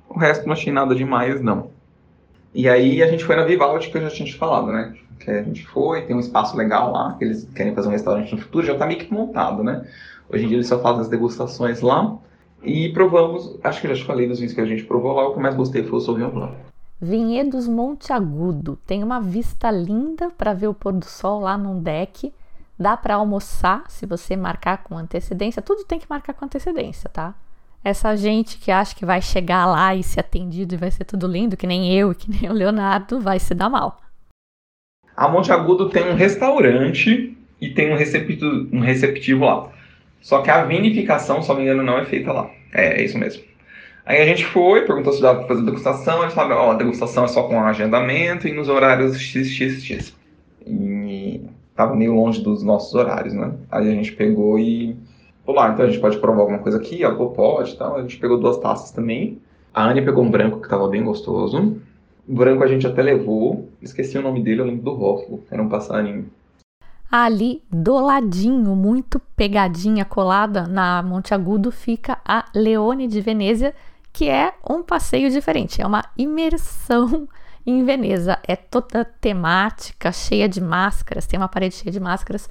o 0.09 0.17
resto 0.17 0.45
não 0.45 0.53
achei 0.53 0.71
nada 0.71 0.93
demais 0.93 1.41
não. 1.41 1.71
E 2.53 2.69
aí 2.69 3.01
a 3.01 3.07
gente 3.07 3.23
foi 3.23 3.35
na 3.35 3.43
Vivaldi 3.43 3.89
que 3.89 3.97
eu 3.97 4.01
já 4.01 4.09
tinha 4.09 4.27
te 4.27 4.35
falado, 4.35 4.67
né? 4.67 4.93
Que 5.19 5.31
a 5.31 5.43
gente 5.43 5.65
foi, 5.65 6.03
tem 6.03 6.15
um 6.15 6.19
espaço 6.19 6.55
legal 6.55 6.91
lá, 6.91 7.15
que 7.17 7.25
eles 7.25 7.49
querem 7.55 7.73
fazer 7.73 7.87
um 7.87 7.91
restaurante 7.91 8.35
no 8.35 8.41
futuro, 8.41 8.65
já 8.65 8.75
tá 8.75 8.85
meio 8.85 8.99
que 8.99 9.11
montado, 9.11 9.63
né? 9.63 9.85
Hoje 10.29 10.45
em 10.45 10.47
dia 10.47 10.57
eles 10.57 10.67
só 10.67 10.79
fazem 10.79 11.01
as 11.01 11.09
degustações 11.09 11.81
lá. 11.81 12.15
E 12.61 12.89
provamos, 12.93 13.57
acho 13.63 13.81
que 13.81 13.87
eu 13.87 13.95
já 13.95 14.01
te 14.01 14.07
falei 14.07 14.27
dos 14.27 14.39
vinhos 14.39 14.53
que 14.53 14.61
a 14.61 14.65
gente 14.65 14.83
provou 14.85 15.13
lá, 15.13 15.27
o 15.27 15.31
que 15.31 15.37
eu 15.37 15.43
mais 15.43 15.55
gostei 15.55 15.83
foi 15.83 15.97
o 15.97 16.01
Sauvignon 16.01 16.29
Blanc. 16.29 16.53
Vinhedos 17.03 17.67
Monte 17.67 18.13
Agudo. 18.13 18.79
Tem 18.87 19.03
uma 19.03 19.19
vista 19.19 19.69
linda 19.69 20.29
para 20.29 20.53
ver 20.53 20.67
o 20.67 20.73
pôr 20.73 20.93
do 20.93 21.03
sol 21.03 21.41
lá 21.41 21.57
num 21.57 21.83
deck. 21.83 22.33
Dá 22.79 22.95
para 22.95 23.15
almoçar 23.15 23.83
se 23.89 24.05
você 24.05 24.37
marcar 24.37 24.83
com 24.83 24.97
antecedência. 24.97 25.61
Tudo 25.61 25.83
tem 25.83 25.99
que 25.99 26.09
marcar 26.09 26.33
com 26.33 26.45
antecedência, 26.45 27.09
tá? 27.09 27.35
Essa 27.83 28.15
gente 28.15 28.57
que 28.57 28.71
acha 28.71 28.95
que 28.95 29.05
vai 29.05 29.21
chegar 29.21 29.65
lá 29.65 29.93
e 29.93 30.01
ser 30.01 30.21
atendido 30.21 30.75
e 30.75 30.77
vai 30.77 30.89
ser 30.89 31.03
tudo 31.03 31.27
lindo, 31.27 31.57
que 31.57 31.67
nem 31.67 31.93
eu 31.93 32.13
e 32.13 32.15
que 32.15 32.31
nem 32.31 32.49
o 32.49 32.53
Leonardo, 32.53 33.19
vai 33.19 33.37
se 33.37 33.53
dar 33.53 33.69
mal. 33.69 33.99
A 35.13 35.27
Monte 35.27 35.51
Agudo 35.51 35.89
tem 35.89 36.09
um 36.09 36.15
restaurante 36.15 37.37
e 37.59 37.69
tem 37.71 37.91
um 37.91 37.97
receptivo, 37.97 38.69
um 38.71 38.79
receptivo 38.79 39.43
lá. 39.43 39.69
Só 40.21 40.41
que 40.41 40.49
a 40.49 40.63
vinificação, 40.63 41.41
se 41.41 41.49
não 41.49 41.57
me 41.57 41.63
engano, 41.63 41.83
não 41.83 41.97
é 41.97 42.05
feita 42.05 42.31
lá. 42.31 42.49
É, 42.71 43.01
é 43.01 43.03
isso 43.03 43.17
mesmo. 43.17 43.43
Aí 44.05 44.21
a 44.21 44.25
gente 44.25 44.45
foi, 44.45 44.85
perguntou 44.85 45.13
se 45.13 45.21
dava 45.21 45.39
para 45.39 45.47
fazer 45.47 45.63
degustação, 45.63 46.21
eles 46.21 46.33
falaram, 46.33 46.61
ó, 46.61 46.71
a 46.71 46.75
degustação 46.75 47.23
é 47.23 47.27
só 47.27 47.43
com 47.43 47.59
agendamento 47.61 48.47
e 48.47 48.53
nos 48.53 48.67
horários 48.67 49.17
XXX. 49.17 50.13
E 50.67 51.41
tava 51.75 51.95
meio 51.95 52.13
longe 52.13 52.41
dos 52.41 52.63
nossos 52.63 52.93
horários, 52.93 53.33
né? 53.33 53.53
Aí 53.71 53.89
a 53.89 53.95
gente 53.95 54.11
pegou 54.11 54.59
e 54.59 54.97
falou, 55.45 55.61
ah, 55.61 55.69
então 55.69 55.85
a 55.85 55.89
gente 55.89 56.01
pode 56.01 56.17
provar 56.17 56.41
alguma 56.41 56.59
coisa 56.59 56.77
aqui? 56.77 57.01
Falou, 57.01 57.31
pode 57.31 57.71
e 57.71 57.77
tal. 57.77 57.95
A 57.97 58.01
gente 58.01 58.17
pegou 58.17 58.39
duas 58.39 58.57
taças 58.57 58.91
também. 58.91 59.41
A 59.73 59.89
Anne 59.89 60.01
pegou 60.01 60.23
um 60.23 60.29
branco 60.29 60.61
que 60.61 60.69
tava 60.69 60.87
bem 60.87 61.03
gostoso. 61.03 61.77
O 62.27 62.33
branco 62.33 62.63
a 62.63 62.67
gente 62.67 62.85
até 62.85 63.01
levou. 63.01 63.69
Esqueci 63.81 64.17
o 64.17 64.21
nome 64.21 64.41
dele, 64.41 64.61
eu 64.61 64.65
lembro 64.65 64.83
do 64.83 64.93
Rófalo. 64.93 65.43
Era 65.49 65.61
um 65.61 65.69
passarinho. 65.69 66.29
Ali, 67.11 67.61
do 67.71 67.93
ladinho, 67.99 68.75
muito 68.75 69.21
pegadinha, 69.35 70.03
colada 70.03 70.65
na 70.67 71.03
Monte 71.03 71.33
Agudo, 71.33 71.71
fica 71.71 72.17
a 72.25 72.45
Leone 72.55 73.07
de 73.07 73.21
Venezia, 73.21 73.75
que 74.13 74.29
é 74.29 74.53
um 74.69 74.83
passeio 74.83 75.31
diferente. 75.31 75.81
É 75.81 75.87
uma 75.87 76.05
imersão 76.15 77.27
em 77.65 77.83
Veneza. 77.83 78.37
É 78.47 78.55
toda 78.55 79.03
temática, 79.03 80.11
cheia 80.11 80.47
de 80.47 80.61
máscaras, 80.61 81.25
tem 81.25 81.39
uma 81.39 81.49
parede 81.49 81.75
cheia 81.75 81.91
de 81.91 81.99
máscaras. 81.99 82.47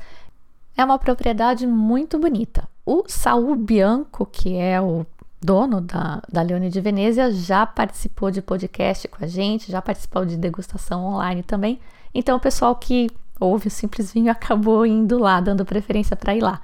É 0.76 0.84
uma 0.84 0.98
propriedade 0.98 1.66
muito 1.66 2.18
bonita. 2.18 2.68
O 2.84 3.04
Saul 3.06 3.54
Bianco, 3.54 4.26
que 4.26 4.56
é 4.56 4.80
o 4.80 5.06
dono 5.40 5.80
da, 5.80 6.20
da 6.30 6.42
Leone 6.42 6.68
de 6.68 6.80
Venezia, 6.80 7.30
já 7.30 7.64
participou 7.64 8.30
de 8.30 8.42
podcast 8.42 9.06
com 9.06 9.24
a 9.24 9.28
gente, 9.28 9.70
já 9.70 9.80
participou 9.80 10.24
de 10.24 10.36
degustação 10.36 11.04
online 11.04 11.42
também. 11.42 11.78
Então, 12.14 12.36
o 12.36 12.40
pessoal 12.40 12.74
que 12.74 13.08
ouve 13.38 13.68
o 13.68 13.70
Simples 13.70 14.12
Vinho 14.12 14.30
acabou 14.32 14.84
indo 14.84 15.18
lá, 15.18 15.40
dando 15.40 15.64
preferência 15.64 16.16
para 16.16 16.34
ir 16.34 16.42
lá. 16.42 16.62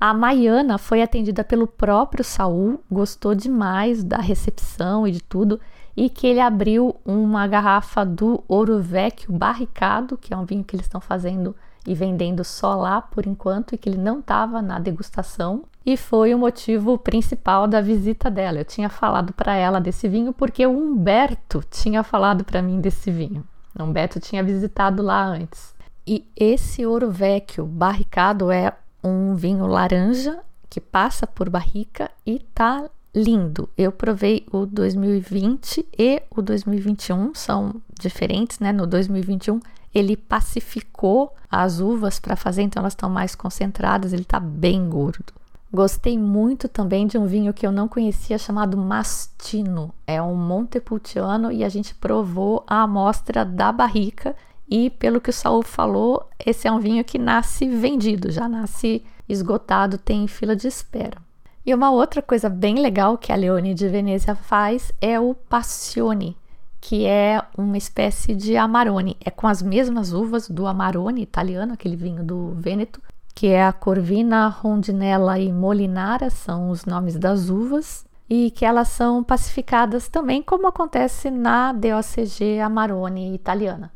A 0.00 0.14
Maiana 0.14 0.78
foi 0.78 1.02
atendida 1.02 1.42
pelo 1.42 1.66
próprio 1.66 2.22
Saul, 2.22 2.80
gostou 2.88 3.34
demais 3.34 4.04
da 4.04 4.18
recepção 4.18 5.04
e 5.04 5.10
de 5.10 5.20
tudo, 5.20 5.60
e 5.96 6.08
que 6.08 6.24
ele 6.28 6.38
abriu 6.38 6.94
uma 7.04 7.48
garrafa 7.48 8.06
do 8.06 8.44
Ouro 8.46 8.80
Vecchio 8.80 9.32
barricado, 9.32 10.16
que 10.16 10.32
é 10.32 10.36
um 10.36 10.44
vinho 10.44 10.62
que 10.62 10.76
eles 10.76 10.86
estão 10.86 11.00
fazendo 11.00 11.56
e 11.84 11.96
vendendo 11.96 12.44
só 12.44 12.76
lá 12.76 13.02
por 13.02 13.26
enquanto, 13.26 13.74
e 13.74 13.78
que 13.78 13.88
ele 13.88 13.98
não 13.98 14.20
estava 14.20 14.62
na 14.62 14.78
degustação, 14.78 15.64
e 15.84 15.96
foi 15.96 16.32
o 16.32 16.38
motivo 16.38 16.96
principal 16.96 17.66
da 17.66 17.80
visita 17.80 18.30
dela. 18.30 18.60
Eu 18.60 18.64
tinha 18.64 18.88
falado 18.88 19.32
para 19.32 19.56
ela 19.56 19.80
desse 19.80 20.06
vinho 20.06 20.32
porque 20.32 20.64
o 20.64 20.70
Humberto 20.70 21.64
tinha 21.68 22.04
falado 22.04 22.44
para 22.44 22.62
mim 22.62 22.80
desse 22.80 23.10
vinho. 23.10 23.44
O 23.76 23.82
Humberto 23.82 24.20
tinha 24.20 24.44
visitado 24.44 25.02
lá 25.02 25.24
antes. 25.24 25.74
E 26.06 26.24
esse 26.36 26.86
Ouro 26.86 27.10
Vecchio 27.10 27.66
barricado 27.66 28.50
é 28.50 28.72
um 29.02 29.34
vinho 29.34 29.66
laranja 29.66 30.38
que 30.68 30.80
passa 30.80 31.26
por 31.26 31.48
barrica 31.48 32.10
e 32.26 32.40
tá 32.54 32.88
lindo. 33.14 33.68
Eu 33.76 33.90
provei 33.90 34.46
o 34.52 34.66
2020 34.66 35.86
e 35.98 36.22
o 36.30 36.42
2021, 36.42 37.34
são 37.34 37.76
diferentes, 37.98 38.58
né? 38.58 38.72
No 38.72 38.86
2021 38.86 39.60
ele 39.94 40.16
pacificou 40.16 41.34
as 41.50 41.80
uvas 41.80 42.20
para 42.20 42.36
fazer, 42.36 42.62
então 42.62 42.80
elas 42.80 42.92
estão 42.92 43.08
mais 43.08 43.34
concentradas, 43.34 44.12
ele 44.12 44.24
tá 44.24 44.38
bem 44.38 44.88
gordo. 44.88 45.32
Gostei 45.72 46.18
muito 46.18 46.66
também 46.66 47.06
de 47.06 47.18
um 47.18 47.26
vinho 47.26 47.52
que 47.52 47.66
eu 47.66 47.72
não 47.72 47.88
conhecia 47.88 48.38
chamado 48.38 48.76
Mastino. 48.76 49.92
É 50.06 50.20
um 50.22 50.34
Montepulciano 50.34 51.52
e 51.52 51.62
a 51.62 51.68
gente 51.68 51.94
provou 51.94 52.64
a 52.66 52.82
amostra 52.82 53.44
da 53.44 53.70
barrica 53.70 54.34
e 54.70 54.90
pelo 54.90 55.20
que 55.20 55.30
o 55.30 55.32
Saul 55.32 55.62
falou, 55.62 56.28
esse 56.44 56.68
é 56.68 56.72
um 56.72 56.78
vinho 56.78 57.04
que 57.04 57.18
nasce 57.18 57.66
vendido, 57.68 58.30
já 58.30 58.48
nasce 58.48 59.02
esgotado, 59.28 59.98
tem 59.98 60.26
fila 60.26 60.54
de 60.54 60.68
espera. 60.68 61.16
E 61.64 61.74
uma 61.74 61.90
outra 61.90 62.22
coisa 62.22 62.48
bem 62.48 62.76
legal 62.76 63.18
que 63.18 63.32
a 63.32 63.36
Leone 63.36 63.74
de 63.74 63.88
Venezia 63.88 64.34
faz 64.34 64.92
é 65.00 65.18
o 65.20 65.34
Passione, 65.34 66.36
que 66.80 67.06
é 67.06 67.42
uma 67.56 67.76
espécie 67.76 68.34
de 68.34 68.56
Amarone. 68.56 69.16
É 69.24 69.30
com 69.30 69.46
as 69.46 69.62
mesmas 69.62 70.12
uvas 70.12 70.48
do 70.48 70.66
Amarone 70.66 71.22
italiano, 71.22 71.74
aquele 71.74 71.96
vinho 71.96 72.24
do 72.24 72.54
Vêneto, 72.54 73.02
que 73.34 73.48
é 73.48 73.64
a 73.64 73.72
Corvina, 73.72 74.48
Rondinella 74.48 75.38
e 75.38 75.52
Molinara, 75.52 76.30
são 76.30 76.70
os 76.70 76.84
nomes 76.84 77.16
das 77.16 77.50
uvas, 77.50 78.06
e 78.28 78.50
que 78.50 78.64
elas 78.64 78.88
são 78.88 79.22
pacificadas 79.22 80.08
também, 80.08 80.42
como 80.42 80.66
acontece 80.66 81.30
na 81.30 81.72
DOCG 81.72 82.60
Amarone 82.60 83.34
italiana. 83.34 83.92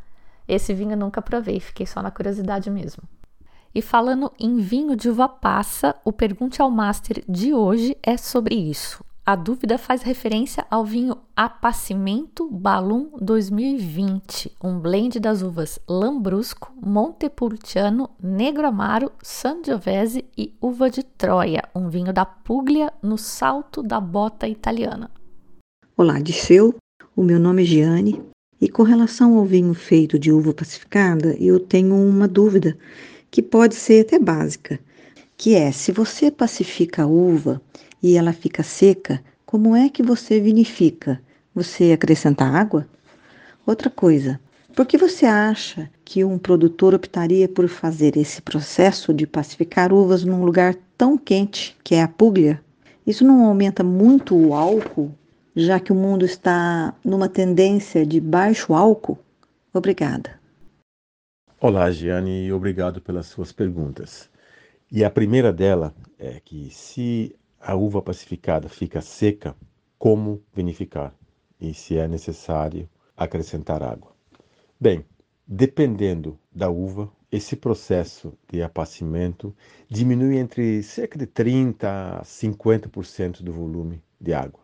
Esse 0.52 0.74
vinho 0.74 0.92
eu 0.92 0.98
nunca 0.98 1.22
provei, 1.22 1.58
fiquei 1.60 1.86
só 1.86 2.02
na 2.02 2.10
curiosidade 2.10 2.68
mesmo. 2.68 3.02
E 3.74 3.80
falando 3.80 4.30
em 4.38 4.58
vinho 4.58 4.94
de 4.94 5.08
uva 5.08 5.26
passa, 5.26 5.96
o 6.04 6.12
Pergunte 6.12 6.60
ao 6.60 6.70
Master 6.70 7.24
de 7.26 7.54
hoje 7.54 7.96
é 8.02 8.18
sobre 8.18 8.54
isso. 8.54 9.02
A 9.24 9.34
dúvida 9.34 9.78
faz 9.78 10.02
referência 10.02 10.66
ao 10.70 10.84
vinho 10.84 11.16
Apacimento 11.34 12.50
Balum 12.50 13.12
2020, 13.18 14.54
um 14.62 14.78
blend 14.78 15.18
das 15.18 15.40
uvas 15.40 15.78
Lambrusco, 15.88 16.70
Montepulciano, 16.84 18.10
Negro 18.22 18.66
Amaro, 18.66 19.10
Sangiovese 19.22 20.26
e 20.36 20.54
Uva 20.60 20.90
de 20.90 21.02
Troia, 21.02 21.62
um 21.74 21.88
vinho 21.88 22.12
da 22.12 22.26
Puglia 22.26 22.92
no 23.02 23.16
salto 23.16 23.82
da 23.82 23.98
bota 23.98 24.46
italiana. 24.46 25.10
Olá, 25.96 26.20
Disseu. 26.20 26.74
O 27.16 27.22
meu 27.22 27.40
nome 27.40 27.62
é 27.62 27.66
Giane, 27.66 28.22
e 28.62 28.68
com 28.68 28.84
relação 28.84 29.36
ao 29.36 29.44
vinho 29.44 29.74
feito 29.74 30.16
de 30.16 30.30
uva 30.30 30.54
pacificada, 30.54 31.36
eu 31.40 31.58
tenho 31.58 31.96
uma 31.96 32.28
dúvida 32.28 32.78
que 33.28 33.42
pode 33.42 33.74
ser 33.74 34.06
até 34.06 34.20
básica, 34.20 34.78
que 35.36 35.56
é 35.56 35.72
se 35.72 35.90
você 35.90 36.30
pacifica 36.30 37.02
a 37.02 37.06
uva 37.08 37.60
e 38.00 38.16
ela 38.16 38.32
fica 38.32 38.62
seca, 38.62 39.20
como 39.44 39.74
é 39.74 39.88
que 39.88 40.00
você 40.00 40.38
vinifica? 40.38 41.20
Você 41.52 41.90
acrescenta 41.90 42.44
água? 42.44 42.86
Outra 43.66 43.90
coisa, 43.90 44.38
por 44.76 44.86
que 44.86 44.96
você 44.96 45.26
acha 45.26 45.90
que 46.04 46.22
um 46.22 46.38
produtor 46.38 46.94
optaria 46.94 47.48
por 47.48 47.66
fazer 47.66 48.16
esse 48.16 48.40
processo 48.40 49.12
de 49.12 49.26
pacificar 49.26 49.92
uvas 49.92 50.22
num 50.22 50.44
lugar 50.44 50.76
tão 50.96 51.18
quente, 51.18 51.76
que 51.82 51.96
é 51.96 52.02
a 52.04 52.06
Puglia? 52.06 52.62
Isso 53.04 53.24
não 53.24 53.44
aumenta 53.44 53.82
muito 53.82 54.36
o 54.36 54.54
álcool 54.54 55.12
já 55.54 55.78
que 55.78 55.92
o 55.92 55.94
mundo 55.94 56.24
está 56.24 56.94
numa 57.04 57.28
tendência 57.28 58.06
de 58.06 58.20
baixo 58.20 58.74
álcool? 58.74 59.18
Obrigada. 59.72 60.40
Olá, 61.60 61.90
Giane, 61.90 62.46
e 62.46 62.52
obrigado 62.52 63.00
pelas 63.00 63.26
suas 63.26 63.52
perguntas. 63.52 64.28
E 64.90 65.04
a 65.04 65.10
primeira 65.10 65.52
dela 65.52 65.94
é 66.18 66.40
que 66.40 66.70
se 66.70 67.36
a 67.60 67.74
uva 67.74 68.02
pacificada 68.02 68.68
fica 68.68 69.00
seca, 69.00 69.54
como 69.98 70.42
vinificar? 70.52 71.14
E 71.60 71.72
se 71.72 71.96
é 71.96 72.08
necessário 72.08 72.88
acrescentar 73.16 73.82
água? 73.82 74.10
Bem, 74.80 75.04
dependendo 75.46 76.36
da 76.50 76.68
uva, 76.68 77.08
esse 77.30 77.54
processo 77.56 78.36
de 78.50 78.62
apacimento 78.62 79.54
diminui 79.88 80.36
entre 80.38 80.82
cerca 80.82 81.16
de 81.16 81.26
30% 81.26 81.84
a 81.84 82.22
50% 82.24 83.42
do 83.42 83.52
volume 83.52 84.02
de 84.20 84.34
água. 84.34 84.61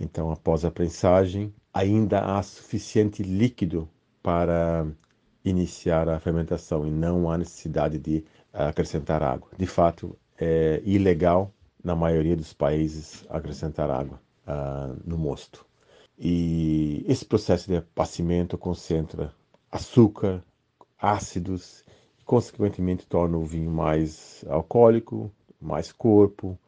Então, 0.00 0.30
após 0.30 0.64
a 0.64 0.70
prensagem, 0.70 1.54
ainda 1.72 2.20
há 2.20 2.42
suficiente 2.42 3.22
líquido 3.22 3.88
para 4.22 4.86
iniciar 5.44 6.08
a 6.08 6.18
fermentação 6.18 6.86
e 6.86 6.90
não 6.90 7.30
há 7.30 7.36
necessidade 7.36 7.98
de 7.98 8.24
acrescentar 8.52 9.22
água. 9.22 9.50
De 9.56 9.66
fato, 9.66 10.16
é 10.38 10.80
ilegal 10.84 11.52
na 11.84 11.94
maioria 11.94 12.34
dos 12.34 12.52
países 12.52 13.26
acrescentar 13.28 13.90
água 13.90 14.20
uh, 14.46 14.98
no 15.04 15.18
mosto. 15.18 15.66
E 16.18 17.04
esse 17.06 17.24
processo 17.24 17.68
de 17.68 17.76
apacimento 17.76 18.58
concentra 18.58 19.34
açúcar, 19.70 20.42
ácidos, 20.98 21.84
e 22.18 22.24
consequentemente 22.24 23.06
torna 23.06 23.38
o 23.38 23.44
vinho 23.44 23.70
mais 23.70 24.44
alcoólico, 24.48 25.30
mais 25.60 25.92
corpo, 25.92 26.58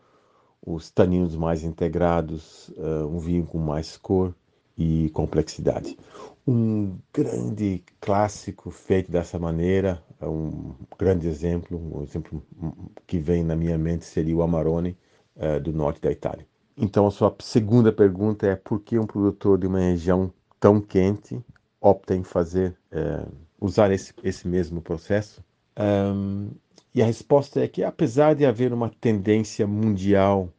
os 0.64 0.90
taninos 0.90 1.36
mais 1.36 1.64
integrados, 1.64 2.72
um 3.08 3.18
vinho 3.18 3.44
com 3.44 3.58
mais 3.58 3.96
cor 3.96 4.34
e 4.78 5.10
complexidade. 5.10 5.98
Um 6.46 6.98
grande 7.12 7.84
clássico 8.00 8.70
feito 8.70 9.10
dessa 9.10 9.38
maneira, 9.38 10.02
é 10.20 10.26
um 10.26 10.74
grande 10.98 11.28
exemplo, 11.28 11.78
um 11.78 12.02
exemplo 12.02 12.42
que 13.06 13.18
vem 13.18 13.42
na 13.42 13.56
minha 13.56 13.76
mente 13.76 14.04
seria 14.04 14.36
o 14.36 14.42
Amarone 14.42 14.96
do 15.62 15.72
norte 15.72 16.00
da 16.00 16.10
Itália. 16.10 16.46
Então, 16.76 17.06
a 17.06 17.10
sua 17.10 17.34
segunda 17.40 17.92
pergunta 17.92 18.46
é 18.46 18.56
por 18.56 18.80
que 18.80 18.98
um 18.98 19.06
produtor 19.06 19.58
de 19.58 19.66
uma 19.66 19.80
região 19.80 20.32
tão 20.58 20.80
quente 20.80 21.40
opta 21.80 22.14
em 22.14 22.22
fazer, 22.22 22.76
usar 23.60 23.90
esse, 23.90 24.14
esse 24.22 24.48
mesmo 24.48 24.80
processo? 24.80 25.44
Um, 25.78 26.50
e 26.94 27.02
a 27.02 27.06
resposta 27.06 27.60
é 27.62 27.68
que, 27.68 27.82
apesar 27.82 28.34
de 28.34 28.44
haver 28.44 28.72
uma 28.72 28.90
tendência 28.90 29.66
mundial 29.66 30.52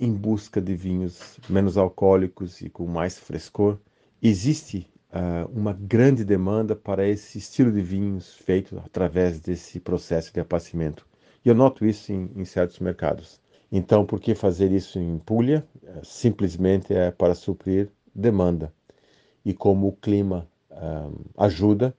em 0.00 0.14
busca 0.14 0.62
de 0.62 0.74
vinhos 0.74 1.38
menos 1.46 1.76
alcoólicos 1.76 2.62
e 2.62 2.70
com 2.70 2.86
mais 2.86 3.18
frescor. 3.18 3.78
Existe 4.22 4.88
uh, 5.12 5.46
uma 5.52 5.74
grande 5.74 6.24
demanda 6.24 6.74
para 6.74 7.06
esse 7.06 7.36
estilo 7.36 7.70
de 7.70 7.82
vinhos 7.82 8.32
feito 8.32 8.78
através 8.78 9.38
desse 9.38 9.78
processo 9.78 10.32
de 10.32 10.40
apacimento. 10.40 11.06
E 11.44 11.50
eu 11.50 11.54
noto 11.54 11.84
isso 11.84 12.12
em, 12.12 12.30
em 12.34 12.44
certos 12.46 12.78
mercados. 12.78 13.38
Então, 13.70 14.06
por 14.06 14.18
que 14.18 14.34
fazer 14.34 14.72
isso 14.72 14.98
em 14.98 15.18
Puglia? 15.18 15.66
É, 15.84 16.00
simplesmente 16.02 16.94
é 16.94 17.10
para 17.10 17.34
suprir 17.34 17.90
demanda. 18.14 18.72
E 19.44 19.52
como 19.52 19.86
o 19.86 19.92
clima 19.92 20.48
uh, 20.70 21.14
ajuda 21.36 21.94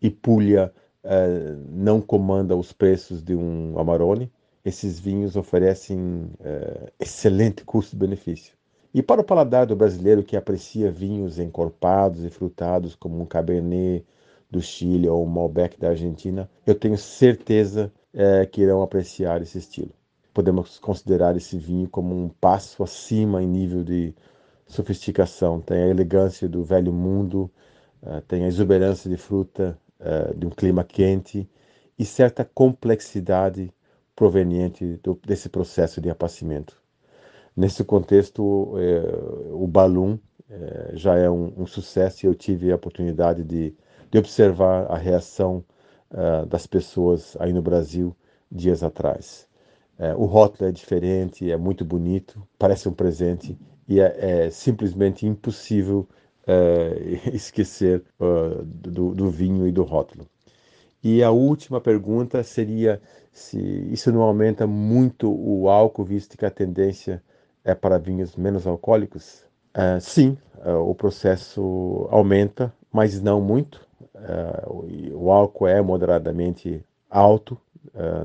e 0.00 0.08
Puglia 0.08 0.72
uh, 1.04 1.64
não 1.68 2.00
comanda 2.00 2.56
os 2.56 2.72
preços 2.72 3.22
de 3.22 3.34
um 3.34 3.78
Amarone, 3.78 4.30
esses 4.64 4.98
vinhos 4.98 5.36
oferecem 5.36 5.98
uh, 5.98 6.90
excelente 6.98 7.64
custo-benefício. 7.64 8.54
E 8.92 9.02
para 9.02 9.20
o 9.20 9.24
paladar 9.24 9.66
do 9.66 9.76
brasileiro 9.76 10.22
que 10.22 10.36
aprecia 10.36 10.90
vinhos 10.90 11.38
encorpados 11.38 12.24
e 12.24 12.30
frutados 12.30 12.94
como 12.94 13.20
um 13.20 13.26
Cabernet 13.26 14.04
do 14.50 14.60
Chile 14.60 15.08
ou 15.08 15.24
um 15.24 15.28
Malbec 15.28 15.78
da 15.78 15.90
Argentina, 15.90 16.50
eu 16.66 16.74
tenho 16.74 16.98
certeza 16.98 17.92
é, 18.12 18.44
que 18.44 18.62
irão 18.62 18.82
apreciar 18.82 19.40
esse 19.40 19.58
estilo. 19.58 19.92
Podemos 20.34 20.78
considerar 20.78 21.36
esse 21.36 21.56
vinho 21.56 21.88
como 21.88 22.14
um 22.16 22.28
passo 22.28 22.82
acima 22.82 23.42
em 23.42 23.46
nível 23.46 23.84
de 23.84 24.12
sofisticação. 24.66 25.60
Tem 25.60 25.84
a 25.84 25.88
elegância 25.88 26.48
do 26.48 26.64
velho 26.64 26.92
mundo, 26.92 27.50
tem 28.28 28.44
a 28.44 28.48
exuberância 28.48 29.10
de 29.10 29.16
fruta 29.16 29.76
uh, 30.00 30.36
de 30.36 30.46
um 30.46 30.50
clima 30.50 30.84
quente 30.84 31.48
e 31.98 32.04
certa 32.04 32.44
complexidade 32.44 33.72
proveniente 34.16 34.98
do, 35.02 35.18
desse 35.26 35.48
processo 35.48 36.00
de 36.00 36.10
apacimento. 36.10 36.80
Nesse 37.56 37.84
contexto, 37.84 38.74
é, 38.78 39.52
o 39.52 39.66
Balloon 39.66 40.18
é, 40.48 40.90
já 40.94 41.16
é 41.16 41.28
um, 41.28 41.52
um, 41.56 41.66
sucesso 41.66 42.24
e 42.24 42.26
eu 42.26 42.34
tive 42.34 42.70
a 42.70 42.76
oportunidade 42.76 43.42
de, 43.44 43.74
de 44.10 44.18
observar 44.18 44.90
a 44.90 44.96
reação 44.96 45.64
uh, 46.10 46.46
das 46.46 46.66
pessoas 46.66 47.36
aí 47.38 47.52
no 47.52 47.62
Brasil 47.62 48.16
dias 48.50 48.82
atrás. 48.82 49.46
É, 49.98 50.14
o 50.14 50.24
rótulo 50.24 50.68
é 50.68 50.72
diferente, 50.72 51.50
é 51.50 51.56
muito 51.56 51.84
bonito, 51.84 52.42
parece 52.58 52.88
um 52.88 52.92
presente 52.92 53.58
e 53.86 54.00
é, 54.00 54.46
é 54.46 54.50
simplesmente 54.50 55.26
impossível 55.26 56.08
esquecer 57.32 58.02
uh, 58.18 58.62
do, 58.64 59.14
do 59.14 59.30
vinho 59.30 59.66
e 59.66 59.72
do 59.72 59.82
rótulo. 59.82 60.26
E 61.02 61.22
a 61.22 61.30
última 61.30 61.80
pergunta 61.80 62.42
seria 62.42 63.00
se 63.32 63.58
isso 63.90 64.12
não 64.12 64.22
aumenta 64.22 64.66
muito 64.66 65.30
o 65.30 65.68
álcool, 65.68 66.04
visto 66.04 66.36
que 66.36 66.44
a 66.44 66.50
tendência 66.50 67.22
é 67.64 67.74
para 67.74 67.98
vinhos 67.98 68.36
menos 68.36 68.66
alcoólicos? 68.66 69.44
Uh, 69.74 70.00
sim, 70.00 70.36
uh, 70.64 70.78
o 70.78 70.94
processo 70.94 72.08
aumenta, 72.10 72.72
mas 72.92 73.20
não 73.20 73.40
muito. 73.40 73.86
Uh, 74.14 75.14
o 75.14 75.30
álcool 75.30 75.68
é 75.68 75.80
moderadamente 75.80 76.84
alto, 77.08 77.58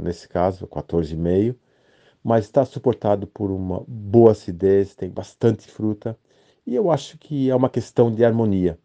nesse 0.01 0.27
caso, 0.27 0.67
14,5, 0.67 1.55
mas 2.23 2.45
está 2.45 2.63
suportado 2.65 3.25
por 3.25 3.49
uma 3.49 3.83
boa 3.87 4.31
acidez, 4.31 4.93
tem 4.93 5.09
bastante 5.09 5.67
fruta, 5.67 6.15
e 6.65 6.75
eu 6.75 6.91
acho 6.91 7.17
que 7.17 7.49
é 7.49 7.55
uma 7.55 7.69
questão 7.69 8.11
de 8.11 8.23
harmonia. 8.23 8.77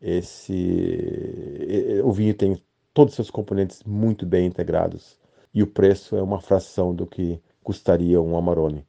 Esse, 0.00 2.00
o 2.04 2.12
vinho 2.12 2.34
tem 2.34 2.62
todos 2.94 3.12
os 3.12 3.16
seus 3.16 3.30
componentes 3.30 3.82
muito 3.84 4.26
bem 4.26 4.46
integrados, 4.46 5.18
e 5.52 5.62
o 5.62 5.66
preço 5.66 6.16
é 6.16 6.22
uma 6.22 6.40
fração 6.40 6.94
do 6.94 7.06
que 7.06 7.40
custaria 7.62 8.20
um 8.20 8.36
Amarone. 8.36 8.86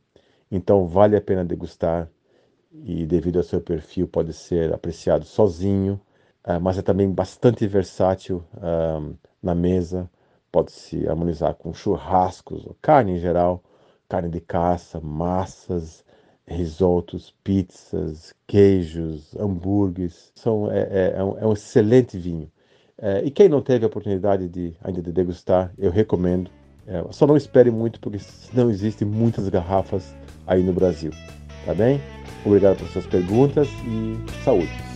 Então 0.52 0.88
vale 0.88 1.16
a 1.16 1.22
pena 1.22 1.45
degustar 1.45 2.10
e 2.72 3.06
devido 3.06 3.38
ao 3.38 3.43
seu 3.43 3.62
perfil 3.62 4.08
pode 4.08 4.34
ser 4.34 4.74
apreciado 4.74 5.26
sozinho, 5.26 6.00
uh, 6.45 6.60
mas 6.62 6.78
é 6.78 6.82
também 6.82 7.12
bastante 7.12 7.66
versátil 7.68 8.43
uh, 8.56 9.16
na 9.41 9.56
mesa. 9.56 10.10
Pode 10.52 10.72
se 10.72 11.08
harmonizar 11.08 11.54
com 11.56 11.74
churrascos, 11.74 12.68
carne 12.82 13.14
em 13.14 13.20
geral, 13.20 13.64
carne 14.08 14.30
de 14.30 14.41
caça, 14.41 15.00
massas, 15.00 16.04
risotos, 16.50 17.34
pizzas, 17.43 18.34
queijos, 18.47 19.36
hambúrgueres. 19.38 20.32
São, 20.36 20.72
é, 20.72 20.80
é, 20.80 21.14
é, 21.18 21.24
um, 21.24 21.38
é 21.38 21.47
um, 21.47 21.54
excelente 21.54 22.18
vinho. 22.18 22.52
É, 22.97 23.22
e 23.24 23.32
quem 23.32 23.47
não 23.47 23.62
teve 23.62 23.86
a 23.86 23.88
oportunidade 23.88 24.50
de, 24.50 24.74
ainda 24.84 25.02
de 25.02 25.12
degustar, 25.12 25.72
eu 25.78 25.91
recomendo. 25.91 26.50
É, 26.88 27.04
só 27.12 27.28
não 27.28 27.38
espere 27.38 27.70
muito, 27.70 28.00
porque 28.00 28.20
não 28.54 28.70
existem 28.70 29.08
muitas 29.08 29.47
garrafas 29.47 30.16
aí 30.47 30.64
no 30.64 30.74
Brasil. 30.74 31.12
Tá 31.66 31.74
bem? 31.74 32.02
Obrigado 32.43 32.78
pelas 32.78 32.91
suas 32.91 33.06
perguntas 33.06 33.68
e 33.86 34.43
saúde. 34.43 34.89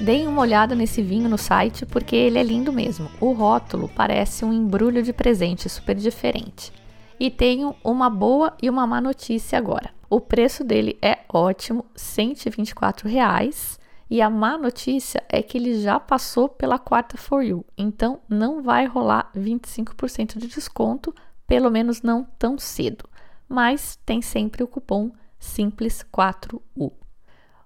Deem 0.00 0.26
uma 0.26 0.40
olhada 0.40 0.74
nesse 0.74 1.02
vinho 1.02 1.28
no 1.28 1.36
site 1.36 1.84
porque 1.84 2.16
ele 2.16 2.38
é 2.38 2.42
lindo 2.42 2.72
mesmo. 2.72 3.08
O 3.20 3.32
rótulo 3.32 3.88
parece 3.94 4.44
um 4.44 4.52
embrulho 4.52 5.02
de 5.02 5.12
presente 5.12 5.68
super 5.68 5.94
diferente. 5.94 6.72
E 7.20 7.30
tenho 7.30 7.76
uma 7.84 8.08
boa 8.08 8.56
e 8.62 8.70
uma 8.70 8.86
má 8.86 8.98
notícia 8.98 9.58
agora. 9.58 9.90
O 10.08 10.22
preço 10.22 10.64
dele 10.64 10.98
é 11.02 11.18
ótimo, 11.28 11.84
124 11.94 13.06
reais, 13.06 13.78
e 14.08 14.22
a 14.22 14.30
má 14.30 14.56
notícia 14.56 15.22
é 15.28 15.42
que 15.42 15.58
ele 15.58 15.82
já 15.82 16.00
passou 16.00 16.48
pela 16.48 16.78
quarta 16.78 17.18
For 17.18 17.42
You, 17.42 17.62
então 17.76 18.20
não 18.26 18.62
vai 18.62 18.86
rolar 18.86 19.30
25% 19.36 20.38
de 20.38 20.46
desconto 20.46 21.14
pelo 21.46 21.70
menos 21.70 22.00
não 22.00 22.24
tão 22.38 22.56
cedo, 22.56 23.04
mas 23.46 23.98
tem 24.06 24.22
sempre 24.22 24.62
o 24.62 24.68
cupom 24.68 25.12
Simples4U. 25.38 26.92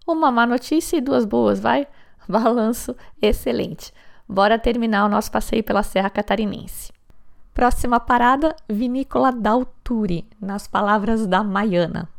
Uma 0.05 0.33
má 0.33 0.47
notícia 0.47 0.97
e 0.97 1.01
duas 1.01 1.25
boas, 1.25 1.61
vai? 1.61 1.87
Balanço 2.29 2.97
excelente. 3.23 3.93
Bora 4.29 4.59
terminar 4.59 5.05
o 5.05 5.09
nosso 5.09 5.31
passeio 5.31 5.63
pela 5.63 5.83
Serra 5.83 6.11
Catarinense. 6.11 6.94
Próxima 7.65 7.99
parada, 7.99 8.55
Vinícola 8.69 9.33
Dalturi, 9.33 10.29
nas 10.39 10.67
palavras 10.67 11.27
da 11.27 11.43
Maiana. 11.43 12.11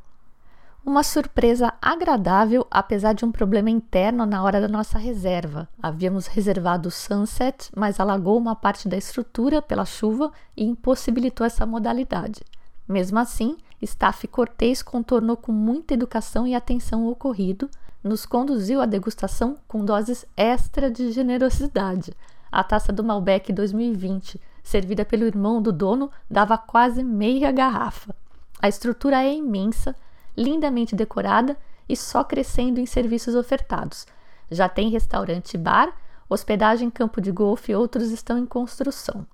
Uma 0.84 1.04
surpresa 1.04 1.72
agradável, 1.80 2.66
apesar 2.72 3.14
de 3.14 3.24
um 3.24 3.32
problema 3.32 3.70
interno 3.70 4.26
na 4.26 4.42
hora 4.42 4.60
da 4.60 4.68
nossa 4.68 4.98
reserva. 4.98 5.70
Havíamos 5.80 6.26
reservado 6.26 6.90
o 6.90 6.92
Sunset, 6.92 7.70
mas 7.76 8.00
alagou 8.00 8.40
uma 8.40 8.56
parte 8.56 8.90
da 8.90 8.98
estrutura 8.98 9.62
pela 9.62 9.86
chuva 9.86 10.32
e 10.58 10.64
impossibilitou 10.64 11.46
essa 11.46 11.64
modalidade. 11.64 12.42
Mesmo 12.90 13.20
assim, 13.20 13.56
staff 13.80 14.28
Cortês 14.28 14.82
contornou 14.82 15.38
com 15.38 15.52
muita 15.52 15.94
educação 15.94 16.48
e 16.48 16.56
atenção 16.56 17.06
o 17.06 17.12
ocorrido, 17.12 17.70
nos 18.04 18.26
conduziu 18.26 18.82
à 18.82 18.88
degustação 18.88 19.58
com 19.68 19.86
doses 19.86 20.26
extra 20.36 20.90
de 20.90 21.12
generosidade. 21.12 22.14
A 22.52 22.64
taça 22.64 22.92
do 22.92 23.04
Malbec 23.04 23.54
2020, 23.54 24.42
servida 24.66 25.06
pelo 25.06 25.26
irmão 25.26 25.62
do 25.62 25.72
dono, 25.72 26.12
dava 26.30 26.58
quase 26.58 27.04
meia 27.04 27.52
garrafa. 27.52 28.16
A 28.60 28.68
estrutura 28.68 29.24
é 29.24 29.32
imensa 29.32 29.96
lindamente 30.36 30.96
decorada 30.96 31.56
e 31.88 31.96
só 31.96 32.24
crescendo 32.24 32.80
em 32.80 32.86
serviços 32.86 33.36
ofertados. 33.36 34.08
Já 34.50 34.68
tem 34.68 34.90
restaurante 34.90 35.54
e 35.54 35.58
bar, 35.58 35.96
hospedagem, 36.28 36.90
campo 36.90 37.22
de 37.22 37.32
golfe 37.32 37.72
e 37.72 37.76
outros 37.76 38.10
estão 38.10 38.40
em 38.40 38.46
construção. 38.46 39.26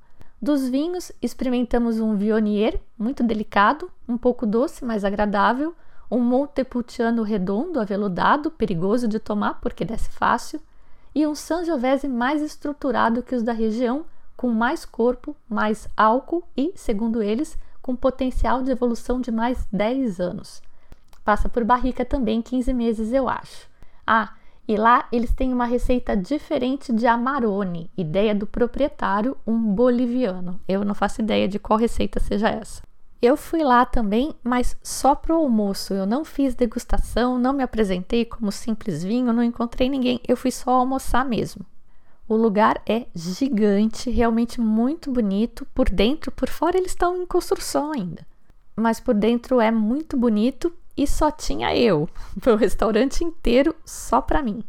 Dos 0.42 0.68
vinhos, 0.68 1.14
experimentamos 1.22 2.00
um 2.00 2.16
Viognier, 2.16 2.82
muito 3.00 3.24
delicado, 3.24 3.90
um 4.08 4.18
pouco 4.18 4.46
doce, 4.46 4.84
mas 4.84 5.06
agradável, 5.06 5.74
um 6.10 6.20
Montepulciano 6.20 7.24
redondo, 7.24 7.80
aveludado, 7.80 8.52
perigoso 8.52 9.08
de 9.08 9.18
tomar 9.18 9.62
porque 9.62 9.86
desce 9.86 10.10
fácil, 10.10 10.60
e 11.16 11.26
um 11.26 11.36
Sangiovese 11.36 12.08
mais 12.08 12.42
estruturado 12.42 13.24
que 13.24 13.34
os 13.34 13.44
da 13.44 13.54
região, 13.54 14.04
com 14.42 14.50
mais 14.50 14.86
corpo, 14.86 15.36
mais 15.48 15.88
álcool 15.96 16.44
e, 16.58 16.74
segundo 16.76 17.22
eles, 17.22 17.56
com 17.80 17.96
potencial 17.96 18.64
de 18.64 18.72
evolução 18.72 19.22
de 19.22 19.32
mais 19.32 19.68
10 19.72 20.20
anos. 20.20 20.64
Passa 21.24 21.48
por 21.48 21.64
barrica 21.64 22.04
também 22.04 22.42
15 22.42 22.74
meses, 22.74 23.14
eu 23.14 23.30
acho. 23.30 23.70
Ah, 24.06 24.34
e 24.68 24.76
lá 24.76 25.08
eles 25.12 25.32
têm 25.32 25.54
uma 25.54 25.66
receita 25.66 26.18
diferente 26.18 26.92
de 26.92 27.06
Amarone, 27.06 27.92
ideia 27.96 28.34
do 28.34 28.48
proprietário, 28.48 29.38
um 29.46 29.60
boliviano. 29.60 30.60
Eu 30.68 30.84
não 30.84 30.96
faço 30.96 31.22
ideia 31.22 31.48
de 31.48 31.60
qual 31.60 31.78
receita 31.78 32.20
seja 32.20 32.50
essa. 32.50 32.82
Eu 33.22 33.38
fui 33.38 33.64
lá 33.64 33.86
também, 33.86 34.34
mas 34.44 34.76
só 34.82 35.14
pro 35.14 35.36
almoço. 35.36 35.94
Eu 35.94 36.08
não 36.08 36.26
fiz 36.26 36.56
degustação, 36.56 37.38
não 37.38 37.54
me 37.54 37.62
apresentei 37.62 38.26
como 38.26 38.52
simples 38.52 39.04
vinho, 39.04 39.32
não 39.32 39.44
encontrei 39.44 39.88
ninguém. 39.88 40.20
Eu 40.28 40.36
fui 40.36 40.50
só 40.50 40.72
almoçar 40.72 41.24
mesmo. 41.24 41.64
O 42.32 42.38
lugar 42.38 42.82
é 42.88 43.08
gigante, 43.14 44.10
realmente 44.10 44.62
muito 44.62 45.12
bonito. 45.12 45.68
Por 45.76 45.90
dentro, 45.90 46.32
por 46.32 46.48
fora 46.48 46.78
eles 46.78 46.92
estão 46.92 47.22
em 47.22 47.26
construção 47.26 47.92
ainda. 47.92 48.26
Mas 48.74 49.02
por 49.02 49.14
dentro 49.14 49.60
é 49.60 49.70
muito 49.70 50.16
bonito 50.16 50.74
e 50.96 51.06
só 51.06 51.30
tinha 51.30 51.76
eu, 51.76 52.08
o 52.48 52.56
restaurante 52.56 53.22
inteiro 53.22 53.76
só 53.86 54.22
para 54.22 54.42
mim. 54.42 54.64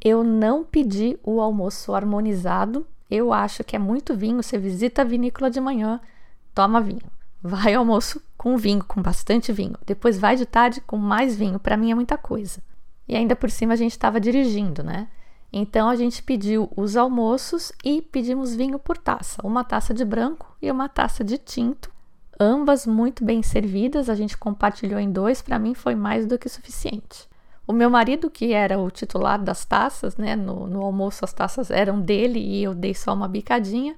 Eu 0.00 0.22
não 0.22 0.62
pedi 0.62 1.18
o 1.24 1.40
almoço 1.40 1.92
harmonizado. 1.92 2.86
Eu 3.10 3.32
acho 3.32 3.64
que 3.64 3.74
é 3.74 3.78
muito 3.80 4.16
vinho. 4.16 4.40
Você 4.40 4.56
visita 4.56 5.02
a 5.02 5.04
vinícola 5.04 5.50
de 5.50 5.60
manhã, 5.60 6.00
toma 6.54 6.80
vinho. 6.80 7.10
vai 7.42 7.74
ao 7.74 7.80
almoço 7.80 8.22
com 8.38 8.56
vinho, 8.56 8.84
com 8.84 9.02
bastante 9.02 9.50
vinho. 9.50 9.74
Depois 9.84 10.16
vai 10.16 10.36
de 10.36 10.46
tarde 10.46 10.80
com 10.80 10.96
mais 10.96 11.34
vinho. 11.34 11.58
Para 11.58 11.76
mim 11.76 11.90
é 11.90 11.94
muita 11.96 12.16
coisa. 12.16 12.62
E 13.08 13.16
ainda 13.16 13.34
por 13.34 13.50
cima 13.50 13.72
a 13.72 13.76
gente 13.76 13.90
estava 13.90 14.20
dirigindo, 14.20 14.84
né? 14.84 15.08
Então 15.56 15.88
a 15.88 15.94
gente 15.94 16.20
pediu 16.20 16.68
os 16.76 16.96
almoços 16.96 17.70
e 17.84 18.02
pedimos 18.02 18.56
vinho 18.56 18.76
por 18.76 18.98
taça, 18.98 19.40
uma 19.46 19.62
taça 19.62 19.94
de 19.94 20.04
branco 20.04 20.56
e 20.60 20.68
uma 20.68 20.88
taça 20.88 21.22
de 21.22 21.38
tinto, 21.38 21.92
ambas 22.40 22.84
muito 22.84 23.24
bem 23.24 23.40
servidas. 23.40 24.10
A 24.10 24.16
gente 24.16 24.36
compartilhou 24.36 24.98
em 24.98 25.12
dois, 25.12 25.40
para 25.40 25.56
mim 25.56 25.72
foi 25.72 25.94
mais 25.94 26.26
do 26.26 26.36
que 26.36 26.48
suficiente. 26.48 27.28
O 27.68 27.72
meu 27.72 27.88
marido, 27.88 28.28
que 28.28 28.52
era 28.52 28.80
o 28.80 28.90
titular 28.90 29.40
das 29.40 29.64
taças, 29.64 30.16
né? 30.16 30.34
No, 30.34 30.66
no 30.66 30.82
almoço 30.82 31.24
as 31.24 31.32
taças 31.32 31.70
eram 31.70 32.00
dele 32.00 32.40
e 32.40 32.64
eu 32.64 32.74
dei 32.74 32.92
só 32.92 33.14
uma 33.14 33.28
bicadinha. 33.28 33.94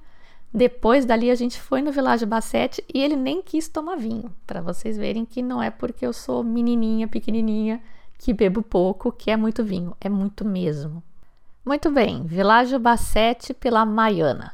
Depois 0.53 1.05
dali 1.05 1.31
a 1.31 1.35
gente 1.35 1.59
foi 1.59 1.81
no 1.81 1.91
Village 1.91 2.27
Bassete 2.27 2.85
e 2.93 3.01
ele 3.01 3.15
nem 3.15 3.41
quis 3.41 3.67
tomar 3.67 3.95
vinho, 3.95 4.31
para 4.45 4.61
vocês 4.61 4.95
verem 4.95 5.25
que 5.25 5.41
não 5.41 5.61
é 5.61 5.71
porque 5.71 6.05
eu 6.05 6.13
sou 6.13 6.43
menininha, 6.43 7.07
pequenininha, 7.07 7.81
que 8.19 8.31
bebo 8.31 8.61
pouco, 8.61 9.11
que 9.11 9.31
é 9.31 9.35
muito 9.35 9.63
vinho, 9.63 9.97
é 9.99 10.07
muito 10.07 10.45
mesmo. 10.45 11.01
Muito 11.67 11.91
bem, 11.91 12.23
Village 12.23 12.79
Bassete 12.79 13.53
pela 13.53 13.85
Maiana. 13.85 14.53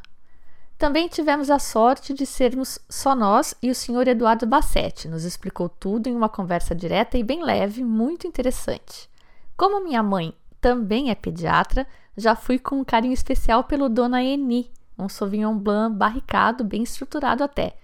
Também 0.80 1.08
tivemos 1.08 1.52
a 1.52 1.60
sorte 1.60 2.12
de 2.12 2.26
sermos 2.26 2.80
só 2.90 3.14
nós 3.14 3.54
e 3.62 3.70
o 3.70 3.76
senhor 3.76 4.08
Eduardo 4.08 4.48
Bassetti. 4.48 5.08
Nos 5.08 5.24
explicou 5.24 5.70
tudo 5.70 6.08
em 6.10 6.16
uma 6.16 6.28
conversa 6.28 6.74
direta 6.74 7.16
e 7.16 7.24
bem 7.24 7.44
leve, 7.44 7.84
muito 7.84 8.26
interessante. 8.26 9.08
Como 9.56 9.84
minha 9.84 10.02
mãe 10.02 10.34
também 10.60 11.12
é 11.12 11.14
pediatra, 11.14 11.86
já 12.18 12.36
fui 12.36 12.58
com 12.58 12.80
um 12.80 12.84
carinho 12.84 13.14
especial 13.14 13.64
pelo 13.64 13.90
Dona 13.90 14.24
Eni, 14.24 14.72
um 14.98 15.08
Sauvignon 15.08 15.56
Blanc 15.56 15.96
barricado, 15.96 16.64
bem 16.64 16.82
estruturado 16.82 17.44
até. 17.44 17.76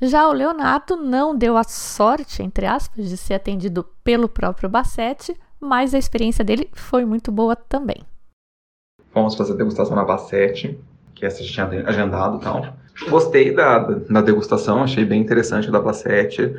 Já 0.00 0.28
o 0.28 0.32
Leonardo 0.32 0.94
não 0.94 1.36
deu 1.36 1.56
a 1.56 1.64
sorte, 1.64 2.44
entre 2.44 2.66
aspas, 2.66 3.08
de 3.08 3.16
ser 3.16 3.34
atendido 3.34 3.82
pelo 4.04 4.28
próprio 4.28 4.68
Bassetti, 4.68 5.36
mas 5.58 5.92
a 5.92 5.98
experiência 5.98 6.44
dele 6.44 6.70
foi 6.72 7.04
muito 7.04 7.32
boa 7.32 7.56
também. 7.56 8.06
Fomos 9.12 9.34
fazer 9.34 9.54
degustação 9.54 9.94
na 9.94 10.04
Bassetti, 10.04 10.78
que 11.14 11.26
essa 11.26 11.42
tinha 11.42 11.66
agendado 11.86 12.38
e 12.38 12.40
tal. 12.40 12.66
Gostei 13.08 13.54
da, 13.54 13.78
da 13.78 14.20
degustação, 14.20 14.82
achei 14.82 15.04
bem 15.04 15.20
interessante 15.20 15.70
da 15.70 15.80
Placete. 15.80 16.54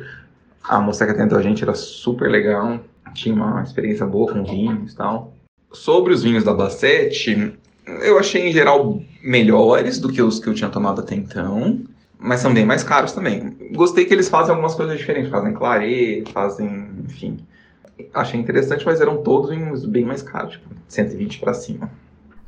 A 0.62 0.80
moça 0.80 1.04
que 1.04 1.12
atendeu 1.12 1.38
a 1.38 1.42
gente 1.42 1.62
era 1.62 1.74
super 1.74 2.30
legal, 2.30 2.80
tinha 3.12 3.34
uma 3.34 3.62
experiência 3.62 4.06
boa 4.06 4.32
com 4.32 4.44
vinhos 4.44 4.92
e 4.92 4.96
tal. 4.96 5.34
Sobre 5.72 6.12
os 6.12 6.22
vinhos 6.22 6.44
da 6.44 6.54
Placete, 6.54 7.54
eu 7.86 8.18
achei 8.18 8.48
em 8.48 8.52
geral 8.52 9.00
melhores 9.22 9.98
do 9.98 10.10
que 10.10 10.22
os 10.22 10.38
que 10.38 10.48
eu 10.48 10.54
tinha 10.54 10.70
tomado 10.70 11.00
até 11.00 11.14
então, 11.14 11.80
mas 12.18 12.40
são 12.40 12.52
bem 12.52 12.64
mais 12.64 12.82
caros 12.82 13.12
também. 13.12 13.56
Gostei 13.72 14.04
que 14.04 14.14
eles 14.14 14.28
fazem 14.28 14.50
algumas 14.50 14.74
coisas 14.74 14.98
diferentes, 14.98 15.30
fazem 15.30 15.52
claret, 15.52 16.24
fazem, 16.32 16.88
enfim. 17.04 17.38
Achei 18.12 18.40
interessante, 18.40 18.84
mas 18.84 19.00
eram 19.00 19.22
todos 19.22 19.50
vinhos 19.50 19.84
bem 19.84 20.04
mais 20.04 20.22
caros, 20.22 20.52
tipo 20.52 20.68
120 20.88 21.40
para 21.40 21.54
cima. 21.54 21.90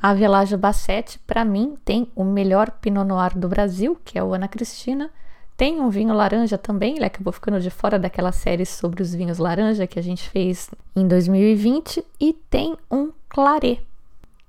A 0.00 0.12
Velagem 0.12 0.58
Bassete, 0.58 1.18
para 1.20 1.44
mim, 1.44 1.76
tem 1.84 2.10
o 2.14 2.22
melhor 2.22 2.70
Pinot 2.70 3.06
Noir 3.06 3.36
do 3.36 3.48
Brasil, 3.48 3.98
que 4.04 4.18
é 4.18 4.22
o 4.22 4.34
Ana 4.34 4.46
Cristina. 4.46 5.10
Tem 5.56 5.80
um 5.80 5.88
vinho 5.88 6.12
laranja 6.12 6.58
também, 6.58 6.96
ele 6.96 7.06
acabou 7.06 7.32
ficando 7.32 7.58
de 7.58 7.70
fora 7.70 7.98
daquela 7.98 8.30
série 8.30 8.66
sobre 8.66 9.02
os 9.02 9.14
vinhos 9.14 9.38
laranja 9.38 9.86
que 9.86 9.98
a 9.98 10.02
gente 10.02 10.28
fez 10.28 10.70
em 10.94 11.08
2020. 11.08 12.04
E 12.20 12.34
tem 12.34 12.76
um 12.90 13.10
Claret, 13.28 13.80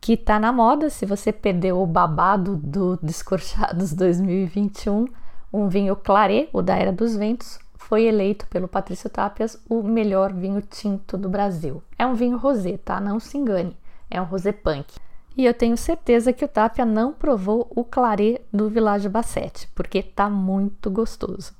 que 0.02 0.14
está 0.14 0.38
na 0.38 0.52
moda. 0.52 0.90
Se 0.90 1.06
você 1.06 1.32
perdeu 1.32 1.82
o 1.82 1.88
babado 1.88 2.58
do 2.58 2.98
Descorchados 3.02 3.94
2021, 3.94 5.08
um 5.54 5.70
vinho 5.70 5.96
Claret, 5.96 6.50
o 6.52 6.62
da 6.62 6.76
Era 6.76 6.92
dos 6.92 7.16
Ventos, 7.16 7.58
foi 7.78 8.04
eleito 8.04 8.46
pelo 8.48 8.68
Patrício 8.68 9.10
Tapias 9.10 9.58
o 9.70 9.82
melhor 9.82 10.34
vinho 10.34 10.62
tinto 10.62 11.18
do 11.18 11.30
Brasil. 11.30 11.82
É 11.98 12.06
um 12.06 12.16
vinho 12.16 12.38
rosé, 12.38 12.78
tá? 12.78 13.00
Não 13.00 13.18
se 13.18 13.38
engane. 13.38 13.78
É 14.12 14.22
um 14.22 14.26
rosé 14.26 14.52
punk. 14.52 14.94
E 15.38 15.46
eu 15.46 15.54
tenho 15.54 15.78
certeza 15.78 16.34
que 16.34 16.44
o 16.44 16.48
Tapia 16.48 16.84
não 16.84 17.14
provou 17.14 17.72
o 17.76 17.84
clarê 17.84 18.42
do 18.52 18.68
Village 18.72 19.08
Bassett, 19.08 19.70
porque 19.76 20.02
tá 20.02 20.28
muito 20.28 20.90
gostoso. 20.90 21.54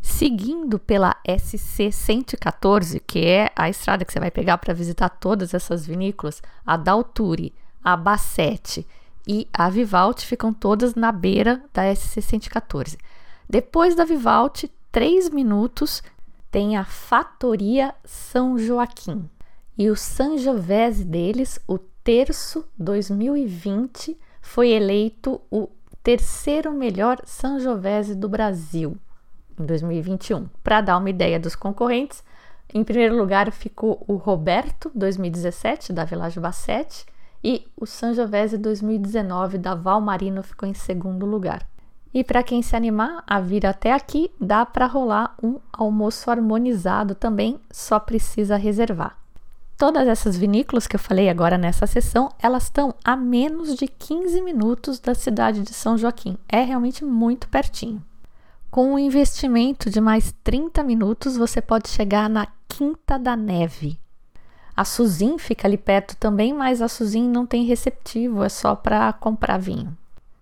Seguindo 0.00 0.78
pela 0.78 1.14
SC 1.26 1.92
114, 1.92 3.00
que 3.00 3.26
é 3.26 3.50
a 3.54 3.68
estrada 3.68 4.06
que 4.06 4.12
você 4.12 4.18
vai 4.18 4.30
pegar 4.30 4.56
para 4.56 4.72
visitar 4.72 5.10
todas 5.10 5.52
essas 5.52 5.86
vinícolas, 5.86 6.42
a 6.64 6.78
Dalturi, 6.78 7.54
a 7.82 7.94
Bassett 7.94 8.86
e 9.28 9.46
a 9.52 9.68
Vivalte 9.68 10.26
ficam 10.26 10.54
todas 10.54 10.94
na 10.94 11.12
beira 11.12 11.62
da 11.74 11.94
SC 11.94 12.22
114. 12.22 12.96
Depois 13.48 13.94
da 13.94 14.06
Vivalte, 14.06 14.70
três 14.90 15.28
minutos, 15.28 16.02
tem 16.50 16.76
a 16.76 16.84
Fatoria 16.84 17.94
São 18.02 18.58
Joaquim. 18.58 19.28
E 19.76 19.90
o 19.90 19.96
Sangiovese 19.96 21.04
deles, 21.04 21.58
o 21.66 21.78
terço 22.04 22.68
2020 22.78 24.16
foi 24.42 24.68
eleito 24.68 25.40
o 25.50 25.70
terceiro 26.02 26.70
melhor 26.70 27.18
Sangiovese 27.24 28.14
do 28.14 28.28
Brasil 28.28 28.98
em 29.58 29.64
2021. 29.64 30.46
Para 30.62 30.82
dar 30.82 30.98
uma 30.98 31.08
ideia 31.08 31.40
dos 31.40 31.56
concorrentes, 31.56 32.22
em 32.74 32.84
primeiro 32.84 33.16
lugar 33.16 33.50
ficou 33.50 34.04
o 34.06 34.16
Roberto 34.16 34.92
2017 34.94 35.94
da 35.94 36.04
Village 36.04 36.38
Bassett 36.38 37.06
e 37.42 37.66
o 37.74 37.86
Sangiovese 37.86 38.58
2019 38.58 39.56
da 39.56 39.74
Val 39.74 40.00
Marino 40.00 40.42
ficou 40.42 40.68
em 40.68 40.74
segundo 40.74 41.24
lugar. 41.24 41.66
E 42.12 42.22
para 42.22 42.42
quem 42.42 42.60
se 42.60 42.76
animar 42.76 43.24
a 43.26 43.40
vir 43.40 43.64
até 43.64 43.92
aqui, 43.92 44.30
dá 44.38 44.66
para 44.66 44.86
rolar 44.86 45.34
um 45.42 45.58
almoço 45.72 46.30
harmonizado 46.30 47.14
também, 47.14 47.58
só 47.72 47.98
precisa 47.98 48.56
reservar. 48.56 49.23
Todas 49.76 50.06
essas 50.06 50.36
vinícolas 50.36 50.86
que 50.86 50.94
eu 50.94 51.00
falei 51.00 51.28
agora 51.28 51.58
nessa 51.58 51.86
sessão, 51.86 52.30
elas 52.40 52.64
estão 52.64 52.94
a 53.04 53.16
menos 53.16 53.74
de 53.74 53.88
15 53.88 54.40
minutos 54.40 55.00
da 55.00 55.14
cidade 55.14 55.62
de 55.62 55.74
São 55.74 55.98
Joaquim. 55.98 56.38
É 56.48 56.62
realmente 56.62 57.04
muito 57.04 57.48
pertinho. 57.48 58.02
Com 58.70 58.94
um 58.94 58.98
investimento 58.98 59.90
de 59.90 60.00
mais 60.00 60.32
30 60.44 60.82
minutos, 60.84 61.36
você 61.36 61.60
pode 61.60 61.88
chegar 61.88 62.30
na 62.30 62.46
Quinta 62.68 63.18
da 63.18 63.36
Neve. 63.36 63.98
A 64.76 64.84
Suzin 64.84 65.38
fica 65.38 65.66
ali 65.68 65.76
perto 65.76 66.16
também, 66.16 66.52
mas 66.52 66.80
a 66.80 66.88
Suzin 66.88 67.28
não 67.28 67.46
tem 67.46 67.64
receptivo, 67.64 68.42
é 68.42 68.48
só 68.48 68.74
para 68.74 69.12
comprar 69.12 69.58
vinho. 69.58 69.96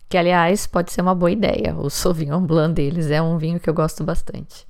Que, 0.08 0.16
aliás, 0.16 0.66
pode 0.66 0.92
ser 0.92 1.00
uma 1.00 1.14
boa 1.14 1.30
ideia. 1.30 1.74
O 1.74 1.88
Sauvignon 1.88 2.40
Blanc 2.40 2.74
deles 2.74 3.10
é 3.10 3.20
um 3.20 3.38
vinho 3.38 3.58
que 3.58 3.68
eu 3.68 3.74
gosto 3.74 4.04
bastante. 4.04 4.66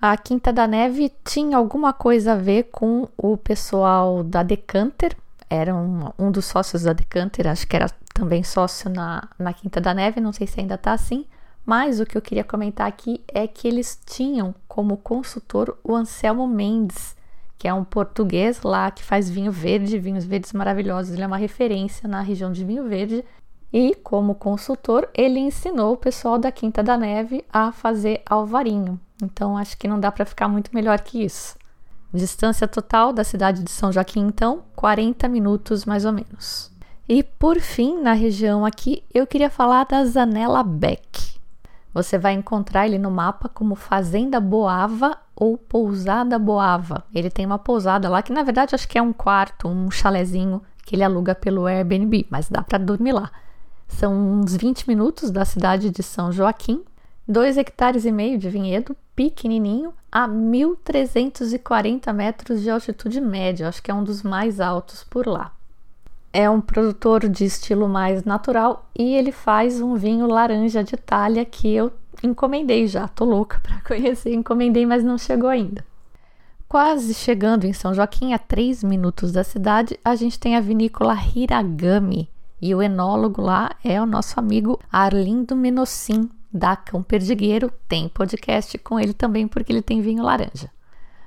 A 0.00 0.16
Quinta 0.16 0.52
da 0.52 0.68
Neve 0.68 1.12
tinha 1.24 1.56
alguma 1.56 1.92
coisa 1.92 2.34
a 2.34 2.36
ver 2.36 2.68
com 2.70 3.08
o 3.16 3.36
pessoal 3.36 4.22
da 4.22 4.44
Decanter, 4.44 5.16
era 5.50 5.74
um, 5.74 6.12
um 6.16 6.30
dos 6.30 6.44
sócios 6.44 6.84
da 6.84 6.92
Decanter, 6.92 7.48
acho 7.48 7.66
que 7.66 7.74
era 7.74 7.90
também 8.14 8.44
sócio 8.44 8.88
na, 8.88 9.28
na 9.36 9.52
Quinta 9.52 9.80
da 9.80 9.92
Neve, 9.92 10.20
não 10.20 10.32
sei 10.32 10.46
se 10.46 10.60
ainda 10.60 10.76
está 10.76 10.92
assim, 10.92 11.26
mas 11.66 11.98
o 11.98 12.06
que 12.06 12.16
eu 12.16 12.22
queria 12.22 12.44
comentar 12.44 12.86
aqui 12.86 13.20
é 13.26 13.44
que 13.48 13.66
eles 13.66 13.98
tinham 14.06 14.54
como 14.68 14.96
consultor 14.96 15.76
o 15.82 15.96
Anselmo 15.96 16.46
Mendes, 16.46 17.16
que 17.58 17.66
é 17.66 17.74
um 17.74 17.82
português 17.82 18.62
lá 18.62 18.92
que 18.92 19.02
faz 19.02 19.28
vinho 19.28 19.50
verde, 19.50 19.98
vinhos 19.98 20.24
verdes 20.24 20.52
maravilhosos, 20.52 21.12
ele 21.12 21.24
é 21.24 21.26
uma 21.26 21.36
referência 21.36 22.08
na 22.08 22.20
região 22.20 22.52
de 22.52 22.64
vinho 22.64 22.88
verde. 22.88 23.24
E 23.72 23.94
como 23.96 24.34
consultor, 24.34 25.08
ele 25.14 25.38
ensinou 25.38 25.92
o 25.92 25.96
pessoal 25.96 26.38
da 26.38 26.50
Quinta 26.50 26.82
da 26.82 26.96
Neve 26.96 27.44
a 27.52 27.70
fazer 27.70 28.22
alvarinho. 28.24 28.98
Então 29.22 29.58
acho 29.58 29.76
que 29.76 29.88
não 29.88 30.00
dá 30.00 30.10
para 30.10 30.24
ficar 30.24 30.48
muito 30.48 30.70
melhor 30.74 31.00
que 31.00 31.22
isso. 31.22 31.56
Distância 32.12 32.66
total 32.66 33.12
da 33.12 33.22
cidade 33.22 33.62
de 33.62 33.70
São 33.70 33.92
Joaquim, 33.92 34.26
então, 34.26 34.62
40 34.74 35.28
minutos 35.28 35.84
mais 35.84 36.06
ou 36.06 36.12
menos. 36.12 36.70
E 37.06 37.22
por 37.22 37.60
fim, 37.60 38.00
na 38.00 38.14
região 38.14 38.64
aqui, 38.64 39.02
eu 39.12 39.26
queria 39.26 39.50
falar 39.50 39.84
da 39.84 40.04
Zanella 40.04 40.62
Beck. 40.62 41.38
Você 41.92 42.18
vai 42.18 42.32
encontrar 42.32 42.86
ele 42.86 42.98
no 42.98 43.10
mapa 43.10 43.48
como 43.48 43.74
Fazenda 43.74 44.40
Boava 44.40 45.18
ou 45.34 45.58
Pousada 45.58 46.38
Boava. 46.38 47.04
Ele 47.14 47.30
tem 47.30 47.44
uma 47.44 47.58
pousada 47.58 48.08
lá 48.08 48.22
que 48.22 48.32
na 48.32 48.42
verdade 48.42 48.74
acho 48.74 48.88
que 48.88 48.98
é 48.98 49.02
um 49.02 49.12
quarto, 49.12 49.68
um 49.68 49.90
chalezinho 49.90 50.62
que 50.84 50.94
ele 50.94 51.02
aluga 51.02 51.34
pelo 51.34 51.66
Airbnb, 51.66 52.26
mas 52.30 52.48
dá 52.48 52.62
para 52.62 52.78
dormir 52.78 53.12
lá. 53.12 53.30
São 53.88 54.14
uns 54.14 54.54
20 54.54 54.86
minutos 54.86 55.30
da 55.30 55.44
cidade 55.44 55.90
de 55.90 56.02
São 56.02 56.30
Joaquim, 56.30 56.84
2 57.26 57.56
hectares 57.56 58.04
e 58.04 58.12
meio 58.12 58.38
de 58.38 58.48
vinhedo, 58.48 58.96
pequenininho, 59.16 59.92
a 60.10 60.28
1.340 60.28 62.12
metros 62.12 62.62
de 62.62 62.70
altitude 62.70 63.20
média, 63.20 63.68
acho 63.68 63.82
que 63.82 63.90
é 63.90 63.94
um 63.94 64.04
dos 64.04 64.22
mais 64.22 64.60
altos 64.60 65.02
por 65.02 65.26
lá. 65.26 65.52
É 66.32 66.48
um 66.48 66.60
produtor 66.60 67.28
de 67.28 67.44
estilo 67.44 67.88
mais 67.88 68.24
natural 68.24 68.88
e 68.96 69.14
ele 69.14 69.32
faz 69.32 69.80
um 69.80 69.94
vinho 69.94 70.26
laranja 70.26 70.84
de 70.84 70.94
Itália 70.94 71.44
que 71.44 71.74
eu 71.74 71.92
encomendei 72.22 72.86
já, 72.86 73.08
tô 73.08 73.24
louca 73.24 73.60
para 73.60 73.80
conhecer, 73.86 74.32
encomendei, 74.32 74.86
mas 74.86 75.02
não 75.02 75.18
chegou 75.18 75.48
ainda. 75.48 75.84
Quase 76.68 77.14
chegando 77.14 77.64
em 77.64 77.72
São 77.72 77.94
Joaquim, 77.94 78.34
a 78.34 78.38
3 78.38 78.84
minutos 78.84 79.32
da 79.32 79.42
cidade, 79.42 79.98
a 80.04 80.14
gente 80.14 80.38
tem 80.38 80.54
a 80.54 80.60
vinícola 80.60 81.16
Hiragami, 81.34 82.28
e 82.60 82.74
o 82.74 82.82
enólogo 82.82 83.40
lá 83.40 83.70
é 83.84 84.00
o 84.00 84.06
nosso 84.06 84.38
amigo 84.38 84.78
Arlindo 84.90 85.54
Menossim, 85.54 86.28
Dacão 86.52 87.02
Perdigueiro, 87.02 87.72
tem 87.86 88.08
podcast 88.08 88.76
com 88.78 88.98
ele 88.98 89.12
também, 89.12 89.46
porque 89.46 89.72
ele 89.72 89.82
tem 89.82 90.00
vinho 90.00 90.22
laranja. 90.22 90.70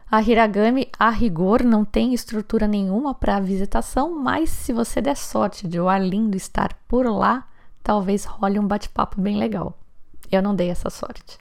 A 0.09 0.21
Hiragami, 0.21 0.89
a 0.99 1.09
rigor, 1.09 1.63
não 1.63 1.85
tem 1.85 2.13
estrutura 2.13 2.67
nenhuma 2.67 3.13
para 3.13 3.39
visitação, 3.39 4.19
mas 4.19 4.49
se 4.49 4.73
você 4.73 4.99
der 5.01 5.15
sorte 5.15 5.65
de 5.65 5.79
o 5.79 5.87
Arlindo 5.87 6.35
estar 6.35 6.73
por 6.87 7.05
lá, 7.05 7.47
talvez 7.81 8.25
role 8.25 8.59
um 8.59 8.67
bate-papo 8.67 9.21
bem 9.21 9.37
legal. 9.37 9.79
Eu 10.29 10.41
não 10.41 10.53
dei 10.53 10.69
essa 10.69 10.89
sorte. 10.89 11.37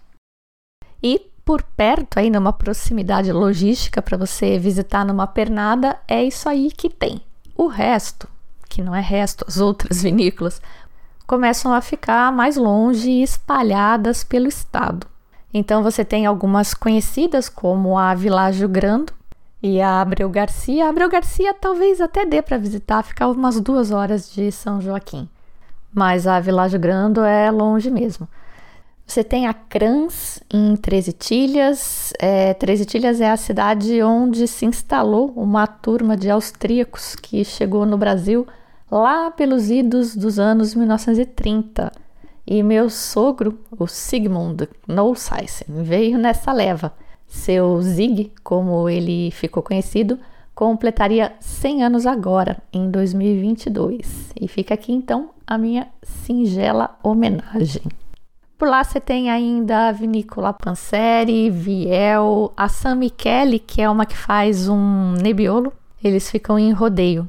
E 1.02 1.30
por 1.44 1.64
perto, 1.64 2.18
aí 2.18 2.30
numa 2.30 2.52
proximidade 2.52 3.32
logística 3.32 4.00
para 4.00 4.16
você 4.16 4.56
visitar 4.56 5.04
numa 5.04 5.26
pernada, 5.26 5.98
é 6.06 6.22
isso 6.22 6.48
aí 6.48 6.70
que 6.70 6.88
tem. 6.88 7.20
O 7.56 7.66
resto, 7.66 8.28
que 8.70 8.80
não 8.82 8.94
é 8.94 9.00
resto, 9.00 9.44
as 9.46 9.58
outras 9.58 10.00
vinícolas, 10.02 10.62
começam 11.26 11.74
a 11.74 11.82
ficar 11.82 12.32
mais 12.32 12.56
longe 12.56 13.10
e 13.10 13.22
espalhadas 13.22 14.24
pelo 14.24 14.48
estado. 14.48 15.06
Então 15.52 15.82
você 15.82 16.04
tem 16.04 16.24
algumas 16.24 16.72
conhecidas 16.72 17.48
como 17.48 17.98
a 17.98 18.14
Világio 18.14 18.68
Grando 18.68 19.12
e 19.62 19.80
a 19.80 20.00
Abreu 20.00 20.30
Garcia. 20.30 20.86
A 20.86 20.88
Abreu 20.88 21.10
Garcia 21.10 21.52
talvez 21.52 22.00
até 22.00 22.24
dê 22.24 22.40
para 22.40 22.56
visitar, 22.56 23.02
ficar 23.02 23.28
umas 23.28 23.60
duas 23.60 23.90
horas 23.90 24.32
de 24.32 24.50
São 24.50 24.80
Joaquim. 24.80 25.28
Mas 25.92 26.26
a 26.26 26.38
Világio 26.38 26.78
Grando 26.78 27.22
é 27.22 27.50
longe 27.50 27.90
mesmo. 27.90 28.28
Você 29.04 29.24
tem 29.24 29.48
a 29.48 29.52
Crans 29.52 30.40
em 30.52 30.76
Treze 30.76 31.12
Tilhas. 31.12 32.12
É, 32.20 32.54
Treze 32.54 32.84
Tilhas 32.84 33.20
é 33.20 33.28
a 33.28 33.36
cidade 33.36 34.00
onde 34.04 34.46
se 34.46 34.64
instalou 34.64 35.32
uma 35.34 35.66
turma 35.66 36.16
de 36.16 36.30
austríacos 36.30 37.16
que 37.16 37.44
chegou 37.44 37.84
no 37.84 37.98
Brasil 37.98 38.46
lá 38.90 39.30
pelos 39.30 39.70
idos 39.70 40.16
dos 40.16 40.38
anos 40.38 40.74
1930. 40.74 41.92
E 42.46 42.62
meu 42.62 42.90
sogro, 42.90 43.58
o 43.78 43.86
Sigmund 43.86 44.68
Nolseisen, 44.88 45.66
veio 45.68 46.18
nessa 46.18 46.52
leva. 46.52 46.92
Seu 47.26 47.80
Zig, 47.80 48.32
como 48.42 48.88
ele 48.88 49.30
ficou 49.30 49.62
conhecido, 49.62 50.18
completaria 50.52 51.32
100 51.38 51.84
anos 51.84 52.06
agora, 52.06 52.58
em 52.72 52.90
2022. 52.90 54.32
E 54.40 54.48
fica 54.48 54.74
aqui 54.74 54.92
então 54.92 55.30
a 55.46 55.56
minha 55.56 55.86
singela 56.02 56.98
homenagem. 57.02 57.82
Por 58.58 58.68
lá 58.68 58.84
você 58.84 59.00
tem 59.00 59.30
ainda 59.30 59.88
a 59.88 59.92
Vinícola 59.92 60.52
Panseri, 60.52 61.48
Viel, 61.48 62.52
a 62.56 62.68
San 62.68 62.96
Michele, 62.96 63.58
que 63.58 63.80
é 63.80 63.88
uma 63.88 64.04
que 64.04 64.16
faz 64.16 64.68
um 64.68 65.12
nebiolo. 65.12 65.72
Eles 66.02 66.30
ficam 66.30 66.58
em 66.58 66.72
rodeio. 66.72 67.28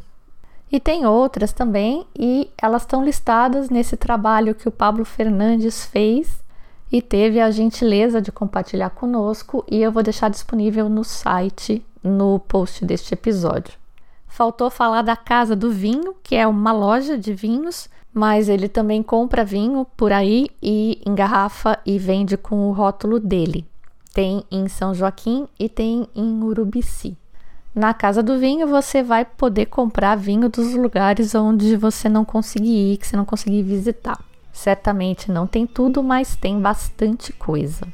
E 0.71 0.79
tem 0.79 1.05
outras 1.05 1.51
também, 1.51 2.05
e 2.17 2.49
elas 2.57 2.83
estão 2.83 3.03
listadas 3.03 3.69
nesse 3.69 3.97
trabalho 3.97 4.55
que 4.55 4.67
o 4.67 4.71
Pablo 4.71 5.03
Fernandes 5.03 5.85
fez 5.85 6.41
e 6.91 7.01
teve 7.01 7.39
a 7.39 7.51
gentileza 7.51 8.21
de 8.21 8.31
compartilhar 8.31 8.89
conosco, 8.91 9.65
e 9.69 9.81
eu 9.81 9.91
vou 9.91 10.01
deixar 10.01 10.29
disponível 10.29 10.87
no 10.87 11.03
site 11.03 11.85
no 12.03 12.39
post 12.39 12.85
deste 12.85 13.13
episódio. 13.13 13.73
Faltou 14.27 14.69
falar 14.69 15.01
da 15.01 15.15
Casa 15.15 15.55
do 15.55 15.69
Vinho, 15.69 16.15
que 16.23 16.35
é 16.35 16.47
uma 16.47 16.71
loja 16.71 17.17
de 17.17 17.33
vinhos 17.33 17.89
mas 18.13 18.49
ele 18.49 18.67
também 18.67 19.01
compra 19.01 19.45
vinho 19.45 19.85
por 19.95 20.11
aí 20.11 20.49
e 20.61 21.01
engarrafa 21.05 21.79
e 21.85 21.97
vende 21.97 22.35
com 22.35 22.67
o 22.69 22.71
rótulo 22.71 23.19
dele. 23.19 23.65
Tem 24.13 24.43
em 24.51 24.67
São 24.67 24.93
Joaquim 24.93 25.47
e 25.57 25.69
tem 25.69 26.07
em 26.13 26.43
Urubici. 26.43 27.17
Na 27.73 27.93
Casa 27.93 28.21
do 28.21 28.37
Vinho 28.37 28.67
você 28.67 29.01
vai 29.01 29.23
poder 29.23 29.67
comprar 29.67 30.15
vinho 30.15 30.49
dos 30.49 30.73
lugares 30.73 31.33
onde 31.33 31.77
você 31.77 32.09
não 32.09 32.25
conseguir 32.25 32.93
ir, 32.93 32.97
que 32.97 33.07
você 33.07 33.15
não 33.15 33.23
conseguir 33.23 33.63
visitar. 33.63 34.19
Certamente 34.51 35.31
não 35.31 35.47
tem 35.47 35.65
tudo, 35.65 36.03
mas 36.03 36.35
tem 36.35 36.59
bastante 36.59 37.31
coisa. 37.31 37.87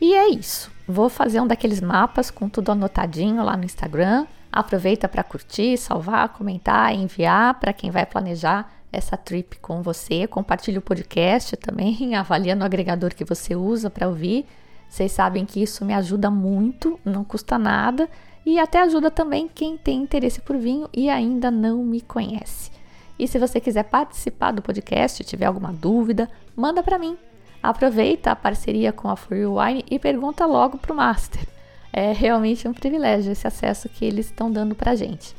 E 0.00 0.14
é 0.14 0.30
isso. 0.30 0.70
Vou 0.86 1.10
fazer 1.10 1.42
um 1.42 1.46
daqueles 1.46 1.82
mapas 1.82 2.30
com 2.30 2.48
tudo 2.48 2.72
anotadinho 2.72 3.44
lá 3.44 3.54
no 3.54 3.64
Instagram. 3.66 4.26
Aproveita 4.50 5.06
para 5.06 5.22
curtir, 5.22 5.76
salvar, 5.76 6.30
comentar, 6.30 6.94
enviar 6.94 7.60
para 7.60 7.74
quem 7.74 7.90
vai 7.90 8.06
planejar 8.06 8.72
essa 8.90 9.14
trip 9.14 9.58
com 9.58 9.82
você. 9.82 10.26
Compartilhe 10.26 10.78
o 10.78 10.82
podcast 10.82 11.54
também, 11.58 12.14
avaliando 12.16 12.62
o 12.62 12.66
agregador 12.66 13.14
que 13.14 13.26
você 13.26 13.54
usa 13.54 13.90
para 13.90 14.08
ouvir. 14.08 14.46
Vocês 14.88 15.12
sabem 15.12 15.44
que 15.44 15.62
isso 15.62 15.84
me 15.84 15.92
ajuda 15.92 16.30
muito, 16.30 16.98
não 17.04 17.22
custa 17.22 17.58
nada 17.58 18.08
e 18.50 18.58
até 18.58 18.80
ajuda 18.80 19.10
também 19.10 19.46
quem 19.46 19.76
tem 19.76 20.00
interesse 20.00 20.40
por 20.40 20.56
vinho 20.56 20.88
e 20.90 21.10
ainda 21.10 21.50
não 21.50 21.84
me 21.84 22.00
conhece. 22.00 22.70
E 23.18 23.28
se 23.28 23.38
você 23.38 23.60
quiser 23.60 23.82
participar 23.82 24.52
do 24.52 24.62
podcast, 24.62 25.22
tiver 25.22 25.44
alguma 25.44 25.70
dúvida, 25.70 26.30
manda 26.56 26.82
para 26.82 26.98
mim. 26.98 27.14
Aproveita 27.62 28.30
a 28.30 28.36
parceria 28.36 28.90
com 28.90 29.10
a 29.10 29.16
Free 29.16 29.44
Wine 29.44 29.84
e 29.90 29.98
pergunta 29.98 30.46
logo 30.46 30.78
pro 30.78 30.94
Master. 30.94 31.46
É 31.92 32.10
realmente 32.12 32.66
um 32.66 32.72
privilégio 32.72 33.32
esse 33.32 33.46
acesso 33.46 33.86
que 33.86 34.06
eles 34.06 34.24
estão 34.24 34.50
dando 34.50 34.74
pra 34.74 34.96
gente. 34.96 35.36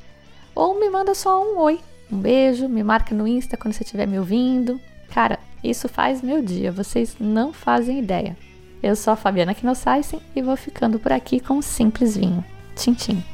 Ou 0.53 0.79
me 0.79 0.87
manda 0.87 1.15
só 1.15 1.43
um 1.43 1.57
oi 1.57 1.79
um 2.11 2.17
beijo, 2.19 2.69
me 2.69 2.83
marca 2.83 3.15
no 3.15 3.27
Insta 3.27 3.57
quando 3.57 3.73
você 3.73 3.83
estiver 3.83 4.05
me 4.05 4.19
ouvindo. 4.19 4.79
Cara, 5.09 5.39
isso 5.63 5.89
faz 5.89 6.21
meu 6.21 6.43
dia, 6.43 6.71
vocês 6.71 7.15
não 7.19 7.51
fazem 7.51 7.97
ideia. 7.97 8.37
Eu 8.83 8.95
sou 8.95 9.13
a 9.13 9.15
Fabiana 9.15 9.55
Knossaisen 9.55 10.21
e 10.35 10.43
vou 10.43 10.55
ficando 10.55 10.99
por 10.99 11.11
aqui 11.11 11.39
com 11.39 11.55
um 11.55 11.61
simples 11.61 12.15
vinho. 12.15 12.45
Tchim, 12.79 12.95
tchim. 12.95 13.28